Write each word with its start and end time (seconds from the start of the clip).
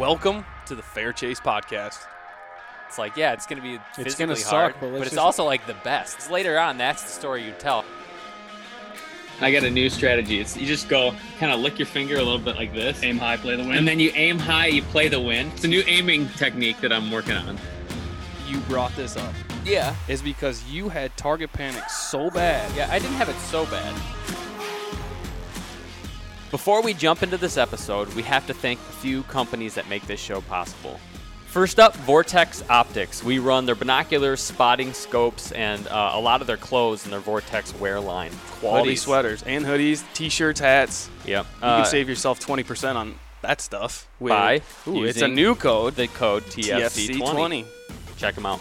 Welcome 0.00 0.46
to 0.64 0.74
the 0.74 0.80
Fair 0.82 1.12
Chase 1.12 1.38
podcast. 1.40 1.98
It's 2.88 2.96
like, 2.96 3.18
yeah, 3.18 3.34
it's 3.34 3.44
going 3.44 3.58
to 3.58 3.62
be 3.62 3.76
physically 3.94 4.04
It's 4.06 4.14
gonna 4.14 4.58
hard, 4.58 4.72
suck, 4.72 4.80
but 4.80 4.92
but, 4.92 5.00
it's 5.02 5.10
just- 5.10 5.18
also 5.18 5.44
like 5.44 5.66
the 5.66 5.76
best. 5.84 6.16
It's 6.16 6.30
later 6.30 6.58
on, 6.58 6.78
that's 6.78 7.02
the 7.02 7.10
story 7.10 7.44
you 7.44 7.52
tell. 7.58 7.84
I 9.42 9.52
got 9.52 9.62
a 9.62 9.70
new 9.70 9.90
strategy. 9.90 10.40
It's 10.40 10.56
you 10.56 10.66
just 10.66 10.88
go 10.88 11.14
kind 11.38 11.52
of 11.52 11.60
lick 11.60 11.78
your 11.78 11.84
finger 11.84 12.14
a 12.14 12.22
little 12.22 12.38
bit 12.38 12.56
like 12.56 12.72
this, 12.72 13.02
Aim 13.02 13.18
high, 13.18 13.36
play 13.36 13.56
the 13.56 13.62
win. 13.62 13.72
and 13.76 13.86
then 13.86 14.00
you 14.00 14.10
aim 14.14 14.38
high, 14.38 14.68
you 14.68 14.80
play 14.80 15.08
the 15.08 15.20
win. 15.20 15.48
It's 15.48 15.64
a 15.64 15.68
new 15.68 15.82
aiming 15.86 16.30
technique 16.30 16.80
that 16.80 16.94
I'm 16.94 17.10
working 17.10 17.36
on. 17.36 17.58
You 18.48 18.56
brought 18.60 18.96
this 18.96 19.18
up 19.18 19.34
Yeah. 19.66 19.94
is 20.08 20.22
because 20.22 20.64
you 20.64 20.88
had 20.88 21.14
target 21.18 21.52
panic 21.52 21.90
so 21.90 22.30
bad. 22.30 22.74
Yeah, 22.74 22.88
I 22.90 22.98
didn't 22.98 23.16
have 23.16 23.28
it 23.28 23.36
so 23.36 23.66
bad. 23.66 23.94
Before 26.50 26.82
we 26.82 26.94
jump 26.94 27.22
into 27.22 27.36
this 27.36 27.56
episode, 27.56 28.12
we 28.14 28.22
have 28.22 28.46
to 28.48 28.54
thank 28.54 28.80
a 28.80 28.92
few 28.94 29.22
companies 29.24 29.74
that 29.74 29.88
make 29.88 30.06
this 30.06 30.18
show 30.20 30.40
possible. 30.42 30.98
First 31.46 31.80
up, 31.80 31.94
Vortex 31.96 32.62
Optics. 32.68 33.24
We 33.24 33.38
run 33.40 33.66
their 33.66 33.74
binoculars, 33.74 34.40
spotting 34.40 34.92
scopes, 34.92 35.50
and 35.52 35.86
uh, 35.88 36.10
a 36.14 36.20
lot 36.20 36.40
of 36.40 36.46
their 36.46 36.56
clothes 36.56 37.04
in 37.04 37.10
their 37.10 37.20
Vortex 37.20 37.74
wear 37.74 37.98
line. 38.00 38.30
Quality 38.60 38.92
Hoodies. 38.94 38.98
sweaters 38.98 39.42
and 39.44 39.64
hoodies, 39.64 40.04
t-shirts, 40.14 40.60
hats. 40.60 41.10
Yep. 41.24 41.46
You 41.60 41.66
Uh, 41.66 41.76
can 41.82 41.86
save 41.90 42.08
yourself 42.08 42.38
20% 42.40 42.94
on 42.94 43.14
that 43.42 43.60
stuff. 43.60 44.08
With, 44.20 44.30
by 44.30 44.60
Ooh, 44.86 45.04
it's 45.04 45.22
a 45.22 45.28
new 45.28 45.54
code, 45.56 45.96
the 45.96 46.06
code 46.08 46.44
TFC20. 46.44 47.18
TFC20. 47.18 47.64
Check 48.16 48.34
them 48.36 48.46
out. 48.46 48.60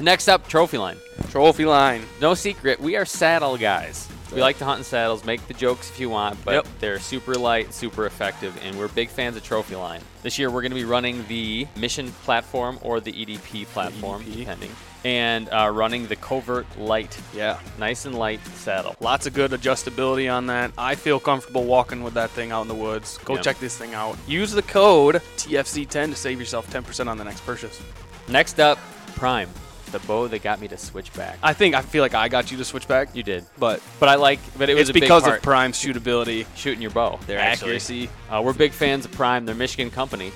Next 0.00 0.28
up, 0.28 0.46
Trophy 0.48 0.78
Line. 0.78 0.96
Trophy 1.30 1.64
line. 1.64 2.02
No 2.20 2.34
secret, 2.34 2.80
we 2.80 2.96
are 2.96 3.04
saddle 3.04 3.56
guys. 3.58 4.08
We 4.32 4.40
like 4.40 4.58
to 4.58 4.64
hunt 4.64 4.78
in 4.78 4.84
saddles, 4.84 5.24
make 5.24 5.46
the 5.48 5.54
jokes 5.54 5.90
if 5.90 5.98
you 5.98 6.08
want, 6.10 6.42
but 6.44 6.54
Yep. 6.54 6.66
they're 6.80 6.98
super 7.00 7.34
light, 7.34 7.72
super 7.74 8.04
effective, 8.06 8.56
and 8.62 8.78
we're 8.78 8.88
big 8.88 9.08
fans 9.08 9.36
of 9.36 9.42
Trophy 9.42 9.74
Line. 9.74 10.00
This 10.22 10.38
year 10.38 10.50
we're 10.50 10.60
going 10.60 10.70
to 10.72 10.76
be 10.76 10.84
running 10.84 11.24
the 11.28 11.66
Mission 11.76 12.12
platform 12.24 12.78
or 12.82 13.00
the 13.00 13.12
EDP 13.12 13.64
platform, 13.66 14.22
EDP. 14.22 14.36
depending, 14.36 14.70
and 15.04 15.48
uh, 15.48 15.70
running 15.72 16.06
the 16.06 16.16
Covert 16.16 16.66
Light. 16.78 17.18
Yeah. 17.34 17.58
Nice 17.78 18.04
and 18.04 18.14
light 18.16 18.40
saddle. 18.56 18.94
Lots 19.00 19.26
of 19.26 19.32
good 19.32 19.50
adjustability 19.52 20.32
on 20.32 20.46
that. 20.46 20.72
I 20.78 20.94
feel 20.94 21.18
comfortable 21.18 21.64
walking 21.64 22.02
with 22.02 22.14
that 22.14 22.30
thing 22.30 22.52
out 22.52 22.62
in 22.62 22.68
the 22.68 22.74
woods. 22.74 23.18
Go 23.24 23.34
Yeah. 23.36 23.40
check 23.40 23.58
this 23.60 23.76
thing 23.76 23.94
out. 23.94 24.16
Use 24.26 24.52
the 24.52 24.62
code 24.62 25.22
TFC10 25.38 26.10
to 26.10 26.16
save 26.16 26.38
yourself 26.38 26.70
10% 26.70 27.08
on 27.08 27.16
the 27.18 27.24
next 27.24 27.44
purchase. 27.46 27.80
Next 28.28 28.60
up, 28.60 28.78
Prime, 29.16 29.48
the 29.92 29.98
bow 30.00 30.28
that 30.28 30.42
got 30.42 30.60
me 30.60 30.68
to 30.68 30.76
switch 30.76 31.12
back. 31.14 31.38
I 31.42 31.52
think 31.52 31.74
I 31.74 31.82
feel 31.82 32.02
like 32.02 32.14
I 32.14 32.28
got 32.28 32.50
you 32.50 32.56
to 32.58 32.64
switch 32.64 32.86
back, 32.88 33.14
You 33.14 33.22
did, 33.22 33.44
but 33.58 33.80
but 34.00 34.08
I 34.08 34.14
like, 34.16 34.40
but 34.56 34.68
it 34.68 34.74
was 34.74 34.82
it's 34.82 34.90
a 34.90 34.92
big 34.94 35.02
because 35.02 35.26
of 35.26 35.42
Prime's 35.42 35.78
shootability, 35.78 36.46
shooting 36.56 36.82
your 36.82 36.90
bow. 36.90 37.18
their 37.26 37.38
accuracy. 37.38 38.08
Uh, 38.30 38.42
we're 38.44 38.52
big 38.52 38.72
fans 38.72 39.04
of 39.04 39.12
Prime. 39.12 39.44
They're 39.46 39.54
Michigan 39.54 39.90
company. 39.90 40.32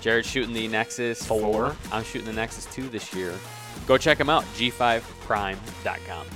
Jared's 0.00 0.28
shooting 0.28 0.54
the 0.54 0.68
Nexus 0.68 1.24
4. 1.26 1.74
I'm 1.90 2.04
shooting 2.04 2.26
the 2.26 2.32
Nexus 2.32 2.66
2 2.66 2.88
this 2.88 3.12
year. 3.14 3.32
Go 3.86 3.98
check 3.98 4.18
them 4.18 4.28
out, 4.30 4.44
g5prime.com. 4.54 6.26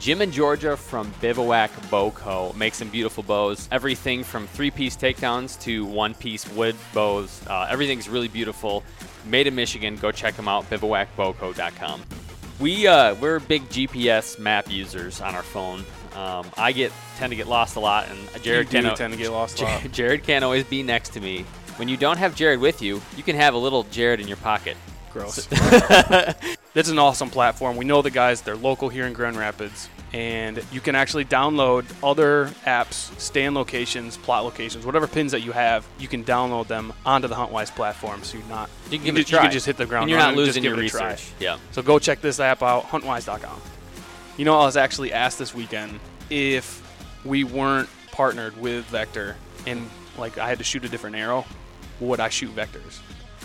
Jim 0.00 0.20
and 0.20 0.32
Georgia 0.32 0.76
from 0.76 1.12
Bivouac 1.20 1.70
Bow 1.90 2.12
Co. 2.12 2.52
make 2.56 2.74
some 2.74 2.88
beautiful 2.88 3.24
bows. 3.24 3.68
Everything 3.72 4.22
from 4.22 4.46
three-piece 4.46 4.96
takedowns 4.96 5.60
to 5.62 5.84
one-piece 5.86 6.48
wood 6.52 6.76
bows. 6.94 7.40
Uh, 7.48 7.66
everything's 7.68 8.08
really 8.08 8.28
beautiful. 8.28 8.84
Made 9.26 9.46
in 9.46 9.54
Michigan. 9.54 9.96
Go 9.96 10.10
check 10.12 10.34
them 10.36 10.48
out, 10.48 10.68
bivouacbowco.com. 10.70 12.02
We 12.60 12.86
uh, 12.86 13.14
we're 13.16 13.38
big 13.38 13.68
GPS 13.68 14.38
map 14.38 14.70
users 14.70 15.20
on 15.20 15.34
our 15.34 15.42
phone. 15.42 15.84
Um, 16.16 16.46
I 16.56 16.72
get 16.72 16.92
tend 17.16 17.30
to 17.30 17.36
get 17.36 17.46
lost 17.46 17.76
a 17.76 17.80
lot, 17.80 18.08
and 18.08 18.42
Jared 18.42 18.70
can't- 18.70 18.96
tend 18.96 19.12
to 19.12 19.18
get 19.18 19.30
lost 19.30 19.60
a 19.60 19.64
lot. 19.64 19.78
Jared, 19.80 19.92
Jared 19.92 20.22
can't 20.24 20.44
always 20.44 20.64
be 20.64 20.82
next 20.82 21.10
to 21.10 21.20
me. 21.20 21.44
When 21.76 21.88
you 21.88 21.96
don't 21.96 22.16
have 22.18 22.34
Jared 22.34 22.58
with 22.58 22.82
you, 22.82 23.00
you 23.16 23.22
can 23.22 23.36
have 23.36 23.54
a 23.54 23.58
little 23.58 23.84
Jared 23.84 24.18
in 24.20 24.26
your 24.26 24.36
pocket. 24.38 24.76
Gross. 25.12 25.46
That's 26.74 26.88
an 26.88 26.98
awesome 26.98 27.30
platform. 27.30 27.76
We 27.76 27.84
know 27.84 28.02
the 28.02 28.10
guys, 28.10 28.42
they're 28.42 28.56
local 28.56 28.88
here 28.88 29.06
in 29.06 29.12
Grand 29.12 29.36
Rapids, 29.36 29.88
and 30.12 30.62
you 30.72 30.80
can 30.80 30.94
actually 30.94 31.24
download 31.24 31.84
other 32.02 32.46
apps, 32.66 33.18
stand 33.20 33.54
locations, 33.54 34.16
plot 34.16 34.44
locations, 34.44 34.86
whatever 34.86 35.06
pins 35.06 35.32
that 35.32 35.40
you 35.42 35.52
have, 35.52 35.86
you 35.98 36.08
can 36.08 36.24
download 36.24 36.66
them 36.66 36.92
onto 37.04 37.28
the 37.28 37.34
Huntwise 37.34 37.74
platform 37.74 38.22
so 38.22 38.38
you're 38.38 38.46
not 38.48 38.70
You 38.90 38.98
can 38.98 39.06
you 39.08 39.12
just- 39.22 39.30
you 39.32 39.38
can 39.38 39.50
just 39.50 39.66
hit 39.66 39.76
the 39.76 39.86
ground 39.86 40.04
and 40.04 40.10
you're 40.10 40.18
not 40.18 40.34
losing 40.34 40.64
your 40.64 40.80
it 40.80 40.86
a 40.86 40.88
try. 40.88 41.10
research. 41.12 41.30
Yeah. 41.38 41.58
So 41.72 41.82
go 41.82 41.98
check 41.98 42.20
this 42.20 42.40
app 42.40 42.62
out, 42.62 42.84
huntwise.com. 42.88 43.60
You 44.36 44.44
know, 44.44 44.58
I 44.58 44.64
was 44.64 44.76
actually 44.76 45.12
asked 45.12 45.38
this 45.38 45.54
weekend 45.54 46.00
if 46.30 46.82
we 47.24 47.44
weren't 47.44 47.88
partnered 48.12 48.56
with 48.56 48.84
Vector 48.86 49.36
and 49.66 49.88
like 50.16 50.38
I 50.38 50.48
had 50.48 50.58
to 50.58 50.64
shoot 50.64 50.84
a 50.84 50.88
different 50.88 51.16
arrow, 51.16 51.44
would 52.00 52.20
I 52.20 52.28
shoot 52.28 52.54
Vectors? 52.56 52.98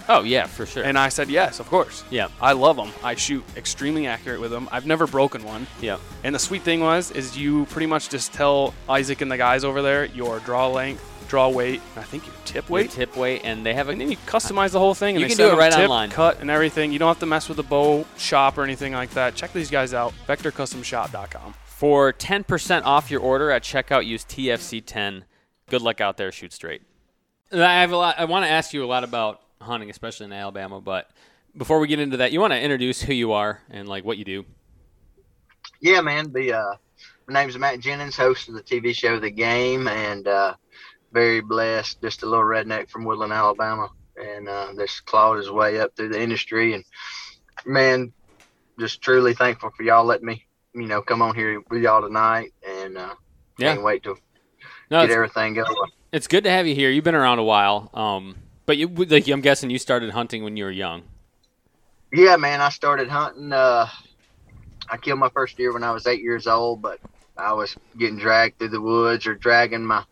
Oh 0.10 0.24
yeah, 0.24 0.46
for 0.48 0.66
sure. 0.66 0.84
And 0.84 0.98
I 0.98 1.10
said 1.10 1.30
yes, 1.30 1.60
of 1.60 1.68
course. 1.70 2.04
yeah. 2.10 2.28
I 2.42 2.52
love 2.54 2.76
them. 2.76 2.92
I 3.04 3.16
shoot 3.16 3.44
extremely 3.56 4.06
accurate 4.08 4.42
with 4.42 4.52
them. 4.52 4.68
I've 4.72 4.86
never 4.86 5.08
broken 5.08 5.44
one. 5.44 5.66
Yeah. 5.82 5.98
And 6.24 6.34
the 6.36 6.40
sweet 6.40 6.64
thing 6.64 6.82
was, 6.82 7.12
is 7.12 7.38
you 7.38 7.66
pretty 7.68 7.88
much 7.88 8.10
just 8.10 8.34
tell 8.34 8.74
Isaac 8.90 9.22
and 9.22 9.32
the 9.32 9.38
guys 9.38 9.64
over 9.64 9.82
there 9.82 10.06
your 10.06 10.40
draw 10.40 10.68
length, 10.68 11.04
draw 11.30 11.48
weight, 11.50 11.82
and 11.96 12.04
I 12.04 12.06
think 12.08 12.26
your 12.26 12.36
tip 12.46 12.68
Your 12.68 12.76
weight. 12.76 12.92
tip 12.92 13.16
weight, 13.16 13.42
and 13.46 13.66
they 13.66 13.74
have 13.74 13.88
a 13.88 13.92
And 13.92 14.02
then 14.02 14.12
you 14.12 14.18
customize 14.28 14.72
the 14.72 14.80
whole 14.80 14.94
thing. 14.94 15.16
And 15.16 15.22
You 15.22 15.28
they 15.30 15.36
can 15.36 15.50
do 15.50 15.54
it 15.54 15.58
right 15.58 15.72
tip, 15.72 15.84
online. 15.90 16.10
cut, 16.10 16.40
and 16.42 16.50
everything. 16.50 16.92
You 16.92 17.00
don't 17.00 17.08
have 17.08 17.20
to 17.20 17.26
mess 17.26 17.48
with 17.48 17.58
the 17.58 17.64
bow 17.64 18.06
shop 18.18 18.58
or 18.58 18.64
anything 18.64 18.94
like 18.94 19.12
that. 19.12 19.36
Check 19.36 19.54
these 19.54 19.72
guys 19.72 19.94
out. 19.94 20.14
VectorCustomShop.com. 20.28 21.54
for 21.66 22.14
10% 22.14 22.84
off 22.86 23.10
your 23.12 23.22
order 23.22 23.52
at 23.52 23.64
checkout. 23.64 24.06
Use 24.06 24.24
TFC10. 24.26 25.24
Good 25.70 25.82
luck 25.82 26.02
out 26.02 26.18
there. 26.18 26.32
Shoot 26.32 26.54
straight. 26.54 26.82
I 27.52 27.82
have 27.82 27.92
a 27.92 27.98
lot. 27.98 28.16
I 28.20 28.26
want 28.26 28.46
to 28.46 28.50
ask 28.52 28.74
you 28.74 28.84
a 28.84 28.88
lot 28.88 29.04
about 29.04 29.42
hunting, 29.64 29.90
especially 29.90 30.26
in 30.26 30.34
Alabama. 30.34 30.80
But 30.82 31.10
before 31.56 31.80
we 31.80 31.88
get 31.88 32.00
into 32.00 32.18
that, 32.18 32.32
you 32.32 32.40
want 32.40 32.54
to 32.54 32.60
introduce 32.62 33.02
who 33.02 33.14
you 33.14 33.32
are 33.34 33.62
and 33.70 33.88
like 33.88 34.04
what 34.06 34.18
you 34.18 34.26
do. 34.26 34.46
Yeah, 35.82 36.02
man. 36.02 36.32
The 36.32 36.54
uh, 36.54 36.76
my 37.28 37.42
name's 37.42 37.58
Matt 37.58 37.80
Jennings, 37.80 38.16
host 38.18 38.50
of 38.50 38.56
the 38.56 38.64
TV 38.64 38.96
show 38.96 39.20
The 39.20 39.30
Game, 39.32 39.88
and 39.88 40.28
uh, 40.28 40.56
very 41.12 41.42
blessed. 41.42 42.02
Just 42.02 42.24
a 42.24 42.26
little 42.26 42.46
redneck 42.46 42.90
from 42.90 43.06
Woodland, 43.06 43.34
Alabama, 43.34 43.90
and 44.18 44.48
uh, 44.48 44.74
just 44.78 45.06
clawed 45.06 45.38
his 45.38 45.50
way 45.52 45.80
up 45.80 45.96
through 45.96 46.10
the 46.10 46.22
industry. 46.22 46.74
And 46.74 46.84
man, 47.66 48.14
just 48.80 49.02
truly 49.02 49.34
thankful 49.34 49.72
for 49.76 49.84
y'all 49.84 50.06
letting 50.06 50.26
me, 50.28 50.46
you 50.74 50.88
know, 50.88 51.02
come 51.02 51.22
on 51.22 51.36
here 51.36 51.62
with 51.70 51.82
y'all 51.82 52.02
tonight, 52.02 52.54
and 52.68 52.98
uh, 52.98 53.14
Yeah. 53.58 53.74
can't 53.74 53.84
wait 53.84 54.04
to 54.04 54.16
No, 54.90 55.06
get 55.06 55.12
everything 55.14 55.54
going. 55.56 55.68
it's 56.12 56.28
good 56.28 56.44
to 56.46 56.50
have 56.50 56.66
you 56.68 56.76
here. 56.76 56.90
You've 56.90 57.04
been 57.04 57.16
around 57.16 57.40
a 57.40 57.44
while. 57.44 57.90
Um, 57.94 58.36
but 58.66 58.78
you, 58.78 58.88
like 58.88 59.28
I'm 59.28 59.42
guessing 59.42 59.70
you 59.70 59.80
started 59.80 60.12
hunting 60.12 60.44
when 60.44 60.58
you 60.58 60.64
were 60.66 60.72
young. 60.72 61.04
Yeah, 62.12 62.38
man. 62.38 62.62
I 62.62 62.70
started 62.70 63.10
hunting. 63.10 63.52
Uh, 63.52 63.88
I 64.90 64.98
killed 64.98 65.20
my 65.20 65.30
first 65.30 65.58
deer 65.58 65.74
when 65.74 65.84
I 65.84 65.92
was 65.92 66.06
eight 66.08 66.22
years 66.22 66.46
old, 66.48 66.82
but 66.82 67.00
I 67.38 67.54
was 67.54 67.76
getting 67.98 68.18
dragged 68.20 68.60
through 68.60 68.70
the 68.70 68.82
woods 68.82 69.26
or 69.26 69.36
dragging 69.36 69.84
my 69.86 70.04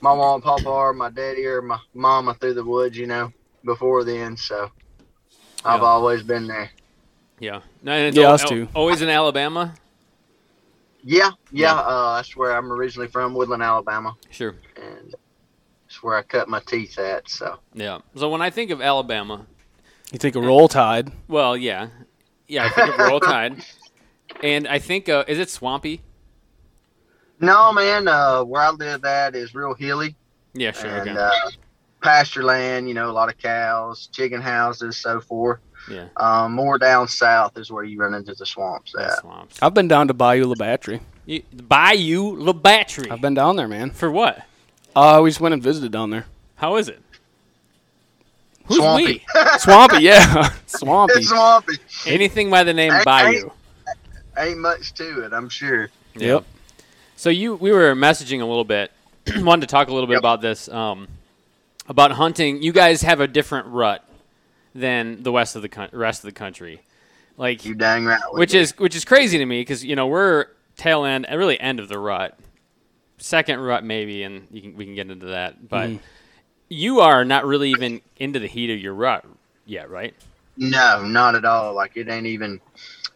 my 0.00 0.14
mom 0.14 0.34
and 0.36 0.42
papa 0.44 0.68
or 0.68 0.92
my 0.92 1.10
daddy 1.10 1.44
or 1.46 1.60
my 1.62 1.78
mama 1.94 2.34
through 2.34 2.54
the 2.54 2.64
woods, 2.64 2.96
you 2.96 3.06
know, 3.06 3.32
before 3.64 4.04
then. 4.04 4.36
So 4.36 4.70
I've 5.64 5.80
Yeah. 5.80 5.86
always 5.86 6.22
been 6.22 6.46
there. 6.46 6.70
Yeah. 7.38 7.60
No, 7.82 7.92
and 7.92 8.08
it's 8.08 8.16
Yeah, 8.16 8.28
al- 8.28 8.34
us 8.34 8.44
too. 8.44 8.68
Always 8.74 9.02
in 9.02 9.08
Alabama. 9.08 9.74
Yeah, 11.04 11.30
yeah. 11.50 11.74
Yeah. 11.74 11.74
Uh, 11.74 12.16
that's 12.16 12.36
where 12.36 12.56
I'm 12.56 12.72
originally 12.72 13.08
from, 13.08 13.34
Woodland, 13.34 13.62
Alabama, 13.62 14.14
Sure. 14.30 14.54
and 14.76 15.14
that's 16.02 16.04
where 16.04 16.16
I 16.18 16.22
cut 16.22 16.48
my 16.48 16.60
teeth 16.60 16.98
at. 16.98 17.28
So 17.28 17.58
Yeah. 17.74 18.00
So 18.16 18.28
when 18.28 18.42
I 18.42 18.50
think 18.50 18.70
of 18.70 18.80
Alabama, 18.80 19.46
You 20.12 20.18
think 20.18 20.36
of 20.36 20.44
roll 20.44 20.68
tide? 20.68 21.12
Well, 21.28 21.56
yeah, 21.56 21.88
yeah. 22.48 22.66
I 22.66 22.70
think 22.70 22.88
of 22.98 22.98
Roll 22.98 23.20
Tide, 23.20 23.64
and 24.42 24.68
I 24.68 24.78
think 24.78 25.08
uh, 25.08 25.24
is 25.28 25.38
it 25.38 25.48
swampy? 25.50 26.02
no, 27.40 27.72
man. 27.72 28.08
Uh, 28.08 28.44
where 28.44 28.62
I 28.62 28.70
live 28.70 29.04
at 29.04 29.34
is 29.34 29.54
real 29.54 29.74
hilly. 29.74 30.14
Yeah, 30.54 30.72
sure. 30.72 30.90
and 30.90 31.10
okay. 31.10 31.18
uh, 31.18 31.30
pasture 32.02 32.42
land. 32.44 32.88
You 32.88 32.94
know, 32.94 33.10
a 33.10 33.12
lot 33.12 33.28
of 33.30 33.38
cows, 33.38 34.08
chicken 34.12 34.40
houses, 34.42 34.96
so 34.98 35.20
forth. 35.20 35.60
yeah, 35.90 36.08
Um, 36.16 36.52
more 36.52 36.78
down 36.78 37.08
south 37.08 37.56
is 37.56 37.70
where 37.70 37.84
you 37.84 37.98
run 37.98 38.14
into 38.14 38.34
the 38.34 38.44
swamps. 38.46 38.94
At. 38.98 39.20
swamps. 39.20 39.58
I've 39.62 39.74
been 39.74 39.88
down 39.88 40.08
to 40.08 40.14
Bayou 40.14 40.44
La 40.44 40.54
Batre. 40.54 41.00
You, 41.24 41.42
Bayou 41.54 42.36
La 42.36 42.52
Batre. 42.52 43.10
I've 43.10 43.20
been 43.22 43.34
down 43.34 43.56
there, 43.56 43.68
man. 43.68 43.90
for 43.92 44.10
what? 44.10 44.44
Uh, 44.94 45.20
we 45.22 45.30
just 45.30 45.40
went 45.40 45.52
and 45.54 45.62
visited 45.62 45.92
down 45.92 46.10
there. 46.10 46.26
How 46.56 46.76
is 46.76 46.88
it? 46.88 47.00
Who's 48.66 48.76
Swampy. 48.78 49.04
we? 49.04 49.24
Swampy, 49.58 50.02
yeah. 50.02 50.50
Swampy. 50.66 51.14
It's 51.16 51.28
swampy. 51.28 51.74
Anything 52.06 52.50
by 52.50 52.62
the 52.62 52.72
name 52.72 52.92
Hey, 52.92 53.02
Bayou. 53.04 53.50
Ain't 54.38 54.58
much 54.58 54.92
to 54.94 55.24
it, 55.24 55.32
I'm 55.32 55.48
sure. 55.48 55.90
Yep. 56.14 56.44
So 57.16 57.28
you, 57.30 57.56
we 57.56 57.72
were 57.72 57.94
messaging 57.94 58.40
a 58.40 58.44
little 58.44 58.64
bit. 58.64 58.92
Wanted 59.36 59.62
to 59.62 59.66
talk 59.66 59.88
a 59.88 59.92
little 59.92 60.06
bit 60.06 60.14
Yep. 60.14 60.20
about 60.20 60.40
this. 60.40 60.68
Um, 60.68 61.08
about 61.88 62.12
hunting. 62.12 62.62
You 62.62 62.72
guys 62.72 63.02
have 63.02 63.20
a 63.20 63.26
different 63.26 63.66
rut 63.68 64.04
than 64.74 65.22
the 65.22 65.32
west 65.32 65.56
of 65.56 65.62
the 65.62 65.68
coun- 65.68 65.90
rest 65.92 66.22
of 66.24 66.28
the 66.28 66.38
country. 66.38 66.80
Like 67.36 67.64
You 67.64 67.74
dang 67.74 68.04
right. 68.04 68.20
which 68.32 68.52
do. 68.52 68.60
is 68.60 68.78
which 68.78 68.94
is 68.94 69.04
crazy 69.04 69.38
to 69.38 69.44
me 69.46 69.60
because 69.62 69.84
you 69.84 69.96
know 69.96 70.06
we're 70.06 70.46
tail 70.76 71.04
end, 71.04 71.26
really 71.30 71.58
end 71.58 71.80
of 71.80 71.88
the 71.88 71.98
rut, 71.98 72.38
second 73.22 73.60
rut 73.60 73.84
maybe, 73.84 74.22
and 74.22 74.48
you 74.50 74.62
can, 74.62 74.76
we 74.76 74.84
can 74.84 74.94
get 74.94 75.10
into 75.10 75.26
that. 75.26 75.68
But 75.68 75.90
Mhm. 75.90 76.00
You 76.68 77.00
are 77.00 77.24
not 77.24 77.44
really 77.46 77.70
even 77.70 78.00
into 78.16 78.38
the 78.38 78.48
heat 78.48 78.70
of 78.70 78.78
your 78.78 78.94
rut 78.94 79.24
yet, 79.66 79.90
right? 79.90 80.14
No, 80.56 81.04
not 81.04 81.34
at 81.34 81.44
all. 81.44 81.74
Like 81.74 81.96
it 81.96 82.08
ain't 82.08 82.26
even. 82.26 82.60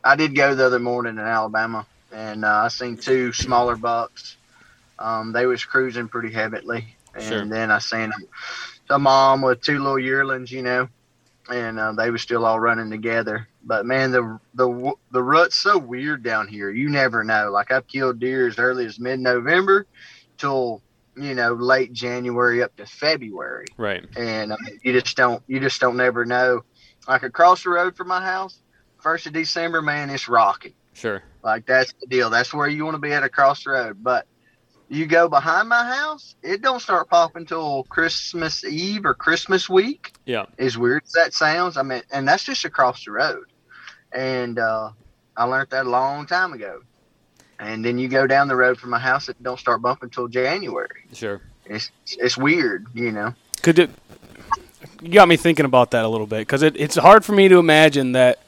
I 0.04 0.16
did 0.16 0.34
go 0.34 0.54
the 0.54 0.66
other 0.66 0.78
morning 0.78 1.14
in 1.14 1.20
Alabama, 1.20 1.86
and 2.12 2.44
uh, 2.44 2.62
I 2.64 2.68
seen 2.68 2.96
two 2.96 3.32
smaller 3.32 3.76
bucks. 3.76 4.36
Um, 4.98 5.32
they 5.32 5.46
was 5.46 5.64
cruising 5.64 6.08
pretty 6.08 6.32
heavily, 6.32 6.96
and 7.14 7.50
Sure. 7.50 7.52
then 7.52 7.70
I 7.70 7.78
seen 7.78 8.12
a, 8.90 8.94
a 8.94 8.98
mom 8.98 9.42
with 9.42 9.60
two 9.60 9.78
little 9.78 9.98
yearlings, 9.98 10.50
you 10.52 10.62
know, 10.62 10.88
and 11.48 11.78
uh, 11.78 11.92
they 11.92 12.10
were 12.10 12.18
still 12.18 12.44
all 12.44 12.58
running 12.60 12.90
together. 12.90 13.48
But 13.64 13.86
man, 13.86 14.10
the 14.12 14.38
the 14.54 14.92
the 15.10 15.22
rut's 15.22 15.56
so 15.56 15.78
weird 15.78 16.22
down 16.22 16.48
here. 16.48 16.70
You 16.70 16.88
never 16.88 17.24
know. 17.24 17.50
Like 17.50 17.70
I've 17.70 17.86
killed 17.86 18.18
deer 18.20 18.46
as 18.48 18.58
early 18.58 18.86
as 18.86 18.98
mid 18.98 19.20
November 19.20 19.86
till 20.38 20.82
you 21.16 21.34
know 21.34 21.52
late 21.54 21.92
January 21.92 22.62
up 22.62 22.76
to 22.76 22.84
February 22.84 23.64
Right. 23.78 24.04
and 24.16 24.52
I 24.52 24.56
mean, 24.62 24.78
you 24.82 24.92
just 25.00 25.16
don't 25.16 25.42
you 25.46 25.60
just 25.60 25.80
don't 25.80 25.96
never 25.96 26.24
know. 26.24 26.62
Like 27.08 27.22
across 27.22 27.62
the 27.64 27.70
road 27.70 27.96
from 27.96 28.08
my 28.08 28.20
house, 28.22 28.60
first 28.98 29.26
of 29.26 29.32
December, 29.32 29.80
man, 29.80 30.10
it's 30.10 30.28
rocking. 30.28 30.74
Sure. 30.92 31.22
Like 31.42 31.64
that's 31.66 31.92
the 32.00 32.06
deal. 32.06 32.28
That's 32.30 32.52
where 32.52 32.68
you 32.68 32.84
want 32.84 32.96
to 32.96 33.00
be 33.00 33.12
at 33.12 33.22
across 33.22 33.64
the 33.64 33.70
road. 33.70 34.02
But 34.02 34.26
you 34.88 35.06
go 35.06 35.28
behind 35.28 35.68
my 35.68 35.84
house, 35.84 36.36
it 36.42 36.62
don't 36.62 36.80
start 36.80 37.08
popping 37.08 37.46
till 37.46 37.84
Christmas 37.84 38.64
Eve 38.64 39.04
or 39.04 39.14
Christmas 39.14 39.68
week. 39.68 40.12
Yeah. 40.24 40.46
As 40.58 40.78
weird 40.78 41.02
as 41.04 41.12
that 41.12 41.34
sounds, 41.34 41.76
I 41.76 41.82
mean, 41.82 42.02
and 42.12 42.26
that's 42.26 42.44
just 42.44 42.64
across 42.64 43.04
the 43.04 43.12
road. 43.12 43.46
And 44.12 44.58
uh, 44.58 44.90
I 45.36 45.44
learned 45.44 45.70
that 45.70 45.86
a 45.86 45.90
long 45.90 46.26
time 46.26 46.52
ago. 46.52 46.82
And 47.58 47.84
then 47.84 47.98
you 47.98 48.08
go 48.08 48.26
down 48.26 48.48
the 48.48 48.56
road 48.56 48.78
from 48.78 48.90
my 48.90 48.98
house, 48.98 49.28
it 49.28 49.42
don't 49.42 49.58
start 49.58 49.82
bumping 49.82 50.10
till 50.10 50.28
January. 50.28 51.04
Sure. 51.12 51.40
It's 51.64 51.90
it's 52.06 52.36
weird, 52.36 52.86
you 52.94 53.10
know. 53.10 53.34
Could 53.62 53.78
it? 53.78 53.90
You 55.00 55.08
got 55.08 55.26
me 55.26 55.36
thinking 55.36 55.64
about 55.64 55.90
that 55.92 56.04
a 56.04 56.08
little 56.08 56.26
bit 56.26 56.40
because 56.40 56.62
it, 56.62 56.76
it's 56.76 56.96
hard 56.96 57.24
for 57.24 57.32
me 57.32 57.48
to 57.48 57.58
imagine 57.58 58.12
that. 58.12 58.40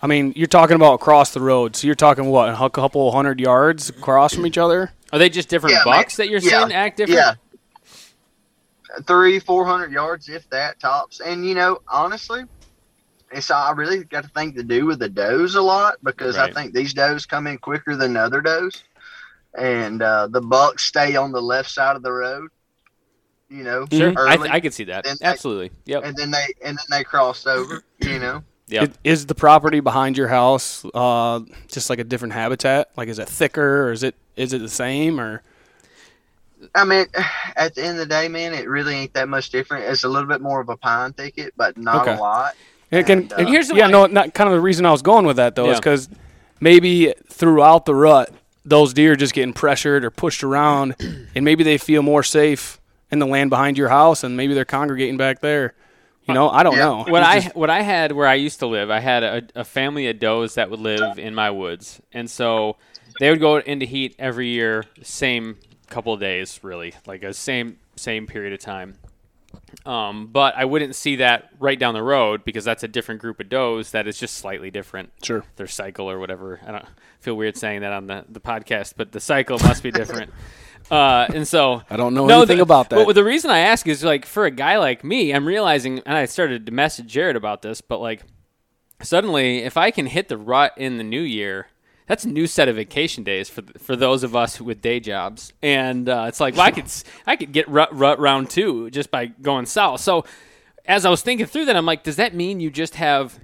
I 0.00 0.06
mean, 0.06 0.32
you're 0.34 0.46
talking 0.46 0.76
about 0.76 0.94
across 0.94 1.32
the 1.32 1.40
road, 1.40 1.76
so 1.76 1.86
you're 1.86 1.96
talking 1.96 2.26
what 2.26 2.48
a 2.48 2.70
couple 2.70 3.10
hundred 3.12 3.40
yards 3.40 3.90
across 3.90 4.34
from 4.34 4.46
each 4.46 4.58
other. 4.58 4.92
Are 5.12 5.18
they 5.18 5.28
just 5.28 5.48
different 5.48 5.74
Yeah, 5.74 5.82
man. 5.90 5.98
bucks 6.00 6.16
that 6.16 6.28
you're 6.28 6.40
Yeah. 6.40 6.60
seeing 6.60 6.72
act 6.72 6.96
different? 6.98 7.18
Yeah. 7.18 7.34
Three, 9.06 9.38
four 9.38 9.66
hundred 9.66 9.92
yards, 9.92 10.28
if 10.28 10.48
that 10.50 10.80
tops. 10.80 11.20
And 11.20 11.46
you 11.46 11.54
know, 11.54 11.80
honestly, 11.88 12.44
it's 13.30 13.50
I 13.50 13.70
really 13.72 14.04
got 14.04 14.24
to 14.24 14.30
think 14.30 14.56
to 14.56 14.62
do 14.62 14.86
with 14.86 14.98
the 14.98 15.08
does 15.08 15.54
a 15.54 15.62
lot 15.62 15.96
because 16.02 16.36
Right. 16.36 16.50
I 16.50 16.52
think 16.54 16.74
these 16.74 16.94
does 16.94 17.26
come 17.26 17.46
in 17.46 17.58
quicker 17.58 17.96
than 17.96 18.16
other 18.16 18.40
does, 18.40 18.82
and 19.56 20.00
uh, 20.02 20.26
the 20.28 20.40
bucks 20.40 20.84
stay 20.84 21.16
on 21.16 21.32
the 21.32 21.42
left 21.42 21.70
side 21.70 21.96
of 21.96 22.02
the 22.02 22.12
road. 22.12 22.48
You 23.50 23.62
know, 23.62 23.86
Sure. 23.92 24.12
I, 24.18 24.34
early, 24.36 24.48
I 24.50 24.60
could 24.60 24.74
see 24.74 24.84
that. 24.84 25.06
And 25.06 25.18
they- 25.18 25.24
Absolutely. 25.26 25.70
Yep. 25.84 26.04
and 26.04 26.16
then 26.16 26.30
they 26.30 26.46
and 26.64 26.76
then 26.78 26.84
they 26.90 27.04
cross 27.04 27.46
over. 27.46 27.82
You 28.00 28.18
know, 28.18 28.42
Yep. 28.68 28.82
Is, 29.04 29.20
is 29.20 29.26
the 29.26 29.34
property 29.34 29.80
behind 29.80 30.16
your 30.18 30.28
house 30.28 30.84
uh, 30.94 31.40
just 31.68 31.88
like 31.90 31.98
a 31.98 32.04
different 32.04 32.34
habitat? 32.34 32.90
Like, 32.96 33.08
is 33.08 33.18
it 33.18 33.28
thicker, 33.28 33.86
or 33.88 33.92
is 33.92 34.02
it 34.02 34.14
is 34.38 34.52
it 34.52 34.60
the 34.60 34.68
same, 34.68 35.20
or 35.20 35.42
I 36.74 36.84
mean, 36.84 37.06
at 37.56 37.74
the 37.74 37.82
end 37.82 37.98
of 37.98 38.08
the 38.08 38.14
day, 38.14 38.28
man, 38.28 38.54
it 38.54 38.68
really 38.68 38.94
ain't 38.94 39.14
that 39.14 39.28
much 39.28 39.50
different. 39.50 39.84
It's 39.84 40.04
a 40.04 40.08
little 40.08 40.28
bit 40.28 40.40
more 40.40 40.60
of 40.60 40.68
a 40.68 40.76
pine 40.76 41.12
thicket, 41.12 41.52
but 41.56 41.76
not 41.76 42.02
Okay. 42.02 42.14
a 42.16 42.20
lot. 42.20 42.54
And 42.90 43.00
it 43.00 43.06
can, 43.06 43.18
And, 43.22 43.32
uh, 43.32 43.36
and 43.38 43.48
Here's 43.48 43.68
the 43.68 43.74
yeah, 43.74 43.82
one- 43.84 43.90
no, 43.92 44.06
not 44.06 44.34
kind 44.34 44.48
of 44.48 44.54
the 44.54 44.60
reason 44.60 44.86
I 44.86 44.90
was 44.92 45.02
going 45.02 45.26
with 45.26 45.36
that 45.36 45.54
though 45.54 45.70
is 45.70 45.78
because 45.78 46.08
maybe 46.60 47.12
throughout 47.28 47.84
the 47.84 47.94
rut, 47.94 48.32
those 48.64 48.92
deer 48.92 49.12
are 49.12 49.16
just 49.16 49.34
getting 49.34 49.52
pressured 49.52 50.04
or 50.04 50.10
pushed 50.10 50.42
around, 50.42 50.96
and 51.34 51.44
maybe 51.44 51.64
they 51.64 51.78
feel 51.78 52.02
more 52.02 52.22
safe 52.22 52.80
in 53.10 53.18
the 53.18 53.26
land 53.26 53.50
behind 53.50 53.78
your 53.78 53.88
house, 53.88 54.22
and 54.24 54.36
maybe 54.36 54.54
they're 54.54 54.64
congregating 54.66 55.16
back 55.16 55.40
there. 55.40 55.74
You 56.26 56.34
know, 56.34 56.50
I 56.50 56.62
don't 56.62 56.76
Yeah. 56.76 56.84
know. 56.84 57.04
what 57.04 57.22
It's 57.22 57.46
I 57.46 57.58
what 57.58 57.70
I 57.70 57.80
had 57.80 58.12
where 58.12 58.26
I 58.26 58.34
used 58.34 58.58
to 58.60 58.66
live, 58.66 58.90
I 58.90 59.00
had 59.00 59.22
a, 59.22 59.42
a 59.54 59.64
family 59.64 60.08
of 60.08 60.18
does 60.18 60.54
that 60.56 60.70
would 60.70 60.80
live 60.80 61.18
in 61.18 61.34
my 61.34 61.50
woods, 61.50 62.02
and 62.12 62.30
so 62.30 62.76
they 63.18 63.30
would 63.30 63.40
go 63.40 63.56
into 63.56 63.86
heat 63.86 64.14
every 64.18 64.48
year, 64.48 64.84
same 65.02 65.58
couple 65.88 66.12
of 66.12 66.20
days, 66.20 66.60
really, 66.62 66.94
like 67.06 67.22
a 67.22 67.32
same 67.32 67.78
same 67.96 68.26
period 68.26 68.52
of 68.52 68.60
time. 68.60 68.96
Um, 69.84 70.26
but 70.26 70.54
I 70.56 70.64
wouldn't 70.64 70.94
see 70.94 71.16
that 71.16 71.50
right 71.58 71.78
down 71.78 71.94
the 71.94 72.02
road 72.02 72.44
because 72.44 72.64
that's 72.64 72.82
a 72.82 72.88
different 72.88 73.20
group 73.20 73.40
of 73.40 73.48
does 73.48 73.92
that 73.92 74.06
is 74.06 74.18
just 74.18 74.36
slightly 74.36 74.70
different. 74.70 75.10
Sure. 75.22 75.44
Their 75.56 75.66
cycle 75.66 76.10
or 76.10 76.18
whatever. 76.18 76.60
I 76.66 76.72
don't 76.72 76.84
feel 77.20 77.34
weird 77.34 77.56
saying 77.56 77.80
that 77.80 77.92
on 77.92 78.06
the, 78.06 78.24
the 78.28 78.40
podcast, 78.40 78.94
but 78.96 79.12
the 79.12 79.20
cycle 79.20 79.58
must 79.58 79.82
be 79.82 79.90
different. 79.90 80.32
uh, 80.90 81.26
and 81.32 81.46
so 81.48 81.82
I 81.88 81.96
don't 81.96 82.14
know 82.14 82.28
anything 82.28 82.58
the- 82.58 82.62
about 82.62 82.90
that. 82.90 83.06
But 83.06 83.14
the 83.14 83.24
reason 83.24 83.50
I 83.50 83.60
ask 83.60 83.86
is 83.86 84.04
like 84.04 84.26
for 84.26 84.44
a 84.44 84.50
guy 84.50 84.78
like 84.78 85.04
me, 85.04 85.32
I'm 85.32 85.46
realizing, 85.46 86.00
and 86.00 86.16
I 86.16 86.26
started 86.26 86.66
to 86.66 86.72
message 86.72 87.06
Jared 87.06 87.36
about 87.36 87.62
this, 87.62 87.80
but 87.80 88.00
like 88.00 88.22
suddenly, 89.02 89.58
if 89.58 89.76
I 89.76 89.90
can 89.90 90.06
hit 90.06 90.28
the 90.28 90.36
rut 90.36 90.72
in 90.76 90.98
the 90.98 91.04
new 91.04 91.22
year, 91.22 91.68
that's 92.08 92.24
a 92.24 92.28
new 92.28 92.46
set 92.46 92.68
of 92.68 92.76
vacation 92.76 93.22
days 93.22 93.48
for 93.48 93.62
for 93.78 93.94
those 93.94 94.24
of 94.24 94.34
us 94.34 94.60
with 94.60 94.82
day 94.82 94.98
jobs, 94.98 95.52
and 95.62 96.08
uh, 96.08 96.24
it's 96.26 96.40
like 96.40 96.56
well, 96.56 96.66
I 96.66 96.70
could 96.72 96.90
I 97.26 97.36
could 97.36 97.52
get 97.52 97.68
rut 97.68 97.94
rut 97.94 98.18
round 98.18 98.50
two 98.50 98.90
just 98.90 99.10
by 99.10 99.26
going 99.26 99.66
south. 99.66 100.00
So 100.00 100.24
as 100.86 101.04
I 101.04 101.10
was 101.10 101.22
thinking 101.22 101.46
through 101.46 101.66
that, 101.66 101.76
I'm 101.76 101.86
like, 101.86 102.02
does 102.02 102.16
that 102.16 102.34
mean 102.34 102.60
you 102.60 102.70
just 102.70 102.96
have 102.96 103.38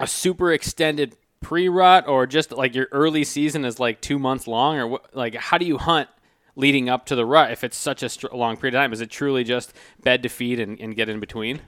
a 0.00 0.06
super 0.06 0.50
extended 0.52 1.16
pre-rut, 1.42 2.08
or 2.08 2.26
just 2.26 2.50
like 2.52 2.74
your 2.74 2.88
early 2.90 3.22
season 3.22 3.66
is 3.66 3.78
like 3.78 4.00
two 4.00 4.18
months 4.18 4.46
long, 4.46 4.76
or 4.78 4.88
what, 4.88 5.14
like 5.14 5.34
how 5.34 5.58
do 5.58 5.66
you 5.66 5.78
hunt? 5.78 6.08
Leading 6.56 6.88
up 6.88 7.04
to 7.06 7.16
the 7.16 7.26
rut, 7.26 7.50
if 7.50 7.64
it's 7.64 7.76
such 7.76 8.04
a 8.04 8.08
str- 8.08 8.28
long 8.32 8.56
period 8.56 8.76
of 8.76 8.78
time, 8.78 8.92
is 8.92 9.00
it 9.00 9.10
truly 9.10 9.42
just 9.42 9.72
bed 10.04 10.22
to 10.22 10.28
feed 10.28 10.60
and, 10.60 10.78
and 10.78 10.94
get 10.94 11.08
in 11.08 11.18
between? 11.18 11.60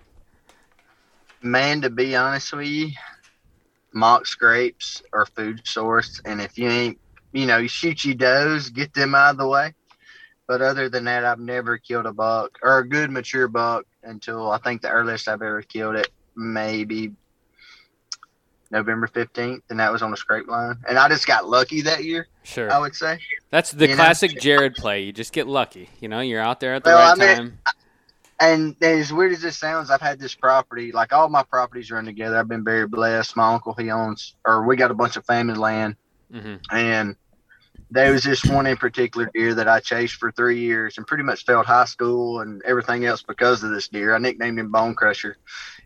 Man, 1.43 1.81
to 1.81 1.91
be 1.91 2.15
honest 2.15 2.53
with 2.53 2.69
you, 2.69 2.91
mock 3.93 4.27
scrapes 4.27 5.03
are 5.13 5.27
food 5.27 5.67
source, 5.67 6.21
and 6.25 6.41
if 6.41 6.59
you 6.59 6.69
ain't, 6.69 6.99
you 7.33 7.47
know, 7.47 7.59
you 7.59 7.69
shoot 7.69 8.05
your 8.05 8.15
does, 8.15 8.71
get 8.71 8.93
them 8.95 9.15
out 9.15 9.31
of 9.33 9.37
the 9.39 9.49
way. 9.49 9.75
But 10.47 10.63
other 10.63 10.89
than 10.89 11.05
that, 11.05 11.25
I've 11.25 11.41
never 11.41 11.77
killed 11.79 12.07
a 12.07 12.13
buck 12.13 12.59
or 12.63 12.79
a 12.79 12.89
good 12.89 13.11
mature 13.11 13.49
buck 13.49 13.85
until 14.05 14.51
I 14.51 14.59
think 14.59 14.81
the 14.83 14.91
earliest 14.91 15.27
I've 15.29 15.43
ever 15.43 15.63
killed 15.63 15.97
it, 15.97 16.09
maybe 16.37 17.13
November 18.71 19.07
fifteenth, 19.07 19.63
and 19.71 19.79
that 19.81 19.93
was 19.93 20.03
on 20.03 20.13
a 20.13 20.17
scrape 20.17 20.49
line. 20.49 20.77
And 20.89 20.99
I 20.99 21.09
just 21.09 21.27
got 21.27 21.49
lucky 21.49 21.83
that 21.83 22.05
year, 22.05 22.27
Sure. 22.43 22.71
I 22.73 22.79
would 22.79 22.95
say. 22.95 23.19
That's 23.51 23.71
the 23.71 23.85
You 23.87 23.91
know? 23.91 23.97
classic 23.97 24.41
Jared 24.41 24.75
play. 24.75 25.03
You 25.03 25.13
just 25.13 25.33
get 25.33 25.47
lucky. 25.47 25.89
You 26.01 26.09
know, 26.09 26.21
you're 26.21 26.41
out 26.41 26.61
there 26.61 26.75
at 26.75 26.85
the 26.85 26.91
Well, 26.91 26.99
right 27.17 27.21
I 27.21 27.27
mean- 27.27 27.37
time. 27.51 27.59
And 28.39 28.77
as 28.83 29.13
weird 29.13 29.33
as 29.33 29.41
this 29.41 29.57
sounds, 29.57 29.91
I've 29.91 30.01
had 30.01 30.19
this 30.19 30.35
property, 30.35 30.93
like 30.93 31.13
all 31.13 31.29
my 31.29 31.43
properties 31.43 31.91
run 31.91 32.05
together. 32.05 32.37
I've 32.39 32.49
been 32.49 32.65
very 32.65 32.87
blessed. 32.87 33.37
My 33.37 33.55
uncle, 33.55 33.75
he 33.75 33.91
owns, 33.91 34.35
or 34.45 34.67
we 34.67 34.77
got 34.77 34.91
a 34.91 34.95
bunch 34.95 35.17
of 35.17 35.25
family 35.25 35.55
land, 35.55 35.97
hmm 36.31 36.57
and 36.71 37.17
there 37.91 38.13
was 38.13 38.25
this 38.25 38.45
one 38.45 38.67
in 38.67 38.77
particular 38.77 39.31
deer 39.33 39.55
that 39.55 39.69
I 39.69 39.79
chased 39.79 40.15
for 40.15 40.33
three 40.33 40.59
years 40.59 40.99
and 40.99 41.07
pretty 41.07 41.23
much 41.23 41.45
failed 41.45 41.67
high 41.67 41.85
school 41.85 42.41
and 42.41 42.61
everything 42.65 43.05
else 43.05 43.23
because 43.23 43.63
of 43.63 43.71
this 43.71 43.89
deer. 43.89 44.15
I 44.15 44.19
nicknamed 44.19 44.59
him 44.59 44.73
Bone 44.73 44.95
Crusher, 44.95 45.37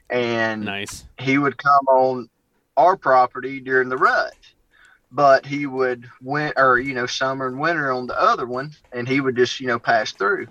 and 0.08 0.64
Nice. 0.64 1.04
he 1.18 1.38
would 1.38 1.58
come 1.58 1.86
on 1.88 2.28
our 2.76 2.96
property 2.96 3.60
during 3.60 3.90
the 3.90 3.98
rut, 3.98 4.32
but 5.12 5.44
he 5.44 5.66
would 5.66 6.08
win 6.22 6.52
or 6.56 6.78
you 6.78 6.94
know 6.94 7.06
summer 7.06 7.46
and 7.46 7.60
winter 7.60 7.92
on 7.92 8.06
the 8.06 8.20
other 8.20 8.46
one, 8.46 8.72
and 8.92 9.06
he 9.06 9.20
would 9.20 9.36
just 9.36 9.60
you 9.60 9.66
know 9.66 9.78
pass 9.78 10.12
through. 10.12 10.46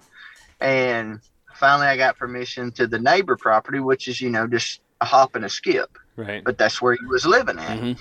And 0.61 1.19
finally, 1.59 1.87
I 1.87 1.97
got 1.97 2.17
permission 2.17 2.71
to 2.73 2.87
the 2.87 2.99
neighbor 2.99 3.35
property, 3.37 3.79
which 3.79 4.07
is 4.07 4.19
you 4.21 4.29
know 4.29 4.47
just 4.47 4.81
a 5.01 5.05
hop 5.05 5.35
and 5.35 5.45
a 5.45 5.49
skip, 5.49 5.97
Right. 6.15 6.43
but 6.43 6.57
that's 6.57 6.81
where 6.81 6.93
he 6.95 7.05
was 7.05 7.25
living 7.25 7.59
at. 7.59 7.79
Mhm. 7.79 7.99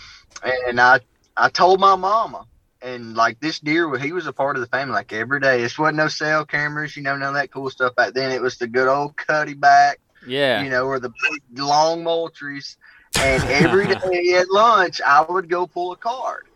And 0.69 0.81
I 0.81 1.01
I 1.37 1.49
told 1.49 1.81
my 1.81 1.95
mama. 1.97 2.47
And 2.81 3.17
like 3.17 3.41
this 3.41 3.59
deer, 3.59 3.99
he 3.99 4.13
was 4.13 4.29
a 4.29 4.33
part 4.33 4.55
of 4.57 4.61
the 4.61 4.69
family 4.69 4.95
like 4.95 5.13
every 5.13 5.41
day. 5.41 5.61
This 5.61 5.77
wasn't 5.77 5.97
no 5.97 6.07
cell 6.07 6.45
cameras, 6.47 6.97
you 6.97 7.03
know, 7.03 7.17
none 7.17 7.31
of 7.31 7.35
that 7.35 7.51
cool 7.51 7.71
stuff 7.71 7.97
back 7.97 8.15
then. 8.15 8.31
It 8.31 8.41
was 8.41 8.57
the 8.59 8.69
good 8.69 8.87
old 8.87 9.17
Cuddeback, 9.17 9.95
Yeah. 10.25 10.63
you 10.63 10.71
know, 10.71 10.85
or 10.87 11.01
the 11.01 11.09
big 11.11 11.59
long 11.59 12.05
moultries. 12.05 12.77
And 13.19 13.43
every 13.45 13.87
day 13.95 14.35
at 14.39 14.49
lunch, 14.51 15.01
I 15.05 15.23
would 15.29 15.49
go 15.49 15.67
pull 15.67 15.91
a 15.91 15.97
card, 15.97 16.47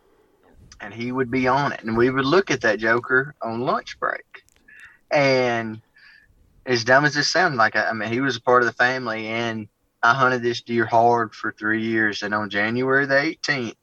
and 0.80 0.94
he 0.94 1.10
would 1.10 1.28
be 1.28 1.48
on 1.48 1.72
it, 1.72 1.82
and 1.82 1.96
we 1.96 2.08
would 2.08 2.24
look 2.24 2.52
at 2.52 2.60
that 2.60 2.78
joker 2.78 3.34
on 3.42 3.62
lunch 3.62 3.98
break. 3.98 4.44
And 5.10 5.80
as 6.66 6.84
dumb 6.84 7.04
as 7.04 7.14
this 7.14 7.28
sounds, 7.28 7.56
like 7.56 7.76
I, 7.76 7.88
I 7.88 7.92
mean, 7.92 8.10
he 8.10 8.20
was 8.20 8.36
a 8.36 8.40
part 8.40 8.62
of 8.62 8.66
the 8.66 8.72
family, 8.72 9.26
and 9.26 9.68
I 10.02 10.14
hunted 10.14 10.42
this 10.42 10.62
deer 10.62 10.86
hard 10.86 11.34
for 11.34 11.52
three 11.52 11.82
years. 11.82 12.22
And 12.22 12.34
on 12.34 12.50
January 12.50 13.06
the 13.06 13.14
18th, 13.14 13.76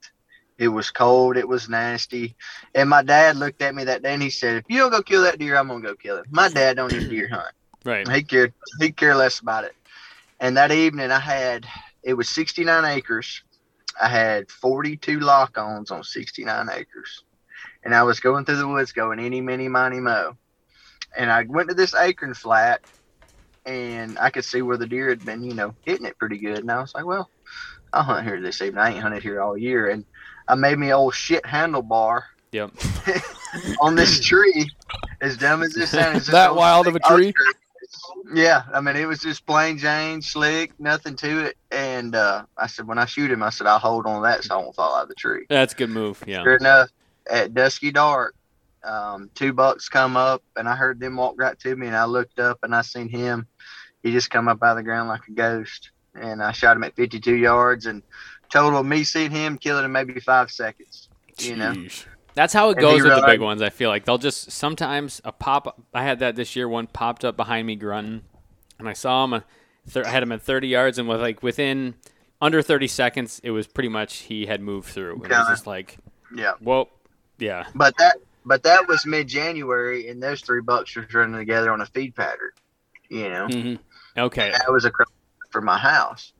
it 0.57 0.67
was 0.67 0.91
cold, 0.91 1.37
it 1.37 1.47
was 1.47 1.69
nasty, 1.69 2.35
and 2.75 2.89
my 2.89 3.01
dad 3.01 3.37
looked 3.37 3.61
at 3.61 3.73
me 3.73 3.85
that 3.85 4.03
day 4.03 4.13
and 4.13 4.21
he 4.21 4.29
said, 4.29 4.57
"If 4.57 4.65
you 4.67 4.79
don't 4.79 4.91
go 4.91 5.01
kill 5.01 5.23
that 5.23 5.39
deer, 5.39 5.55
I'm 5.55 5.69
gonna 5.69 5.81
go 5.81 5.95
kill 5.95 6.17
it." 6.17 6.25
My 6.29 6.49
dad 6.49 6.75
don't 6.75 6.93
even 6.93 7.09
deer 7.09 7.29
hunt. 7.29 7.53
right. 7.85 8.05
He 8.09 8.23
cared. 8.23 8.53
He 8.79 8.91
cared 8.91 9.15
less 9.15 9.39
about 9.39 9.63
it. 9.63 9.73
And 10.41 10.57
that 10.57 10.73
evening, 10.73 11.11
I 11.11 11.19
had 11.19 11.65
it 12.03 12.13
was 12.13 12.27
69 12.27 12.83
acres. 12.83 13.41
I 14.01 14.09
had 14.09 14.51
42 14.51 15.19
lock-ons 15.19 15.91
on 15.91 16.03
69 16.03 16.69
acres, 16.73 17.23
and 17.83 17.95
I 17.95 18.03
was 18.03 18.19
going 18.19 18.43
through 18.43 18.57
the 18.57 18.67
woods, 18.67 18.91
going 18.91 19.19
any, 19.19 19.39
mini, 19.39 19.69
miny, 19.69 19.99
mo. 20.01 20.35
And 21.17 21.31
I 21.31 21.43
went 21.43 21.69
to 21.69 21.75
this 21.75 21.95
acorn 21.95 22.33
flat, 22.33 22.81
and 23.65 24.17
I 24.19 24.29
could 24.29 24.45
see 24.45 24.61
where 24.61 24.77
the 24.77 24.87
deer 24.87 25.09
had 25.09 25.25
been, 25.25 25.43
you 25.43 25.53
know, 25.53 25.75
hitting 25.85 26.05
it 26.05 26.17
pretty 26.17 26.37
good. 26.37 26.59
And 26.59 26.71
I 26.71 26.79
was 26.79 26.93
like, 26.93 27.05
well, 27.05 27.29
I'll 27.93 28.03
hunt 28.03 28.25
here 28.25 28.41
this 28.41 28.61
evening. 28.61 28.79
I 28.79 28.91
ain't 28.91 29.01
hunted 29.01 29.23
here 29.23 29.41
all 29.41 29.57
year, 29.57 29.89
and 29.89 30.05
I 30.47 30.55
made 30.55 30.77
me 30.77 30.93
old 30.93 31.15
shit 31.15 31.43
handlebar 31.43 32.23
Yep. 32.51 32.71
on 33.81 33.95
this 33.95 34.19
tree. 34.19 34.69
As 35.21 35.37
dumb 35.37 35.63
as 35.63 35.73
this 35.73 35.91
sounds, 35.91 36.27
That 36.27 36.55
wild 36.55 36.87
of 36.87 36.95
a 36.95 36.99
tree? 36.99 37.33
Yeah, 38.33 38.63
I 38.73 38.79
mean 38.79 38.95
it 38.95 39.07
was 39.07 39.19
just 39.19 39.45
plain 39.45 39.77
Jane, 39.77 40.21
slick, 40.21 40.71
nothing 40.79 41.15
to 41.17 41.45
it. 41.45 41.57
And 41.71 42.15
uh, 42.15 42.45
I 42.57 42.67
said, 42.67 42.87
when 42.87 42.97
I 42.97 43.05
shoot 43.05 43.31
him, 43.31 43.43
I 43.43 43.49
said 43.49 43.67
I'll 43.67 43.79
hold 43.79 44.05
on 44.05 44.21
to 44.21 44.27
that 44.27 44.43
so 44.43 44.55
I 44.55 44.57
won't 44.61 44.75
fall 44.75 44.95
out 44.95 45.03
of 45.03 45.09
the 45.09 45.15
tree. 45.15 45.45
That's 45.49 45.73
a 45.73 45.75
good 45.75 45.89
move. 45.89 46.23
Yeah. 46.25 46.43
Sure 46.43 46.55
enough, 46.55 46.89
at 47.29 47.53
dusky 47.53 47.91
dark, 47.91 48.35
um, 48.83 49.29
two 49.35 49.53
bucks 49.53 49.89
come 49.89 50.17
up, 50.17 50.43
and 50.55 50.67
I 50.67 50.75
heard 50.75 50.99
them 50.99 51.15
walk 51.15 51.35
right 51.37 51.57
to 51.59 51.75
me, 51.75 51.87
and 51.87 51.95
I 51.95 52.05
looked 52.05 52.39
up 52.39 52.59
and 52.63 52.73
I 52.73 52.81
seen 52.81 53.09
him. 53.09 53.47
He 54.03 54.11
just 54.11 54.29
come 54.29 54.47
up 54.47 54.63
out 54.63 54.71
of 54.71 54.77
the 54.77 54.83
ground 54.83 55.09
like 55.09 55.27
a 55.27 55.31
ghost, 55.31 55.91
and 56.15 56.41
I 56.41 56.51
shot 56.51 56.77
him 56.77 56.83
at 56.83 56.95
52 56.95 57.35
yards, 57.35 57.85
and 57.85 58.01
total 58.49 58.79
of 58.79 58.85
me 58.85 59.03
seeing 59.03 59.31
him 59.31 59.57
killing 59.57 59.85
him 59.85 59.91
maybe 59.91 60.19
five 60.19 60.51
seconds. 60.51 61.09
You 61.39 61.55
know, 61.55 61.73
That's 62.33 62.53
how 62.53 62.69
it 62.69 62.77
And 62.77 62.81
goes 62.81 63.01
with 63.01 63.15
the 63.15 63.25
big 63.25 63.39
ones. 63.41 63.61
I 63.61 63.69
feel 63.69 63.89
like 63.89 64.05
they'll 64.05 64.17
just 64.17 64.51
sometimes 64.51 65.21
a 65.23 65.31
pop. 65.31 65.81
I 65.93 66.03
had 66.03 66.19
that 66.19 66.35
this 66.35 66.55
year. 66.55 66.67
One 66.67 66.87
popped 66.87 67.23
up 67.23 67.37
behind 67.37 67.67
me 67.67 67.75
grunting, 67.75 68.23
and 68.77 68.89
I 68.89 68.93
saw 68.93 69.23
him. 69.23 69.33
uh, 69.33 69.41
I 69.95 70.07
had 70.07 70.23
him 70.23 70.31
at 70.31 70.41
30 70.41 70.67
yards, 70.67 70.97
and 70.97 71.07
was 71.07 71.21
like 71.21 71.41
within 71.43 71.95
under 72.41 72.61
30 72.61 72.87
seconds, 72.87 73.41
it 73.43 73.51
was 73.51 73.67
pretty 73.67 73.89
much 73.89 74.17
he 74.17 74.45
had 74.45 74.61
moved 74.61 74.89
through. 74.89 75.23
It 75.23 75.29
was 75.29 75.47
just 75.47 75.67
like, 75.67 75.97
yeah. 76.33 76.53
well, 76.61 76.89
yeah, 77.37 77.65
But 77.75 77.97
that 77.97 78.17
but 78.49 78.63
that 78.63 78.87
was 78.87 79.05
mid 79.05 79.27
January, 79.27 80.09
and 80.09 80.21
those 80.21 80.41
three 80.41 80.61
bucks 80.61 80.95
was 80.95 81.13
running 81.13 81.37
together 81.37 81.71
on 81.71 81.81
a 81.81 81.85
feed 81.85 82.15
pattern. 82.15 82.49
You 83.07 83.29
know, 83.29 83.47
hmm 83.47 83.75
okay, 84.17 84.49
that 84.51 84.71
was 84.71 84.85
across 84.85 85.07
from 85.51 85.65
my 85.65 85.77
house, 85.77 86.33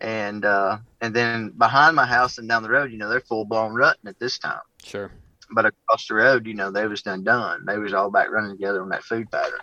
and 0.00 0.44
uh, 0.44 0.78
and 1.00 1.14
then 1.14 1.50
behind 1.56 1.94
my 1.94 2.04
house 2.04 2.38
and 2.38 2.48
down 2.48 2.64
the 2.64 2.68
road, 2.68 2.90
you 2.90 2.98
know, 2.98 3.08
they're 3.08 3.20
full 3.20 3.44
blown 3.44 3.74
rutting 3.74 4.08
at 4.08 4.18
this 4.18 4.38
time. 4.38 4.60
sure. 4.84 5.12
But 5.52 5.66
across 5.66 6.08
the 6.08 6.14
road, 6.14 6.46
you 6.46 6.54
know, 6.54 6.72
they 6.72 6.86
was 6.86 7.02
done 7.02 7.22
done. 7.22 7.64
They 7.64 7.78
was 7.78 7.94
all 7.94 8.10
back 8.10 8.30
running 8.30 8.50
together 8.50 8.82
on 8.82 8.88
that 8.88 9.04
food 9.04 9.30
pattern. 9.30 9.60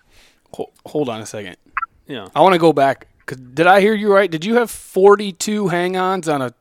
Hold, 0.54 0.72
hold 0.86 1.10
on 1.10 1.20
a 1.20 1.26
second. 1.26 1.58
Yeah, 2.08 2.28
I 2.34 2.42
want 2.42 2.54
to 2.54 2.60
go 2.60 2.72
back. 2.72 3.08
Cause 3.26 3.38
did 3.38 3.68
I 3.68 3.82
hear 3.82 3.94
you 3.94 4.14
right? 4.14 4.32
Did 4.32 4.46
you 4.46 4.56
have 4.56 4.72
42 4.72 5.68
hang-ons 5.68 6.30
on 6.30 6.42
a, 6.42 6.54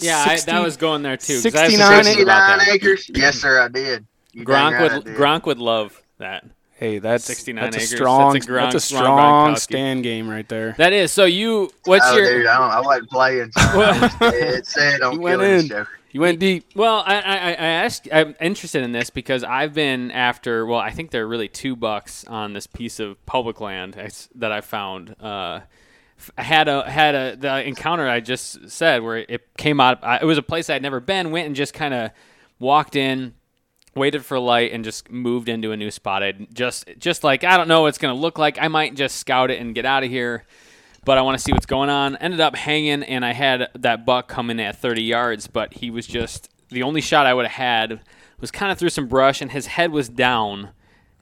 a 0.00 0.04
yeah, 0.04 0.24
I, 0.26 0.40
that 0.40 0.62
was 0.62 0.76
going 0.76 1.02
there 1.02 1.16
too. 1.16 1.34
I 1.34 1.36
have 1.36 1.42
some 1.42 1.50
69 1.52 1.78
questions 1.88 2.06
Sixty 2.06 2.22
about 2.22 2.48
nine 2.48 2.58
that. 2.58 2.68
acres. 2.74 3.10
Yes, 3.14 3.38
sir, 3.40 3.60
I 3.62 3.68
did. 3.68 4.06
You 4.32 4.44
Gronk 4.44 4.72
right 4.80 4.90
I 4.90 4.94
would 4.96 5.04
did. 5.04 5.16
Gronk 5.16 5.46
would 5.46 5.58
love 5.58 6.02
that. 6.18 6.44
Hey, 6.78 6.98
that's 6.98 7.24
69 7.24 7.70
that's 7.70 7.76
a 7.84 7.86
strong 7.86 8.34
That's 8.34 8.44
a 8.46 8.50
Gronk- 8.50 8.72
that's 8.72 8.74
a 8.74 8.80
strong 8.80 9.54
Gronkowski. 9.54 9.58
stand 9.60 10.02
game 10.02 10.28
right 10.28 10.46
there. 10.46 10.74
That 10.76 10.92
is. 10.92 11.10
So 11.10 11.24
you, 11.24 11.70
what's 11.84 12.04
Oh, 12.06 12.16
your? 12.18 12.38
dude, 12.38 12.46
I, 12.46 12.58
don't, 12.58 12.70
I 12.70 12.80
wasn't 12.82 13.10
playing. 13.10 13.50
So 13.52 13.60
I 13.62 14.10
was 14.20 14.74
dead 14.74 14.98
You 15.00 15.20
went 15.20 15.40
killing 15.40 15.50
in. 15.52 15.56
this 15.58 15.68
joker. 15.68 15.88
You 16.12 16.20
went 16.20 16.38
deep. 16.38 16.66
Well, 16.74 17.02
I, 17.06 17.14
I, 17.16 17.36
I 17.36 17.52
asked. 17.54 18.08
I'm 18.12 18.34
interested 18.40 18.82
in 18.82 18.92
this 18.92 19.08
because 19.10 19.42
I've 19.44 19.72
been 19.74 20.10
after. 20.10 20.64
Well, 20.66 20.78
I 20.78 20.90
think 20.90 21.10
there 21.10 21.24
are 21.24 21.28
really 21.28 21.48
two 21.48 21.76
bucks 21.76 22.24
on 22.26 22.52
this 22.54 22.66
piece 22.66 23.00
of 23.00 23.24
public 23.26 23.60
land 23.60 23.96
that 24.34 24.52
I 24.52 24.60
found. 24.62 25.14
Uh, 25.20 25.60
f- 25.60 25.62
I 25.62 25.62
had 26.38 26.68
a 26.68 26.88
had 26.88 27.14
a 27.14 27.36
the 27.36 27.66
encounter 27.66 28.08
I 28.08 28.20
just 28.20 28.70
said 28.70 29.02
where 29.02 29.18
it 29.18 29.56
came 29.56 29.80
out. 29.80 30.02
I, 30.02 30.18
it 30.18 30.24
was 30.24 30.38
a 30.38 30.42
place 30.42 30.70
I'd 30.70 30.82
never 30.82 31.00
been. 31.00 31.30
Went 31.30 31.46
and 31.46 31.56
just 31.56 31.74
kind 31.74 31.94
of 31.94 32.10
walked 32.58 32.96
in, 32.96 33.34
waited 33.94 34.24
for 34.24 34.38
light, 34.38 34.72
and 34.72 34.84
just 34.84 35.10
moved 35.10 35.48
into 35.48 35.72
a 35.72 35.76
new 35.76 35.90
spot. 35.90 36.22
I 36.22 36.32
just 36.32 36.88
just 36.98 37.24
like 37.24 37.44
I 37.44 37.56
don't 37.56 37.68
know 37.68 37.82
what 37.82 37.88
it's 37.88 37.98
gonna 37.98 38.14
look 38.14 38.38
like. 38.38 38.58
I 38.60 38.68
might 38.68 38.94
just 38.94 39.16
scout 39.16 39.50
it 39.50 39.60
and 39.60 39.74
get 39.74 39.84
out 39.84 40.04
of 40.04 40.10
here 40.10 40.44
but 41.06 41.16
I 41.16 41.22
want 41.22 41.38
to 41.38 41.42
see 41.42 41.52
what's 41.52 41.66
going 41.66 41.88
on. 41.88 42.16
Ended 42.16 42.40
up 42.40 42.56
hanging, 42.56 43.04
and 43.04 43.24
I 43.24 43.32
had 43.32 43.68
that 43.76 44.04
buck 44.04 44.26
coming 44.26 44.60
at 44.60 44.76
30 44.76 45.04
yards, 45.04 45.46
but 45.46 45.72
he 45.72 45.88
was 45.88 46.04
just 46.04 46.50
the 46.68 46.82
only 46.82 47.00
shot 47.00 47.26
I 47.26 47.32
would 47.32 47.46
have 47.46 47.52
had 47.52 48.00
was 48.40 48.50
kind 48.50 48.72
of 48.72 48.76
through 48.76 48.90
some 48.90 49.06
brush, 49.06 49.40
and 49.40 49.50
his 49.52 49.66
head 49.66 49.92
was 49.92 50.08
down, 50.08 50.70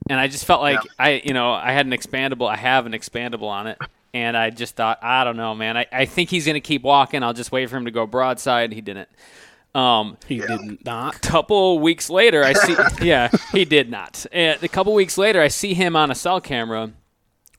and 0.09 0.19
I 0.19 0.27
just 0.27 0.47
felt 0.47 0.63
like 0.63 0.81
I, 0.99 1.23
you 1.23 1.35
know, 1.35 1.53
I 1.53 1.73
had 1.73 1.87
an 1.87 1.93
expandable. 1.93 2.49
I 2.49 2.57
have 2.57 2.87
an 2.87 2.93
expandable 2.93 3.49
on 3.49 3.67
it, 3.67 3.79
and 4.15 4.37
I 4.37 4.49
just 4.51 4.77
thought, 4.77 5.01
I 5.03 5.25
don't 5.25 5.37
know, 5.37 5.55
man. 5.55 5.77
I, 5.77 5.87
I 5.93 6.05
think 6.07 6.31
he's 6.31 6.47
gonna 6.47 6.61
keep 6.61 6.83
walking. 6.83 7.23
I'll 7.23 7.35
just 7.35 7.53
wait 7.53 7.69
for 7.69 7.77
him 7.77 7.85
to 7.85 7.91
go 7.91 8.07
broadside. 8.07 8.73
He 8.73 8.81
didn't. 8.81 9.09
Um, 9.75 10.17
He 10.29 10.39
did 10.39 10.85
not. 10.85 11.17
A 11.17 11.19
couple 11.19 11.81
weeks 11.81 12.09
later, 12.09 12.45
I 12.45 12.53
see. 12.53 12.77
yeah, 13.05 13.29
he 13.51 13.65
did 13.65 13.91
not. 13.91 14.25
And 14.33 14.63
a 14.63 14.69
couple 14.69 14.95
weeks 14.95 15.19
later, 15.19 15.43
I 15.43 15.49
see 15.49 15.75
him 15.75 15.97
on 15.97 16.13
a 16.13 16.15
cell 16.15 16.41
camera, 16.41 16.93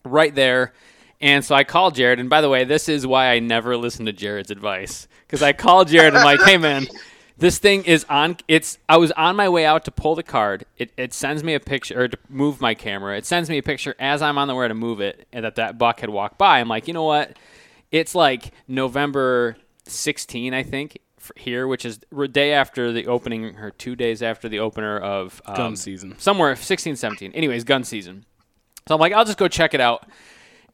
right 0.05 0.33
there. 0.33 0.73
And 1.19 1.43
so 1.43 1.55
I 1.55 1.65
called 1.65 1.95
Jared. 1.95 2.19
And 2.19 2.29
by 2.29 2.39
the 2.39 2.49
way, 2.49 2.63
this 2.63 2.87
is 2.87 3.05
why 3.05 3.31
I 3.31 3.39
never 3.39 3.75
listen 3.75 4.05
to 4.05 4.13
Jared's 4.13 4.51
advice 4.51 5.07
because 5.27 5.41
I 5.41 5.51
called 5.53 5.89
Jared. 5.89 6.13
and 6.13 6.17
I'm 6.17 6.23
like, 6.25 6.41
hey 6.41 6.57
man, 6.57 6.87
this 7.37 7.57
thing 7.57 7.83
is 7.83 8.05
on. 8.09 8.37
It's. 8.47 8.77
I 8.87 8.97
was 8.97 9.11
on 9.13 9.35
my 9.35 9.49
way 9.49 9.65
out 9.65 9.85
to 9.85 9.91
pull 9.91 10.15
the 10.15 10.23
card. 10.23 10.65
It, 10.77 10.91
it 10.97 11.13
sends 11.13 11.43
me 11.43 11.53
a 11.53 11.59
picture 11.59 12.03
or 12.03 12.07
to 12.07 12.17
move 12.29 12.61
my 12.61 12.73
camera. 12.73 13.17
It 13.17 13.25
sends 13.25 13.49
me 13.49 13.57
a 13.57 13.63
picture 13.63 13.95
as 13.99 14.21
I'm 14.21 14.37
on 14.37 14.47
the 14.47 14.55
way 14.55 14.67
to 14.67 14.73
move 14.73 15.01
it, 15.01 15.27
and 15.33 15.43
that 15.43 15.55
that 15.55 15.77
buck 15.77 15.99
had 15.99 16.09
walked 16.09 16.37
by. 16.37 16.59
I'm 16.59 16.67
like, 16.67 16.87
you 16.87 16.93
know 16.93 17.03
what? 17.03 17.37
It's 17.91 18.15
like 18.15 18.51
November 18.67 19.57
16, 19.85 20.53
I 20.53 20.63
think, 20.63 20.97
here, 21.35 21.67
which 21.67 21.85
is 21.85 21.99
day 22.31 22.53
after 22.53 22.91
the 22.91 23.07
opening, 23.07 23.57
or 23.57 23.71
two 23.71 23.95
days 23.95 24.21
after 24.21 24.49
the 24.49 24.59
opener 24.59 24.97
of 24.97 25.41
um, 25.45 25.55
Gun 25.55 25.75
season. 25.75 26.17
somewhere 26.17 26.55
16, 26.55 26.95
17. 26.95 27.31
Anyways, 27.33 27.63
gun 27.63 27.83
season. 27.83 28.25
So 28.87 28.95
I'm 28.95 29.01
like, 29.01 29.13
I'll 29.13 29.25
just 29.25 29.37
go 29.37 29.47
check 29.47 29.73
it 29.73 29.81
out. 29.81 30.07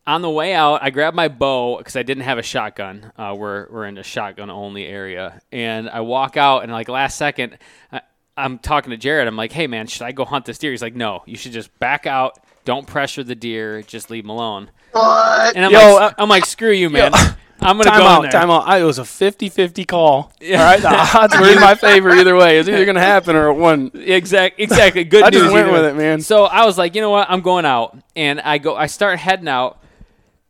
On 0.07 0.21
the 0.23 0.29
way 0.29 0.53
out, 0.53 0.81
I 0.81 0.89
grabbed 0.89 1.15
my 1.15 1.27
bow 1.27 1.77
because 1.77 1.95
I 1.95 2.01
didn't 2.03 2.23
have 2.23 2.39
a 2.39 2.43
shotgun. 2.43 3.11
Uh, 3.17 3.35
we're 3.37 3.67
we're 3.69 3.85
in 3.85 3.97
a 3.99 4.03
shotgun 4.03 4.49
only 4.49 4.85
area, 4.87 5.41
and 5.51 5.87
I 5.89 6.01
walk 6.01 6.37
out, 6.37 6.63
and 6.63 6.71
like 6.71 6.89
last 6.89 7.17
second, 7.17 7.57
I, 7.91 8.01
I'm 8.35 8.57
talking 8.57 8.89
to 8.91 8.97
Jared. 8.97 9.27
I'm 9.27 9.35
like, 9.37 9.51
"Hey 9.51 9.67
man, 9.67 9.85
should 9.85 10.01
I 10.01 10.11
go 10.11 10.25
hunt 10.25 10.45
this 10.45 10.57
deer?" 10.57 10.71
He's 10.71 10.81
like, 10.81 10.95
"No, 10.95 11.21
you 11.27 11.37
should 11.37 11.51
just 11.51 11.77
back 11.79 12.07
out. 12.07 12.39
Don't 12.65 12.87
pressure 12.87 13.23
the 13.23 13.35
deer. 13.35 13.83
Just 13.83 14.09
leave 14.09 14.23
him 14.23 14.31
alone." 14.31 14.71
What? 14.91 15.55
And 15.55 15.63
I'm 15.65 15.71
Yo, 15.71 15.95
like, 15.95 16.15
I'm 16.17 16.29
like, 16.29 16.45
"Screw 16.45 16.71
you, 16.71 16.89
man. 16.89 17.11
I'm 17.63 17.77
gonna 17.77 17.83
Time 17.91 17.99
go 17.99 18.05
in 18.07 18.11
out, 18.11 18.21
there." 18.23 18.31
time 18.31 18.49
out. 18.49 18.67
I, 18.67 18.79
it 18.79 18.83
was 18.83 18.97
a 18.97 19.03
50-50 19.03 19.87
call. 19.87 20.33
Yeah. 20.41 20.61
All 20.61 20.65
right, 20.65 20.81
the 20.81 20.89
odds 21.19 21.39
were 21.39 21.47
in 21.47 21.59
my 21.59 21.75
favor 21.75 22.09
either 22.09 22.35
way. 22.35 22.55
It 22.55 22.61
was 22.61 22.69
either 22.69 22.85
going 22.85 22.95
to 22.95 23.01
happen 23.01 23.35
or 23.35 23.49
it 23.49 23.53
wasn't. 23.53 23.93
Exact, 23.93 24.59
exactly. 24.59 25.03
Good 25.03 25.23
I 25.25 25.29
news. 25.29 25.43
just 25.43 25.53
went 25.53 25.71
with 25.71 25.83
way. 25.83 25.89
it, 25.91 25.95
man. 25.95 26.21
So 26.21 26.45
I 26.45 26.65
was 26.65 26.79
like, 26.79 26.95
you 26.95 27.01
know 27.01 27.11
what? 27.11 27.29
I'm 27.29 27.41
going 27.41 27.65
out, 27.65 27.95
and 28.15 28.41
I 28.41 28.57
go. 28.57 28.75
I 28.75 28.87
start 28.87 29.19
heading 29.19 29.47
out, 29.47 29.77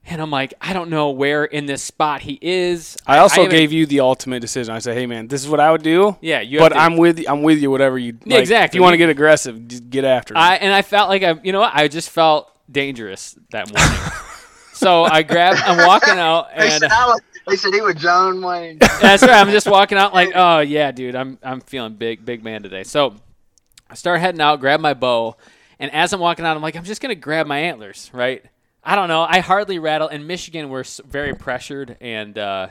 and 0.05 0.21
I'm 0.21 0.31
like, 0.31 0.53
I 0.59 0.73
don't 0.73 0.89
know 0.89 1.11
where 1.11 1.45
in 1.45 1.67
this 1.67 1.83
spot 1.83 2.21
he 2.21 2.39
is. 2.41 2.97
I 3.05 3.19
also 3.19 3.43
haven't- 3.43 3.51
gave 3.51 3.71
you 3.71 3.85
the 3.85 3.99
ultimate 3.99 4.39
decision. 4.39 4.73
I 4.73 4.79
said, 4.79 4.97
"Hey, 4.97 5.05
man, 5.05 5.27
this 5.27 5.41
is 5.43 5.47
what 5.49 5.59
I 5.59 5.71
would 5.71 5.83
do." 5.83 6.17
Yeah, 6.21 6.41
you. 6.41 6.59
But 6.59 6.69
to- 6.69 6.77
I'm 6.79 6.97
with 6.97 7.19
you. 7.19 7.25
I'm 7.27 7.43
with 7.43 7.59
you. 7.59 7.69
Whatever 7.69 7.97
you. 7.97 8.17
Yeah, 8.25 8.35
like, 8.35 8.41
exactly. 8.41 8.77
If 8.77 8.79
you 8.79 8.81
want 8.81 8.93
to 8.93 8.97
get 8.97 9.09
aggressive, 9.09 9.67
just 9.67 9.89
get 9.89 10.03
after 10.03 10.33
it. 10.33 10.37
I 10.37 10.55
and 10.55 10.73
I 10.73 10.81
felt 10.81 11.09
like 11.09 11.23
I, 11.23 11.39
you 11.43 11.51
know 11.51 11.59
what? 11.59 11.71
I 11.73 11.87
just 11.87 12.09
felt 12.09 12.51
dangerous 12.71 13.37
that 13.51 13.71
morning. 13.71 14.11
so 14.73 15.03
I 15.03 15.23
grabbed. 15.23 15.59
I'm 15.61 15.85
walking 15.85 16.17
out, 16.17 16.47
They 16.57 16.69
and 16.71 16.81
said, 16.81 16.91
they 17.47 17.55
said 17.55 17.73
he 17.73 17.81
was 17.81 17.95
John 17.95 18.41
Wayne. 18.41 18.77
That's 19.01 19.23
right. 19.23 19.31
I'm 19.31 19.51
just 19.51 19.67
walking 19.67 19.97
out 19.97 20.13
like, 20.13 20.31
oh 20.35 20.59
yeah, 20.59 20.91
dude, 20.91 21.15
I'm 21.15 21.37
I'm 21.43 21.61
feeling 21.61 21.93
big, 21.93 22.25
big 22.25 22.43
man 22.43 22.63
today. 22.63 22.83
So 22.83 23.15
I 23.89 23.95
start 23.95 24.19
heading 24.19 24.41
out, 24.41 24.59
grab 24.59 24.79
my 24.79 24.93
bow, 24.93 25.37
and 25.79 25.91
as 25.93 26.13
I'm 26.13 26.19
walking 26.19 26.45
out, 26.45 26.55
I'm 26.55 26.61
like, 26.63 26.75
I'm 26.75 26.83
just 26.83 27.01
gonna 27.01 27.15
grab 27.15 27.47
my 27.47 27.59
antlers, 27.59 28.09
right? 28.13 28.43
I 28.83 28.95
don't 28.95 29.07
know. 29.07 29.21
I 29.21 29.39
hardly 29.39 29.79
rattle. 29.79 30.07
In 30.07 30.25
Michigan, 30.25 30.69
we're 30.69 30.83
very 31.05 31.35
pressured, 31.35 31.97
and 32.01 32.37
uh, 32.37 32.69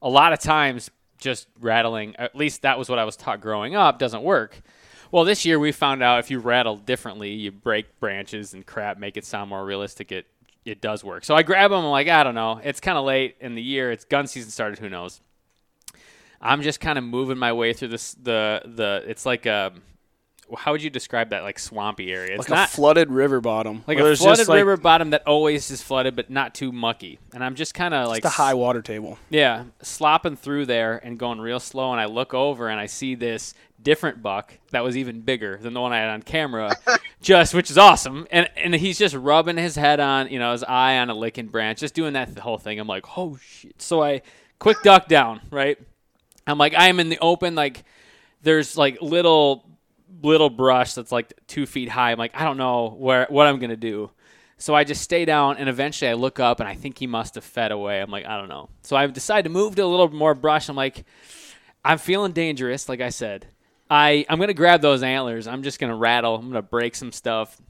a 0.00 0.08
lot 0.08 0.32
of 0.32 0.38
times 0.38 0.90
just 1.18 1.48
rattling. 1.60 2.14
At 2.16 2.36
least 2.36 2.62
that 2.62 2.78
was 2.78 2.88
what 2.88 2.98
I 2.98 3.04
was 3.04 3.16
taught 3.16 3.40
growing 3.40 3.74
up. 3.74 3.98
Doesn't 3.98 4.22
work. 4.22 4.60
Well, 5.10 5.24
this 5.24 5.44
year 5.44 5.58
we 5.58 5.72
found 5.72 6.02
out 6.02 6.20
if 6.20 6.30
you 6.30 6.38
rattle 6.38 6.76
differently, 6.76 7.32
you 7.32 7.50
break 7.50 7.98
branches 7.98 8.54
and 8.54 8.64
crap, 8.64 8.98
make 8.98 9.16
it 9.16 9.24
sound 9.24 9.50
more 9.50 9.64
realistic. 9.64 10.12
It 10.12 10.26
it 10.64 10.80
does 10.80 11.02
work. 11.02 11.24
So 11.24 11.34
I 11.34 11.42
grab 11.42 11.70
them. 11.70 11.84
I'm 11.84 11.90
like, 11.90 12.08
I 12.08 12.22
don't 12.22 12.34
know. 12.34 12.60
It's 12.62 12.78
kind 12.78 12.98
of 12.98 13.04
late 13.04 13.36
in 13.40 13.54
the 13.54 13.62
year. 13.62 13.90
It's 13.90 14.04
gun 14.04 14.26
season 14.26 14.50
started. 14.50 14.78
Who 14.78 14.88
knows? 14.88 15.20
I'm 16.40 16.62
just 16.62 16.78
kind 16.78 16.98
of 16.98 17.04
moving 17.04 17.38
my 17.38 17.52
way 17.52 17.72
through 17.72 17.88
this. 17.88 18.14
The 18.14 18.62
the 18.64 19.02
it's 19.06 19.26
like 19.26 19.46
a 19.46 19.72
how 20.56 20.72
would 20.72 20.82
you 20.82 20.90
describe 20.90 21.30
that? 21.30 21.42
Like 21.42 21.58
swampy 21.58 22.12
area. 22.12 22.34
It's 22.34 22.48
like 22.48 22.56
not 22.56 22.68
a 22.68 22.72
flooded 22.72 23.10
river 23.10 23.40
bottom. 23.40 23.84
like 23.86 23.98
where 23.98 24.12
a 24.12 24.16
flooded 24.16 24.38
just, 24.38 24.48
like, 24.48 24.56
river 24.56 24.76
bottom 24.76 25.10
that 25.10 25.26
always 25.26 25.70
is 25.70 25.82
flooded, 25.82 26.16
but 26.16 26.30
not 26.30 26.54
too 26.54 26.72
mucky. 26.72 27.18
And 27.34 27.44
I'm 27.44 27.54
just 27.54 27.74
kind 27.74 27.94
of 27.94 28.08
like 28.08 28.22
Just 28.22 28.34
a 28.38 28.42
high 28.42 28.54
water 28.54 28.82
table. 28.82 29.18
yeah, 29.30 29.64
slopping 29.82 30.36
through 30.36 30.66
there 30.66 30.98
and 31.04 31.18
going 31.18 31.40
real 31.40 31.60
slow. 31.60 31.92
And 31.92 32.00
I 32.00 32.06
look 32.06 32.34
over 32.34 32.68
and 32.68 32.80
I 32.80 32.86
see 32.86 33.14
this 33.14 33.54
different 33.80 34.22
buck 34.22 34.52
that 34.72 34.82
was 34.82 34.96
even 34.96 35.20
bigger 35.20 35.56
than 35.58 35.72
the 35.74 35.80
one 35.80 35.92
I 35.92 35.98
had 35.98 36.08
on 36.10 36.22
camera, 36.22 36.74
just 37.20 37.54
which 37.54 37.70
is 37.70 37.78
awesome. 37.78 38.26
And 38.30 38.48
and 38.56 38.74
he's 38.74 38.98
just 38.98 39.14
rubbing 39.14 39.56
his 39.56 39.76
head 39.76 40.00
on, 40.00 40.30
you 40.30 40.38
know, 40.38 40.52
his 40.52 40.64
eye 40.64 40.98
on 40.98 41.10
a 41.10 41.14
licking 41.14 41.46
branch, 41.48 41.80
just 41.80 41.94
doing 41.94 42.14
that 42.14 42.38
whole 42.38 42.58
thing. 42.58 42.78
I'm 42.80 42.88
like, 42.88 43.18
oh 43.18 43.36
shit. 43.40 43.80
So 43.80 44.02
I 44.02 44.22
quick 44.58 44.82
duck 44.82 45.08
down, 45.08 45.40
right? 45.50 45.78
I'm 46.46 46.58
like, 46.58 46.74
I 46.74 46.88
am 46.88 46.98
in 46.98 47.10
the 47.10 47.18
open, 47.20 47.54
like 47.54 47.84
there's 48.42 48.76
like 48.76 49.02
little 49.02 49.67
little 50.22 50.50
brush 50.50 50.94
that's 50.94 51.12
like 51.12 51.32
two 51.46 51.66
feet 51.66 51.88
high. 51.88 52.12
I'm 52.12 52.18
like, 52.18 52.34
I 52.34 52.44
don't 52.44 52.56
know 52.56 52.90
where 52.90 53.26
what 53.28 53.46
I'm 53.46 53.58
gonna 53.58 53.76
do. 53.76 54.10
So 54.60 54.74
I 54.74 54.82
just 54.82 55.02
stay 55.02 55.24
down, 55.24 55.56
and 55.58 55.68
eventually 55.68 56.10
I 56.10 56.14
look 56.14 56.40
up, 56.40 56.58
and 56.58 56.68
I 56.68 56.74
think 56.74 56.98
he 56.98 57.06
must 57.06 57.36
have 57.36 57.44
fed 57.44 57.70
away. 57.70 58.00
I'm 58.00 58.10
like, 58.10 58.26
I 58.26 58.36
don't 58.36 58.48
know. 58.48 58.68
So 58.82 58.96
I 58.96 59.06
decide 59.06 59.42
to 59.44 59.50
move 59.50 59.76
to 59.76 59.84
a 59.84 59.86
little 59.86 60.08
more 60.10 60.34
brush. 60.34 60.68
I'm 60.68 60.74
like, 60.74 61.04
I'm 61.84 61.98
feeling 61.98 62.32
dangerous, 62.32 62.88
like 62.88 63.00
I 63.00 63.10
said. 63.10 63.46
I 63.90 64.26
I'm 64.28 64.38
gonna 64.38 64.54
grab 64.54 64.82
those 64.82 65.02
antlers. 65.02 65.46
I'm 65.46 65.62
just 65.62 65.78
gonna 65.78 65.96
rattle. 65.96 66.34
I'm 66.34 66.48
gonna 66.48 66.62
break 66.62 66.94
some 66.94 67.12
stuff, 67.12 67.60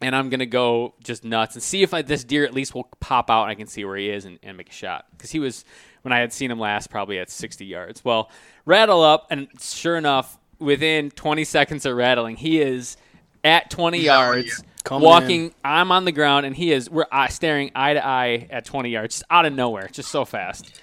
and 0.00 0.14
I'm 0.14 0.30
gonna 0.30 0.46
go 0.46 0.94
just 1.02 1.24
nuts 1.24 1.54
and 1.54 1.62
see 1.62 1.82
if 1.82 1.92
I, 1.92 2.02
this 2.02 2.24
deer 2.24 2.44
at 2.44 2.54
least 2.54 2.74
will 2.74 2.88
pop 3.00 3.28
out. 3.28 3.42
and 3.42 3.50
I 3.50 3.54
can 3.54 3.66
see 3.66 3.84
where 3.84 3.96
he 3.96 4.08
is 4.08 4.24
and, 4.24 4.38
and 4.42 4.56
make 4.56 4.70
a 4.70 4.72
shot 4.72 5.06
because 5.10 5.30
he 5.30 5.40
was 5.40 5.64
when 6.02 6.12
I 6.12 6.18
had 6.18 6.32
seen 6.32 6.50
him 6.50 6.58
last 6.58 6.88
probably 6.88 7.18
at 7.18 7.30
60 7.30 7.64
yards. 7.64 8.04
Well, 8.04 8.30
rattle 8.64 9.02
up, 9.02 9.26
and 9.30 9.48
sure 9.60 9.96
enough, 9.96 10.38
within 10.62 11.10
20 11.10 11.44
seconds 11.44 11.84
of 11.86 11.96
rattling, 11.96 12.36
he 12.36 12.60
is 12.60 12.96
at 13.44 13.70
20 13.70 13.98
He's 13.98 14.06
yards. 14.06 14.46
you. 14.46 14.52
Coming 14.84 15.06
walking, 15.06 15.54
I'm 15.64 15.92
on 15.92 16.04
the 16.04 16.10
ground, 16.12 16.44
and 16.44 16.56
he 16.56 16.72
is. 16.72 16.90
We're 16.90 17.06
uh, 17.12 17.28
staring 17.28 17.70
eye 17.74 17.94
to 17.94 18.04
eye 18.04 18.48
at 18.50 18.64
20 18.64 18.90
yards, 18.90 19.14
just 19.14 19.24
out 19.30 19.46
of 19.46 19.52
nowhere, 19.52 19.88
just 19.92 20.10
so 20.10 20.24
fast. 20.24 20.80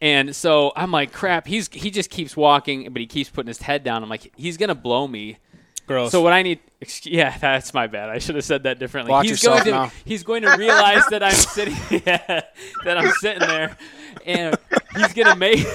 And 0.00 0.34
so 0.34 0.72
I'm 0.74 0.90
like, 0.90 1.12
crap. 1.12 1.46
He's 1.46 1.68
he 1.70 1.90
just 1.90 2.08
keeps 2.08 2.36
walking, 2.36 2.90
but 2.90 3.00
he 3.00 3.06
keeps 3.06 3.28
putting 3.28 3.48
his 3.48 3.60
head 3.60 3.84
down. 3.84 4.02
I'm 4.02 4.08
like, 4.08 4.32
he's 4.36 4.56
gonna 4.56 4.74
blow 4.74 5.06
me. 5.06 5.38
Gross. 5.86 6.12
So 6.12 6.22
what 6.22 6.32
I 6.32 6.42
need, 6.42 6.60
ex- 6.80 7.04
yeah, 7.04 7.36
that's 7.40 7.74
my 7.74 7.86
bad. 7.86 8.08
I 8.08 8.18
should 8.18 8.36
have 8.36 8.44
said 8.44 8.62
that 8.62 8.78
differently. 8.78 9.10
Watch 9.10 9.24
he's 9.24 9.42
yourself 9.42 9.64
going 9.64 9.66
to 9.66 9.70
now. 9.70 9.92
he's 10.04 10.22
going 10.22 10.42
to 10.42 10.56
realize 10.56 11.02
that 11.10 11.22
I'm 11.22 11.32
sitting 11.32 11.76
yeah, 12.06 12.40
that 12.84 12.98
I'm 12.98 13.12
sitting 13.20 13.40
there, 13.40 13.76
and 14.24 14.56
he's 14.96 15.12
gonna 15.12 15.36
make 15.36 15.66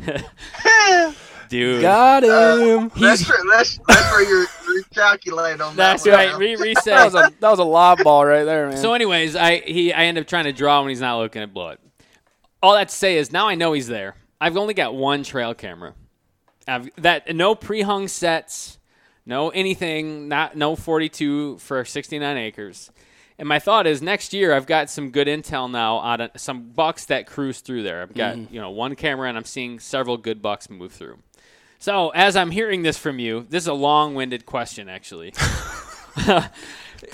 dude. 1.48 1.82
Got 1.82 2.24
uh, 2.24 2.56
him. 2.56 2.92
That's 2.96 3.20
He's, 3.20 3.28
where, 3.28 3.38
that's, 3.50 3.78
that's 3.86 4.12
where 4.12 4.28
you're 4.28 4.46
recalculating 4.82 5.60
on 5.66 5.76
that's 5.76 6.04
that. 6.04 6.10
one, 6.10 6.18
right. 6.18 6.30
huh? 6.30 6.38
Re- 6.38 6.56
that 6.56 6.62
reset. 6.62 7.04
was 7.04 7.14
a 7.14 7.32
that 7.40 7.50
was 7.50 7.58
a 7.58 7.64
lob 7.64 8.02
ball 8.02 8.24
right 8.24 8.44
there, 8.44 8.68
man. 8.68 8.76
So, 8.76 8.94
anyways, 8.94 9.36
I 9.36 9.58
he 9.58 9.92
I 9.92 10.04
end 10.04 10.18
up 10.18 10.26
trying 10.26 10.44
to 10.44 10.52
draw 10.52 10.80
when 10.80 10.90
he's 10.90 11.00
not 11.00 11.18
looking 11.18 11.42
at 11.42 11.52
blow 11.52 11.70
it. 11.70 11.80
All 12.62 12.74
that 12.74 12.88
to 12.88 12.94
say 12.94 13.16
is 13.16 13.32
now 13.32 13.48
I 13.48 13.54
know 13.54 13.72
he's 13.72 13.86
there. 13.86 14.16
I've 14.40 14.56
only 14.56 14.74
got 14.74 14.94
one 14.94 15.22
trail 15.22 15.54
camera. 15.54 15.94
I've 16.66 16.90
that 16.96 17.34
no 17.34 17.54
pre-hung 17.54 18.08
sets, 18.08 18.78
no 19.24 19.50
anything, 19.50 20.28
not 20.28 20.56
no 20.56 20.76
42 20.76 21.58
for 21.58 21.84
69 21.84 22.36
acres. 22.36 22.90
And 23.38 23.48
my 23.48 23.60
thought 23.60 23.86
is 23.86 24.02
next 24.02 24.32
year 24.32 24.52
I've 24.52 24.66
got 24.66 24.90
some 24.90 25.10
good 25.10 25.28
intel 25.28 25.70
now 25.70 25.96
on 25.96 26.28
some 26.36 26.70
bucks 26.70 27.04
that 27.06 27.26
cruise 27.26 27.60
through 27.60 27.84
there. 27.84 28.02
I've 28.02 28.14
got 28.14 28.36
mm-hmm. 28.36 28.52
you 28.52 28.60
know 28.60 28.70
one 28.70 28.96
camera 28.96 29.28
and 29.28 29.38
I'm 29.38 29.44
seeing 29.44 29.78
several 29.78 30.16
good 30.16 30.42
bucks 30.42 30.68
move 30.68 30.92
through. 30.92 31.18
So 31.78 32.10
as 32.10 32.36
I'm 32.36 32.50
hearing 32.50 32.82
this 32.82 32.98
from 32.98 33.18
you, 33.18 33.46
this 33.48 33.64
is 33.64 33.68
a 33.68 33.74
long-winded 33.74 34.46
question 34.46 34.88
actually. 34.88 35.32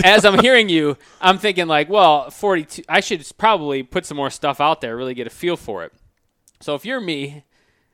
as 0.05 0.25
I'm 0.25 0.39
hearing 0.39 0.69
you, 0.69 0.97
I'm 1.21 1.39
thinking 1.39 1.67
like, 1.67 1.89
well, 1.89 2.31
42. 2.31 2.83
I 2.89 3.01
should 3.01 3.27
probably 3.37 3.83
put 3.83 4.07
some 4.07 4.17
more 4.17 4.31
stuff 4.31 4.61
out 4.61 4.81
there, 4.81 4.97
really 4.97 5.15
get 5.15 5.27
a 5.27 5.31
feel 5.31 5.57
for 5.57 5.85
it. 5.85 5.93
So 6.61 6.75
if 6.75 6.85
you're 6.85 7.01
me, 7.01 7.45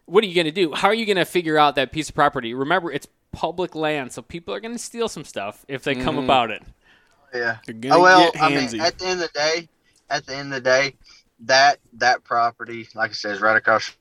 what 0.06 0.22
are 0.24 0.26
you 0.26 0.34
going 0.34 0.46
to 0.46 0.52
do? 0.52 0.72
How 0.74 0.88
are 0.88 0.94
you 0.94 1.06
going 1.06 1.16
to 1.16 1.24
figure 1.24 1.58
out 1.58 1.74
that 1.76 1.92
piece 1.92 2.08
of 2.08 2.14
property? 2.14 2.54
Remember, 2.54 2.92
it's 2.92 3.08
public 3.32 3.74
land, 3.74 4.12
so 4.12 4.22
people 4.22 4.54
are 4.54 4.60
going 4.60 4.74
to 4.74 4.78
steal 4.78 5.08
some 5.08 5.24
stuff 5.24 5.64
if 5.68 5.82
they 5.82 5.94
come 5.94 6.18
about 6.18 6.50
it. 6.50 6.62
Oh, 7.32 7.38
yeah. 7.38 7.58
Oh 7.90 8.02
well, 8.02 8.30
I 8.40 8.48
mean, 8.48 8.80
at 8.80 8.98
the 8.98 9.06
end 9.06 9.22
of 9.22 9.32
the 9.32 9.38
day, 9.38 9.68
at 10.08 10.26
the 10.26 10.34
end 10.34 10.52
of 10.52 10.62
the 10.62 10.68
day, 10.68 10.96
that 11.40 11.78
that 11.94 12.24
property, 12.24 12.88
like 12.94 13.10
I 13.10 13.14
said, 13.14 13.32
is 13.32 13.40
right 13.40 13.56
across 13.56 13.92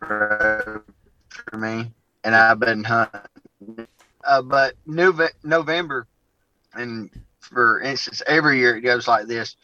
the 0.00 0.06
road 0.06 0.82
for 1.28 1.58
me, 1.58 1.92
and 2.24 2.34
I've 2.34 2.58
been 2.60 2.84
hunting. 2.84 3.86
Uh, 4.24 4.42
but 4.42 4.74
Nove- 4.88 5.30
November, 5.42 6.06
and 6.74 7.10
for 7.40 7.80
instance, 7.80 8.22
every 8.26 8.58
year 8.58 8.76
it 8.76 8.82
goes 8.82 9.08
like 9.08 9.26
this. 9.26 9.56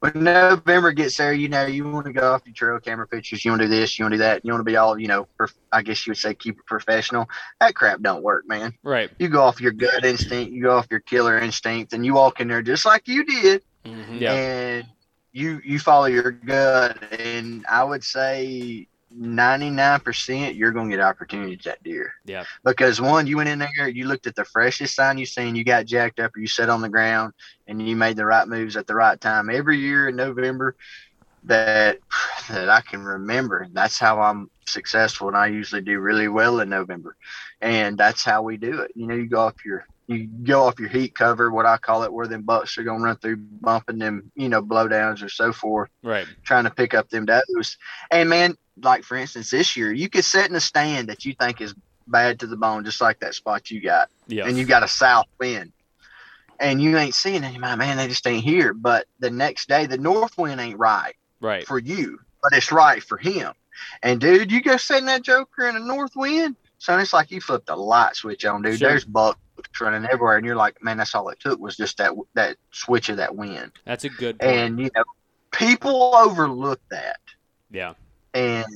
When 0.00 0.24
November 0.24 0.90
gets 0.90 1.16
there, 1.16 1.32
you 1.32 1.48
know, 1.48 1.64
you 1.66 1.88
want 1.88 2.06
to 2.06 2.12
go 2.12 2.32
off 2.32 2.42
your 2.44 2.54
trail 2.54 2.80
camera 2.80 3.06
pictures. 3.06 3.44
You 3.44 3.52
want 3.52 3.62
to 3.62 3.68
do 3.68 3.70
this, 3.74 3.98
you 3.98 4.04
want 4.04 4.12
to 4.14 4.16
do 4.16 4.22
that. 4.24 4.44
You 4.44 4.52
want 4.52 4.60
to 4.60 4.64
be 4.68 4.76
all, 4.76 4.98
you 4.98 5.06
know, 5.06 5.26
prof- 5.36 5.54
I 5.70 5.82
guess 5.82 6.04
you 6.04 6.10
would 6.10 6.18
say 6.18 6.34
keep 6.34 6.58
it 6.58 6.66
professional. 6.66 7.28
That 7.60 7.76
crap 7.76 8.00
don't 8.00 8.20
work, 8.22 8.48
man 8.48 8.74
Right. 8.82 9.10
you 9.20 9.28
go 9.28 9.42
off 9.42 9.60
your 9.60 9.70
gut 9.70 10.04
instinct, 10.04 10.52
you 10.52 10.62
go 10.64 10.76
off 10.76 10.88
your 10.90 10.98
killer 11.00 11.38
instinct, 11.38 11.92
and 11.92 12.04
you 12.04 12.14
walk 12.14 12.40
in 12.40 12.48
there 12.48 12.62
just 12.62 12.84
like 12.84 13.06
you 13.06 13.24
did, 13.24 13.62
Mhm. 13.84 14.20
Yeah. 14.20 14.32
and 14.32 14.86
you 15.32 15.60
you 15.64 15.78
follow 15.78 16.06
your 16.06 16.32
gut. 16.32 16.98
And 17.12 17.64
I 17.70 17.84
would 17.84 18.02
say 18.02 18.88
ninety 19.14 19.70
nine 19.70 20.00
percent 20.00 20.54
you're 20.54 20.72
gonna 20.72 20.90
get 20.90 21.00
opportunities 21.00 21.66
at 21.66 21.82
deer. 21.82 22.12
Yeah. 22.24 22.44
Because 22.64 23.00
one, 23.00 23.26
you 23.26 23.36
went 23.36 23.48
in 23.48 23.58
there, 23.58 23.88
you 23.88 24.06
looked 24.06 24.26
at 24.26 24.34
the 24.34 24.44
freshest 24.44 24.94
sign 24.94 25.18
you 25.18 25.26
seen, 25.26 25.54
you 25.56 25.64
got 25.64 25.86
jacked 25.86 26.20
up, 26.20 26.36
or 26.36 26.40
you 26.40 26.46
sat 26.46 26.68
on 26.68 26.80
the 26.80 26.88
ground, 26.88 27.32
and 27.66 27.86
you 27.86 27.96
made 27.96 28.16
the 28.16 28.26
right 28.26 28.46
moves 28.48 28.76
at 28.76 28.86
the 28.86 28.94
right 28.94 29.20
time. 29.20 29.50
Every 29.50 29.78
year 29.78 30.08
in 30.08 30.16
November, 30.16 30.76
that 31.44 31.98
that 32.48 32.68
I 32.68 32.80
can 32.80 33.02
remember. 33.02 33.66
That's 33.72 33.98
how 33.98 34.20
I'm 34.20 34.50
successful, 34.66 35.28
and 35.28 35.36
I 35.36 35.48
usually 35.48 35.82
do 35.82 35.98
really 35.98 36.28
well 36.28 36.60
in 36.60 36.68
November, 36.68 37.16
and 37.60 37.98
that's 37.98 38.24
how 38.24 38.42
we 38.42 38.56
do 38.56 38.80
it. 38.80 38.92
You 38.94 39.06
know, 39.06 39.14
you 39.14 39.26
go 39.26 39.40
off 39.40 39.64
your 39.64 39.86
you 40.08 40.26
go 40.26 40.64
off 40.64 40.78
your 40.80 40.88
heat 40.88 41.14
cover, 41.14 41.50
what 41.50 41.64
I 41.64 41.76
call 41.78 42.02
it, 42.02 42.12
where 42.12 42.26
them 42.26 42.42
bucks 42.42 42.76
are 42.76 42.82
gonna 42.82 43.02
run 43.02 43.16
through, 43.16 43.36
bumping 43.36 43.98
them, 43.98 44.30
you 44.34 44.48
know, 44.48 44.62
blowdowns 44.62 45.22
or 45.22 45.28
so 45.28 45.52
forth, 45.52 45.90
Right. 46.02 46.26
trying 46.44 46.64
to 46.64 46.70
pick 46.70 46.92
up 46.92 47.08
them 47.08 47.24
does. 47.24 47.76
And 48.10 48.28
man, 48.28 48.56
like 48.80 49.04
for 49.04 49.16
instance, 49.16 49.50
this 49.50 49.76
year 49.76 49.92
you 49.92 50.08
could 50.08 50.24
sit 50.24 50.48
in 50.48 50.54
a 50.56 50.60
stand 50.60 51.08
that 51.08 51.24
you 51.24 51.34
think 51.34 51.60
is 51.60 51.74
bad 52.06 52.40
to 52.40 52.46
the 52.46 52.56
bone, 52.56 52.84
just 52.84 53.00
like 53.00 53.20
that 53.20 53.34
spot 53.34 53.70
you 53.70 53.80
got 53.80 54.08
Yeah. 54.26 54.46
and 54.46 54.56
you 54.56 54.64
got 54.64 54.82
a 54.82 54.88
south 54.88 55.26
wind 55.38 55.72
and 56.60 56.80
you 56.80 56.96
ain't 56.96 57.14
seeing 57.14 57.44
anybody, 57.44 57.76
man, 57.78 57.96
they 57.96 58.08
just 58.08 58.26
ain't 58.26 58.44
here. 58.44 58.72
But 58.72 59.06
the 59.18 59.30
next 59.30 59.68
day, 59.68 59.86
the 59.86 59.98
north 59.98 60.36
wind 60.38 60.60
ain't 60.60 60.78
right 60.78 61.14
right. 61.40 61.66
for 61.66 61.78
you, 61.78 62.18
but 62.42 62.52
it's 62.52 62.70
right 62.72 63.02
for 63.02 63.18
him. 63.18 63.52
And 64.02 64.20
dude, 64.20 64.52
you 64.52 64.62
go 64.62 64.76
setting 64.76 65.06
that 65.06 65.22
joker 65.22 65.66
in 65.66 65.76
a 65.76 65.80
north 65.80 66.14
wind, 66.14 66.56
son, 66.78 67.00
it's 67.00 67.12
like 67.12 67.30
you 67.30 67.40
flipped 67.40 67.68
a 67.70 67.76
light 67.76 68.16
switch 68.16 68.44
on, 68.44 68.62
dude. 68.62 68.78
Sure. 68.78 68.90
There's 68.90 69.04
bucks 69.04 69.38
running 69.80 70.04
everywhere, 70.04 70.36
and 70.36 70.44
you're 70.46 70.56
like, 70.56 70.82
man, 70.82 70.98
that's 70.98 71.14
all 71.14 71.28
it 71.30 71.40
took 71.40 71.58
was 71.60 71.76
just 71.76 71.98
that 71.98 72.12
that 72.34 72.56
switch 72.72 73.08
of 73.08 73.16
that 73.16 73.34
wind. 73.34 73.72
That's 73.84 74.04
a 74.04 74.08
good 74.08 74.38
point. 74.38 74.52
And 74.52 74.80
you 74.80 74.90
know, 74.94 75.04
people 75.52 76.14
overlook 76.14 76.80
that. 76.90 77.20
yeah. 77.70 77.94
And 78.34 78.66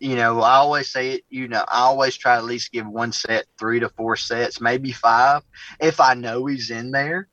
you 0.00 0.16
know, 0.16 0.40
I 0.40 0.54
always 0.54 0.90
say 0.90 1.12
it. 1.12 1.24
You 1.30 1.46
know, 1.46 1.64
I 1.68 1.82
always 1.82 2.16
try 2.16 2.34
to 2.34 2.38
at 2.38 2.44
least 2.44 2.72
give 2.72 2.86
one 2.86 3.12
set 3.12 3.46
three 3.56 3.78
to 3.80 3.88
four 3.90 4.16
sets, 4.16 4.60
maybe 4.60 4.90
five, 4.90 5.42
if 5.80 6.00
I 6.00 6.14
know 6.14 6.46
he's 6.46 6.70
in 6.70 6.90
there, 6.90 7.28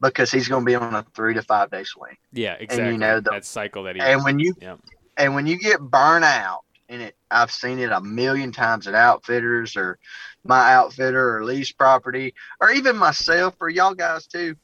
because 0.00 0.32
he's 0.32 0.48
going 0.48 0.64
to 0.64 0.66
be 0.66 0.74
on 0.74 0.94
a 0.94 1.06
three 1.14 1.34
to 1.34 1.42
five 1.42 1.70
day 1.70 1.84
swing. 1.84 2.16
Yeah. 2.32 2.56
Exactly. 2.58 2.98
know, 2.98 3.20
the- 3.20 3.30
that 3.30 3.44
cycle 3.44 3.84
that 3.84 3.94
he. 3.94 4.02
And 4.02 4.24
when 4.24 4.40
you 4.40 4.54
Yeah. 4.60 4.76
and 5.16 5.36
when 5.36 5.46
you 5.46 5.58
get 5.58 5.78
burnout, 5.78 6.58
and 6.88 7.02
it, 7.02 7.16
I've 7.30 7.52
seen 7.52 7.78
it 7.78 7.92
a 7.92 8.00
million 8.00 8.50
times 8.50 8.88
at 8.88 8.94
outfitters 8.94 9.76
or 9.76 9.98
my 10.44 10.72
outfitter 10.72 11.36
or 11.36 11.44
lease 11.44 11.70
property 11.70 12.34
or 12.60 12.70
even 12.70 12.96
myself 12.96 13.54
or 13.60 13.68
y'all 13.68 13.94
guys 13.94 14.26
too. 14.26 14.56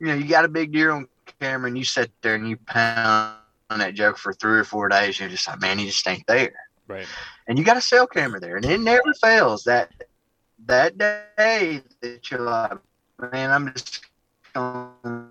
You 0.00 0.06
know, 0.06 0.14
you 0.14 0.24
got 0.24 0.44
a 0.44 0.48
big 0.48 0.72
deer 0.72 0.92
on 0.92 1.08
camera 1.40 1.68
and 1.68 1.76
you 1.76 1.84
sit 1.84 2.10
there 2.22 2.36
and 2.36 2.48
you 2.48 2.56
pound 2.56 3.36
that 3.78 3.94
joke 3.94 4.18
for 4.18 4.32
three 4.32 4.58
or 4.58 4.64
four 4.64 4.88
days. 4.88 5.18
You're 5.18 5.28
just 5.28 5.46
like, 5.48 5.60
man, 5.60 5.78
he 5.78 5.86
just 5.86 6.06
ain't 6.06 6.26
there. 6.26 6.52
right. 6.88 7.06
and 7.48 7.58
you 7.58 7.64
got 7.64 7.76
a 7.76 7.80
cell 7.80 8.06
camera 8.06 8.40
there, 8.40 8.56
and 8.56 8.64
it 8.64 8.80
never 8.80 9.12
fails. 9.20 9.64
That 9.64 9.90
that 10.66 10.96
day 10.98 11.82
that 12.00 12.30
you're 12.30 12.40
like, 12.40 12.72
man, 13.32 13.50
I'm 13.50 13.72
just 13.72 14.04
gonna, 14.54 15.28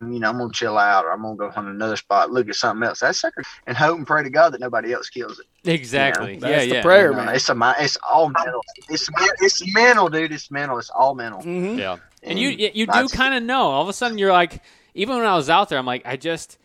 you 0.00 0.20
know, 0.20 0.28
I'm 0.28 0.38
gonna 0.38 0.52
chill 0.52 0.78
out, 0.78 1.04
or 1.04 1.12
I'm 1.12 1.22
gonna 1.22 1.36
go 1.36 1.50
hunt 1.50 1.68
another 1.68 1.96
spot, 1.96 2.30
look 2.30 2.48
at 2.48 2.54
something 2.54 2.86
else. 2.86 3.00
That's 3.00 3.20
sucker, 3.20 3.42
and 3.66 3.76
hope 3.76 3.98
and 3.98 4.06
pray 4.06 4.22
to 4.22 4.30
God 4.30 4.50
that 4.52 4.60
nobody 4.60 4.92
else 4.92 5.08
kills 5.10 5.40
it. 5.40 5.46
Exactly. 5.68 6.36
That's 6.36 6.64
yeah. 6.66 6.68
the 6.68 6.74
yeah. 6.76 6.82
prayer, 6.82 7.10
You 7.10 7.16
know, 7.16 7.24
man. 7.24 7.34
It's 7.34 7.48
a 7.48 7.54
mi- 7.54 7.72
it's 7.80 7.96
all 8.08 8.30
mental. 8.30 8.60
It's 8.88 9.08
it's 9.40 9.74
mental, 9.74 10.08
dude. 10.08 10.32
It's 10.32 10.50
mental. 10.50 10.78
It's 10.78 10.90
all 10.90 11.14
mental. 11.14 11.42
Mhm. 11.42 11.78
Yeah. 11.78 11.96
And 12.22 12.38
you 12.38 12.48
you, 12.50 12.70
you 12.74 12.86
do 12.86 13.08
kind 13.08 13.34
of 13.34 13.42
know. 13.42 13.62
All 13.62 13.82
of 13.82 13.88
a 13.88 13.92
sudden, 13.92 14.18
you're 14.18 14.32
like, 14.32 14.62
even 14.98 15.16
when 15.18 15.26
I 15.26 15.36
was 15.36 15.50
out 15.50 15.68
there, 15.68 15.78
I'm 15.78 15.86
like, 15.86 16.02
I 16.06 16.16
just, 16.16 16.58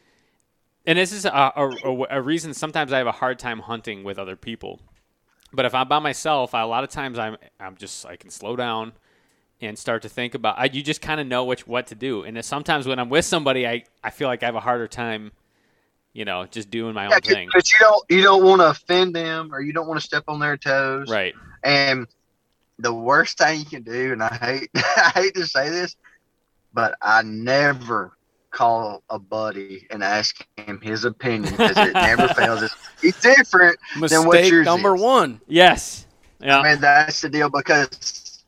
and 0.86 0.98
this 1.00 1.12
is 1.14 1.26
a, 1.26 1.30
a, 1.32 1.78
a, 1.84 2.06
a 2.18 2.22
reason. 2.22 2.54
Sometimes 2.54 2.94
I 2.94 3.00
have 3.00 3.08
a 3.08 3.12
hard 3.14 3.40
time 3.40 3.60
hunting 3.60 4.04
with 4.04 4.20
other 4.20 4.36
people, 4.36 4.82
but 5.54 5.66
if 5.66 5.76
I'm 5.76 5.88
by 5.88 6.00
myself, 6.00 6.54
I, 6.56 6.62
a 6.62 6.68
lot 6.68 6.84
of 6.84 6.90
times 6.92 7.20
I'm 7.20 7.38
I'm 7.60 7.76
just 7.78 8.06
I 8.06 8.18
can 8.18 8.30
slow 8.32 8.56
down 8.56 8.94
and 9.62 9.78
start 9.80 10.04
to 10.04 10.10
think 10.10 10.36
about. 10.36 10.60
I, 10.60 10.66
you 10.66 10.84
just 10.84 11.02
kind 11.02 11.22
of 11.22 11.28
know 11.28 11.46
which 11.46 11.68
what 11.68 11.88
to 11.88 11.96
do. 11.96 12.24
And 12.24 12.44
sometimes 12.46 12.88
when 12.88 13.00
I'm 13.00 13.10
with 13.10 13.26
somebody, 13.26 13.68
I 13.68 13.86
I 14.04 14.12
feel 14.12 14.28
like 14.30 14.44
I 14.44 14.48
have 14.48 14.56
a 14.56 14.62
harder 14.62 14.88
time, 14.88 15.32
you 16.14 16.26
know, 16.26 16.46
just 16.48 16.72
doing 16.72 16.94
my 16.96 17.08
Yeah, 17.10 17.18
own 17.18 17.22
thing. 17.22 17.54
but 17.54 17.72
you 17.72 17.80
don't 17.80 18.04
you 18.10 18.22
don't 18.22 18.44
want 18.44 18.62
to 18.62 18.70
offend 18.70 19.16
them, 19.16 19.54
or 19.54 19.62
you 19.62 19.74
don't 19.74 19.88
want 19.88 20.00
to 20.00 20.06
step 20.06 20.24
on 20.28 20.40
their 20.40 20.58
toes. 20.58 21.08
Right. 21.08 21.36
And 21.64 22.08
the 22.80 22.94
worst 22.94 23.38
thing 23.38 23.60
you 23.60 23.66
can 23.66 23.84
do, 23.84 24.14
and 24.14 24.24
I 24.24 24.36
hate 24.36 24.70
I 24.76 25.12
hate 25.16 25.36
to 25.36 25.48
say 25.48 25.70
this, 25.70 25.96
but 26.74 26.96
I 27.02 27.24
never 27.24 28.14
call 28.54 29.04
a 29.10 29.20
buddy 29.20 29.86
and 29.90 30.02
ask 30.04 30.46
him 30.58 30.80
his 30.82 31.04
opinion 31.04 31.52
because 31.52 31.78
it 31.78 31.94
never 31.94 32.28
fails. 32.36 32.64
It's, 33.02 33.20
different. 33.20 33.78
Then 33.96 34.26
what's 34.26 34.26
Mistake 34.26 34.52
yours 34.52 34.66
number 34.66 34.96
is? 34.96 35.02
one. 35.02 35.42
Yes. 35.48 36.08
Yeah. 36.40 36.60
I 36.60 36.72
mean, 36.72 36.80
that's 36.80 37.20
the 37.22 37.30
deal 37.30 37.50
because 37.50 38.44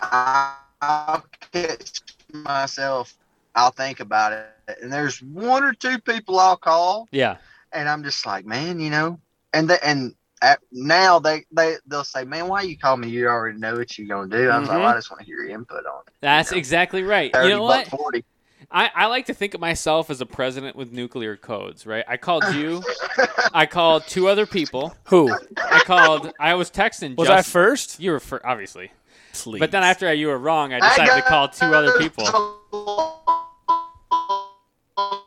I- 0.00 0.54
I'll 0.80 1.24
catch 1.52 2.00
myself, 2.32 3.14
I'll 3.54 3.70
think 3.70 4.00
about 4.00 4.32
it, 4.32 4.46
and 4.82 4.92
there's 4.92 5.22
one 5.22 5.62
or 5.62 5.72
two 5.74 5.98
people 6.00 6.40
I'll 6.40 6.56
call, 6.56 7.06
Yeah. 7.12 7.36
and 7.72 7.88
I'm 7.88 8.02
just 8.02 8.26
like, 8.26 8.44
man, 8.44 8.80
you 8.80 8.90
know, 8.90 9.20
and 9.52 9.70
the, 9.70 9.84
and 9.86 10.14
at, 10.42 10.58
now 10.72 11.20
they 11.20 11.44
they 11.52 11.76
they'll 11.86 12.02
say, 12.02 12.24
man, 12.24 12.48
why 12.48 12.62
you 12.62 12.76
call 12.76 12.96
me? 12.96 13.08
You 13.08 13.28
already 13.28 13.58
know 13.60 13.76
what 13.76 13.96
you're 13.96 14.08
gonna 14.08 14.28
do. 14.28 14.48
I 14.50 14.58
was 14.58 14.68
like, 14.68 14.78
well, 14.78 14.88
mm-hmm. 14.88 14.94
I 14.96 14.98
just 14.98 15.10
want 15.10 15.20
to 15.20 15.26
hear 15.26 15.36
your 15.44 15.50
input 15.50 15.86
on 15.86 16.00
it. 16.06 16.12
That's 16.20 16.50
Yeah. 16.50 16.58
exactly 16.58 17.04
right. 17.04 17.30
You 17.34 17.48
know 17.50 17.62
what? 17.62 17.86
forty. 17.86 18.24
I, 18.72 18.90
I 18.94 19.06
like 19.06 19.26
to 19.26 19.34
think 19.34 19.52
of 19.54 19.60
myself 19.60 20.08
as 20.08 20.20
a 20.22 20.26
president 20.26 20.76
with 20.76 20.92
nuclear 20.92 21.36
codes, 21.36 21.86
right? 21.86 22.04
I 22.08 22.16
called 22.16 22.44
you. 22.54 22.82
I 23.52 23.66
called 23.66 24.04
two 24.06 24.28
other 24.28 24.46
people. 24.46 24.96
Who 25.04 25.30
I 25.58 25.80
called. 25.84 26.32
I 26.40 26.54
was 26.54 26.70
texting. 26.70 27.16
was 27.16 27.28
I 27.28 27.42
first? 27.42 28.00
You 28.00 28.12
were 28.12 28.20
first, 28.20 28.44
obviously. 28.44 28.90
Please. 29.34 29.60
But 29.60 29.70
then 29.70 29.82
after 29.82 30.12
you 30.12 30.28
were 30.28 30.38
wrong, 30.38 30.72
I 30.72 30.80
decided 30.80 31.22
to 31.22 31.22
call 31.28 31.48
two 31.48 31.66
other 31.66 31.98
people. 31.98 32.24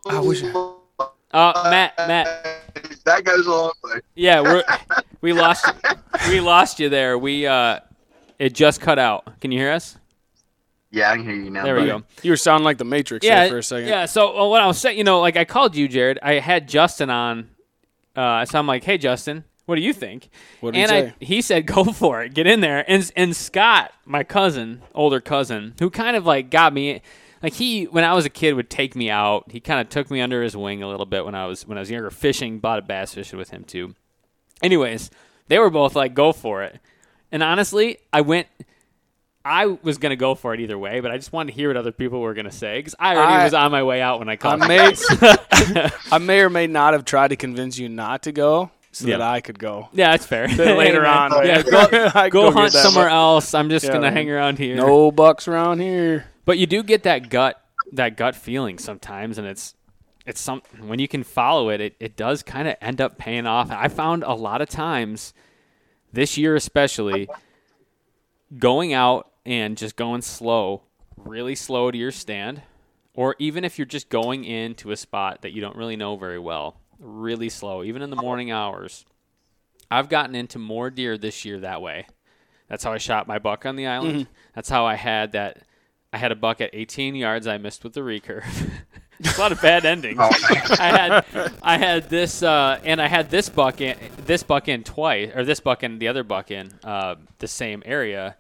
I 0.08 0.20
wish 0.20 0.44
Uh, 0.44 1.68
Matt, 1.70 1.94
Matt. 1.98 2.28
That 3.06 3.24
goes 3.24 3.46
a 3.46 3.52
long 3.52 3.72
way. 3.84 4.00
Yeah, 4.16 4.42
we're, 4.42 4.64
we 5.22 5.34
lost. 5.34 5.72
We 6.30 6.40
lost 6.40 6.80
you 6.80 6.90
there. 6.90 7.18
We 7.18 7.46
uh, 7.46 7.80
it 8.40 8.54
just 8.54 8.82
cut 8.82 8.98
out. 8.98 9.40
Can 9.40 9.52
you 9.52 9.60
hear 9.60 9.72
us? 9.72 9.98
Yeah, 10.96 11.12
I 11.12 11.18
can 11.18 11.26
hear 11.26 11.36
you 11.36 11.50
now. 11.50 11.66
There 11.66 11.76
we 11.76 11.88
go. 11.88 12.04
you 12.24 12.32
were 12.32 12.38
sounding 12.38 12.64
like 12.64 12.78
the 12.78 12.86
Matrix 12.86 13.26
yeah, 13.26 13.42
there 13.42 13.50
for 13.50 13.58
a 13.58 13.64
second. 13.64 13.90
Yeah. 13.90 14.06
So 14.06 14.34
well, 14.34 14.50
what 14.50 14.62
I 14.62 14.68
was 14.68 14.78
saying, 14.78 14.98
you 14.98 15.04
know, 15.04 15.20
like 15.20 15.36
I 15.36 15.44
called 15.44 15.76
you, 15.76 15.90
Jared. 15.90 16.20
I 16.24 16.36
had 16.36 16.70
Justin 16.70 17.10
on. 17.10 17.50
Uh, 18.16 18.46
so 18.46 18.58
I'm 18.58 18.66
like, 18.66 18.86
hey, 18.86 18.98
Justin, 18.98 19.44
what 19.66 19.76
do 19.76 19.82
you 19.82 19.92
think? 19.92 20.30
What 20.62 20.74
did 20.74 20.78
he 20.78 20.84
and 20.84 20.90
say? 20.90 21.08
I, 21.08 21.14
he 21.24 21.42
said, 21.42 21.66
go 21.66 21.84
for 21.84 22.24
it, 22.24 22.34
get 22.34 22.48
in 22.48 22.62
there. 22.62 22.90
And 22.90 23.12
and 23.18 23.36
Scott, 23.36 23.92
my 24.06 24.24
cousin, 24.24 24.84
older 24.94 25.20
cousin, 25.20 25.74
who 25.80 25.90
kind 25.90 26.16
of 26.16 26.26
like 26.26 26.50
got 26.50 26.72
me. 26.72 27.02
Like 27.44 27.54
he, 27.54 27.84
when 27.84 28.06
I 28.06 28.14
was 28.14 28.24
a 28.24 28.30
kid, 28.30 28.54
would 28.54 28.70
take 28.70 28.96
me 28.96 29.10
out. 29.10 29.52
He 29.52 29.60
kind 29.60 29.82
of 29.82 29.90
took 29.90 30.10
me 30.10 30.22
under 30.22 30.42
his 30.42 30.56
wing 30.56 30.82
a 30.82 30.88
little 30.88 31.06
bit 31.06 31.26
when 31.26 31.36
I 31.36 31.46
was 31.46 31.68
when 31.68 31.78
I 31.78 31.82
was 31.82 31.92
younger, 31.92 32.10
fishing. 32.10 32.60
Bought 32.60 32.80
a 32.80 32.84
bass 32.84 33.14
fishing 33.14 33.38
with 33.38 33.50
him 33.50 33.66
too. 33.66 33.96
Anyways, 34.64 35.12
they 35.50 35.60
were 35.60 35.70
both 35.70 35.94
like, 35.94 36.14
go 36.14 36.32
for 36.32 36.64
it. 36.64 36.80
And 37.34 37.44
honestly, 37.44 37.98
I 38.14 38.22
went. 38.22 38.48
I 39.46 39.68
was 39.68 40.00
gonna 40.00 40.16
go 40.16 40.34
for 40.34 40.54
it 40.56 40.60
either 40.60 40.78
way, 40.78 41.00
but 41.02 41.12
I 41.12 41.18
just 41.18 41.32
wanted 41.32 41.52
to 41.52 41.56
hear 41.56 41.70
what 41.70 41.78
other 41.78 41.92
people 41.92 42.20
were 42.20 42.34
gonna 42.34 42.52
say 42.52 42.80
because 42.80 42.96
I 43.00 43.16
already 43.16 43.34
I- 43.34 43.44
was 43.44 43.54
on 43.54 43.72
my 43.72 43.84
way 43.84 44.02
out 44.02 44.18
when 44.20 44.28
I 44.28 44.34
I 44.34 44.36
called. 44.38 44.60
may, 44.68 44.94
I 46.12 46.18
may 46.20 46.42
or 46.42 46.50
may 46.50 46.66
not 46.68 46.94
have 46.94 47.06
tried 47.06 47.28
to 47.30 47.36
convince 47.36 47.78
you 47.78 47.88
not 47.88 48.24
to 48.24 48.32
go 48.32 48.72
so 48.92 49.08
Yeah. 49.08 49.18
that 49.18 49.28
I 49.28 49.42
could 49.42 49.60
go. 49.60 49.90
yeah, 49.94 50.12
that's 50.12 50.26
fair. 50.26 50.48
Later 50.58 51.06
on, 51.06 51.32
yeah, 51.46 51.62
right? 51.70 52.32
go, 52.32 52.50
go 52.50 52.52
hunt 52.52 52.74
somewhere 52.74 53.10
else. 53.10 53.54
I'm 53.54 53.70
just 53.70 53.86
Yeah, 53.86 53.94
gonna 53.94 54.12
hang 54.12 54.32
around 54.32 54.58
here. 54.58 54.76
No 54.78 55.12
bucks 55.12 55.48
around 55.48 55.80
here. 55.80 56.26
But 56.46 56.58
you 56.58 56.66
do 56.66 56.82
get 56.82 57.04
that 57.04 57.30
gut 57.30 57.62
that 57.92 58.18
gut 58.18 58.36
feeling 58.36 58.80
sometimes 58.80 59.38
and 59.38 59.48
it's 59.48 59.76
it's 60.26 60.42
some 60.42 60.64
when 60.80 60.98
you 60.98 61.08
can 61.08 61.22
follow 61.22 61.70
it, 61.70 61.80
it, 61.82 61.96
it 62.00 62.16
does 62.18 62.42
kind 62.42 62.68
of 62.68 62.76
end 62.82 63.00
up 63.00 63.20
paying 63.20 63.46
off. 63.46 63.70
I 63.70 63.90
found 63.90 64.24
a 64.24 64.34
lot 64.34 64.60
of 64.62 64.70
times 64.70 65.36
this 66.12 66.36
year 66.36 66.56
especially 66.56 67.30
going 68.58 68.94
out 68.94 69.30
and 69.46 69.78
just 69.78 69.96
going 69.96 70.22
slow, 70.22 70.84
really 71.18 71.56
slow 71.56 71.92
to 71.92 71.98
your 71.98 72.12
stand, 72.12 72.62
or 73.14 73.36
even 73.40 73.64
if 73.64 73.78
you're 73.78 73.86
just 73.86 74.10
going 74.10 74.44
into 74.44 74.92
a 74.92 74.98
spot 74.98 75.42
that 75.42 75.52
you 75.52 75.62
don't 75.62 75.76
really 75.76 75.96
know 75.96 76.16
very 76.16 76.40
well, 76.40 76.78
really 77.00 77.50
slow, 77.50 77.84
even 77.84 78.02
in 78.02 78.10
the 78.10 78.16
morning 78.16 78.52
hours. 78.52 79.06
I've 79.90 80.10
gotten 80.10 80.36
into 80.36 80.60
more 80.60 80.90
deer 80.90 81.18
this 81.18 81.46
year 81.46 81.60
that 81.60 81.82
way. 81.82 82.08
That's 82.68 82.84
how 82.84 82.92
I 82.92 82.98
shot 82.98 83.28
my 83.28 83.40
buck 83.40 83.66
on 83.66 83.76
the 83.76 83.88
island. 83.88 84.28
That's 84.56 84.70
how 84.70 84.86
I 84.86 84.96
had 84.96 85.34
that. 85.34 85.60
I 86.12 86.18
had 86.18 86.32
a 86.32 86.36
buck 86.36 86.62
at 86.62 86.72
18 86.74 87.16
yards. 87.16 87.46
I 87.46 87.58
missed 87.58 87.84
with 87.84 87.94
the 87.94 88.02
recurve. 88.02 88.44
A 89.24 89.40
lot 89.40 89.52
of 89.52 89.62
bad 89.62 89.86
endings. 89.86 90.20
Oh. 90.20 90.30
I 90.80 90.90
had 90.90 91.54
I 91.62 91.78
had 91.78 92.10
this 92.10 92.44
uh, 92.44 92.80
and 92.84 93.02
I 93.02 93.08
had 93.08 93.30
this 93.30 93.48
buck 93.48 93.80
in 93.80 93.98
this 94.26 94.44
buck 94.44 94.68
in 94.68 94.84
twice 94.84 95.32
or 95.34 95.46
this 95.46 95.62
buck 95.62 95.84
in 95.84 96.00
the 96.00 96.10
other 96.10 96.24
buck 96.24 96.52
in 96.52 96.74
uh, 96.84 97.16
the 97.40 97.48
same 97.48 97.82
area, 97.86 98.36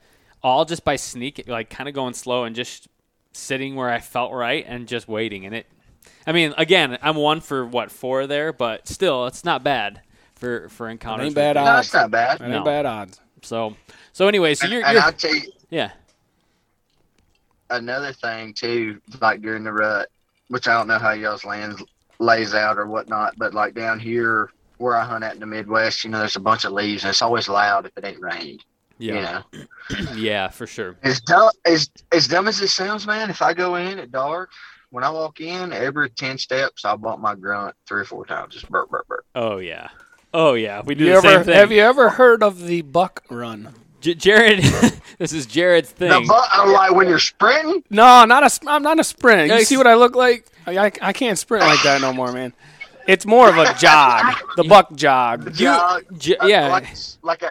all 0.45 0.63
just 0.63 0.85
by 0.85 0.95
sneaking 0.95 1.45
like 1.47 1.71
kind 1.71 1.89
of 1.89 1.95
going 1.95 2.13
slow 2.13 2.43
and 2.43 2.55
just 2.55 2.87
sitting 3.33 3.73
where 3.73 3.89
I 3.89 3.99
felt 3.99 4.31
right 4.31 4.63
and 4.67 4.87
just 4.87 5.07
waiting 5.07 5.43
and 5.47 5.55
it. 5.55 5.65
I 6.27 6.33
mean, 6.33 6.53
again, 6.55 6.99
I'm 7.01 7.15
one 7.15 7.41
for 7.41 7.65
what 7.65 7.91
four 7.91 8.27
there, 8.27 8.53
but 8.53 8.87
still, 8.87 9.25
it's 9.25 9.43
not 9.43 9.63
bad 9.63 10.01
for 10.35 10.69
for 10.69 10.87
encounters. 10.87 11.25
ain't 11.25 11.35
bad 11.35 11.53
deer. 11.53 11.63
No, 11.63 11.79
it's 11.79 11.91
not 11.93 12.11
bad. 12.11 12.37
That 12.37 12.47
No. 12.47 12.57
ain't 12.57 12.65
bad 12.65 12.85
odds. 12.85 13.19
So 13.41 13.75
so 14.13 14.27
anyway, 14.27 14.53
so 14.53 14.65
And, 14.65 14.73
you're, 14.73 14.85
and 14.85 14.93
you're 14.93 15.01
I'll 15.01 15.13
tell 15.13 15.33
you 15.33 15.51
yeah 15.71 15.91
another 17.71 18.13
thing 18.13 18.53
too, 18.53 19.01
like 19.19 19.41
during 19.41 19.63
the 19.63 19.73
rut, 19.73 20.09
which 20.49 20.67
I 20.67 20.73
don't 20.73 20.87
know 20.87 20.99
how 20.99 21.13
y'all's 21.13 21.43
land 21.43 21.81
lays 22.19 22.53
out 22.53 22.77
or 22.77 22.85
whatnot, 22.85 23.33
but 23.37 23.55
like 23.55 23.73
down 23.73 23.99
here 23.99 24.51
where 24.77 24.95
I 24.95 25.03
hunt 25.05 25.23
at 25.23 25.33
in 25.33 25.39
the 25.39 25.47
Midwest, 25.47 26.03
you 26.03 26.11
know, 26.11 26.19
there's 26.19 26.35
a 26.35 26.39
bunch 26.39 26.65
of 26.65 26.71
leaves 26.73 27.03
and 27.03 27.09
it's 27.09 27.23
always 27.23 27.49
loud 27.49 27.87
if 27.87 27.97
it 27.97 28.05
ain't 28.05 28.21
rained. 28.21 28.63
Yeah 28.97 29.41
You 29.51 29.59
know, 29.59 30.13
yeah 30.15 30.47
for 30.49 30.67
sure. 30.67 30.95
as 31.03 31.21
dumb 31.21 31.49
as 31.65 31.89
as 32.11 32.27
dumb 32.27 32.47
as 32.47 32.61
it 32.61 32.69
sounds, 32.69 33.05
man. 33.05 33.29
If 33.29 33.41
I 33.41 33.53
go 33.53 33.75
in 33.75 33.99
at 33.99 34.11
dark, 34.11 34.49
when 34.89 35.03
I 35.03 35.09
walk 35.09 35.41
in, 35.41 35.73
every 35.73 36.09
ten 36.09 36.37
steps, 36.37 36.85
I'll 36.85 36.97
bump 36.97 37.21
my 37.21 37.35
grunt 37.35 37.75
three 37.87 38.01
or 38.01 38.05
four 38.05 38.25
times, 38.25 38.53
just 38.53 38.69
burp, 38.69 38.89
burp, 38.89 39.07
burp. 39.07 39.25
Oh 39.35 39.57
yeah, 39.57 39.89
oh 40.33 40.53
yeah. 40.53 40.81
We 40.85 40.95
do 40.95 41.03
You 41.05 41.11
the 41.11 41.17
ever, 41.17 41.29
same 41.37 41.43
thing. 41.43 41.55
have 41.55 41.71
you 41.71 41.81
ever 41.81 42.09
heard 42.11 42.41
of 42.43 42.65
the 42.65 42.81
buck 42.83 43.23
run? 43.29 43.73
J- 44.01 44.13
Jared, 44.13 44.59
this 45.17 45.33
is 45.33 45.45
Jared's 45.47 45.91
The 45.93 46.09
thing. 46.09 46.27
bu- 46.27 46.33
I'm 46.51 46.71
like 46.71 46.93
when 46.93 47.07
you're 47.09 47.17
sprinting, 47.19 47.83
No, 47.89 48.23
not 48.25 48.45
a. 48.45 48.49
sp- 48.53 48.69
I'm 48.69 48.83
not 48.83 48.99
a 48.99 49.03
sprint. 49.03 49.51
You 49.51 49.65
see 49.65 49.77
what 49.77 49.87
I 49.87 49.95
look 49.95 50.15
like? 50.15 50.45
I, 50.67 50.77
I, 50.87 50.91
I 51.01 51.13
can't 51.13 51.37
sprint 51.39 51.63
like 51.65 51.81
that 51.83 52.01
no 52.01 52.13
more, 52.13 52.31
man. 52.31 52.53
It's 53.07 53.25
more 53.25 53.49
of 53.49 53.57
a 53.57 53.73
jog. 53.75 54.35
The 54.57 54.63
buck 54.69 54.95
jog. 54.95 55.43
The 55.45 55.51
jog, 55.51 56.03
J- 56.17 56.37
uh, 56.37 56.47
yeah. 56.47 56.67
like 56.69 56.87
like 57.23 57.41
a 57.43 57.49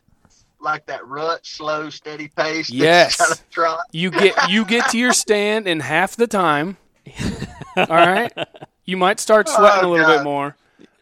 like 0.64 0.86
that 0.86 1.06
rut, 1.06 1.44
slow, 1.46 1.90
steady 1.90 2.28
pace. 2.28 2.70
you 2.70 2.82
Yes. 2.82 3.16
gotta 3.16 3.40
trot. 3.50 3.80
You 3.92 4.10
get 4.10 4.50
you 4.50 4.64
get 4.64 4.88
to 4.90 4.98
your 4.98 5.12
stand 5.12 5.68
in 5.68 5.80
half 5.80 6.16
the 6.16 6.26
time. 6.26 6.76
All 7.76 7.86
right. 7.86 8.32
You 8.84 8.96
might 8.96 9.20
start 9.20 9.46
oh, 9.50 9.56
sweating 9.56 9.84
Oh, 9.84 9.88
a 9.88 9.90
little 9.92 10.06
God. 10.06 10.16
bit 10.18 10.24
more, 10.24 10.56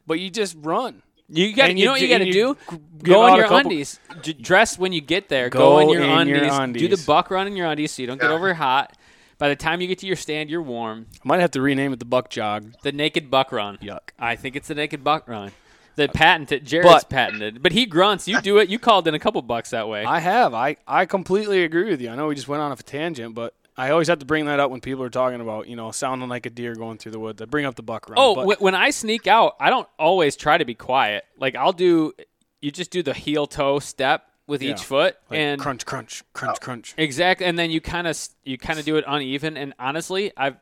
but 0.06 0.20
you 0.20 0.30
just 0.30 0.56
run. 0.60 1.02
You 1.28 1.54
got. 1.54 1.70
And 1.70 1.78
You, 1.78 1.86
know 1.86 1.92
what 1.92 2.00
you 2.02 2.08
got 2.08 2.18
to 2.18 2.30
do? 2.30 2.56
Go 3.02 3.26
in 3.28 3.34
your 3.36 3.44
couple- 3.44 3.58
undies. 3.70 3.98
J- 4.20 4.34
dress 4.34 4.78
when 4.78 4.92
you 4.92 5.00
get 5.00 5.28
there. 5.30 5.48
Go, 5.48 5.58
Go 5.58 5.78
in 5.78 5.88
your 5.88 6.02
in 6.02 6.10
undies. 6.10 6.80
your 6.82 6.88
Do 6.90 6.94
the 6.96 7.02
buck 7.06 7.30
run 7.30 7.46
in 7.46 7.56
your 7.56 7.66
undies 7.68 7.92
so 7.92 8.02
you 8.02 8.06
don't 8.08 8.20
get 8.20 8.30
over 8.30 8.52
hot. 8.54 8.94
By 9.38 9.48
the 9.48 9.56
time 9.56 9.80
you 9.80 9.88
get 9.88 9.98
to 10.00 10.06
your 10.06 10.14
stand, 10.16 10.50
you're 10.50 10.62
warm. 10.62 11.06
I 11.14 11.20
might 11.26 11.40
have 11.40 11.50
to 11.52 11.60
rename 11.62 11.92
it 11.92 11.98
the 11.98 12.04
buck 12.04 12.28
jog. 12.30 12.74
The 12.82 12.92
naked 12.92 13.30
buck 13.30 13.50
run. 13.50 13.78
Yuck. 13.78 14.10
I 14.18 14.36
think 14.36 14.54
it's 14.56 14.68
the 14.68 14.74
naked 14.74 15.02
buck 15.02 15.26
run. 15.26 15.50
The 15.96 16.08
patented. 16.08 16.64
Jared's 16.64 17.04
But- 17.04 17.10
patented, 17.10 17.62
but 17.62 17.72
he 17.72 17.86
grunts. 17.86 18.26
You 18.26 18.40
do 18.40 18.58
it. 18.58 18.68
You 18.68 18.78
called 18.78 19.06
in 19.08 19.14
a 19.14 19.18
couple 19.18 19.42
bucks 19.42 19.70
that 19.70 19.88
way. 19.88 20.04
I 20.04 20.20
have. 20.20 20.54
I, 20.54 20.76
I 20.86 21.06
completely 21.06 21.64
agree 21.64 21.90
with 21.90 22.00
you. 22.00 22.10
I 22.10 22.14
know 22.16 22.28
we 22.28 22.34
just 22.34 22.48
went 22.48 22.62
on 22.62 22.72
a 22.72 22.76
tangent, 22.76 23.34
but 23.34 23.54
I 23.76 23.90
always 23.90 24.08
have 24.08 24.18
to 24.18 24.26
bring 24.26 24.46
that 24.46 24.60
up 24.60 24.70
when 24.70 24.80
people 24.80 25.02
are 25.04 25.10
talking 25.10 25.40
about, 25.40 25.68
you 25.68 25.76
know, 25.76 25.90
sounding 25.90 26.28
like 26.28 26.46
a 26.46 26.50
deer 26.50 26.74
going 26.74 26.98
through 26.98 27.12
the 27.12 27.18
woods. 27.18 27.40
I 27.40 27.46
bring 27.46 27.64
up 27.66 27.74
the 27.74 27.82
buck 27.82 28.08
run. 28.08 28.16
Oh, 28.18 28.54
when 28.58 28.74
I 28.74 28.90
sneak 28.90 29.26
out, 29.26 29.56
I 29.60 29.70
don't 29.70 29.88
always 29.98 30.36
try 30.36 30.58
to 30.58 30.64
be 30.64 30.74
quiet. 30.74 31.24
Like 31.38 31.56
I'll 31.56 31.72
do, 31.72 32.12
you 32.60 32.70
just 32.70 32.90
do 32.90 33.02
the 33.02 33.14
heel 33.14 33.46
toe 33.46 33.78
step 33.78 34.24
with 34.46 34.62
Yeah. 34.62 34.72
each 34.72 34.82
foot, 34.82 35.16
like 35.30 35.38
and 35.38 35.60
crunch, 35.60 35.86
crunch, 35.86 36.22
crunch, 36.32 36.56
oh. 36.60 36.64
crunch. 36.64 36.94
exactly, 36.98 37.46
and 37.46 37.58
then 37.58 37.70
you 37.70 37.80
kind 37.80 38.06
of 38.06 38.18
you 38.44 38.58
kind 38.58 38.78
of 38.78 38.84
do 38.84 38.96
it 38.96 39.04
uneven. 39.06 39.56
And 39.56 39.72
honestly, 39.78 40.32
I've 40.36 40.56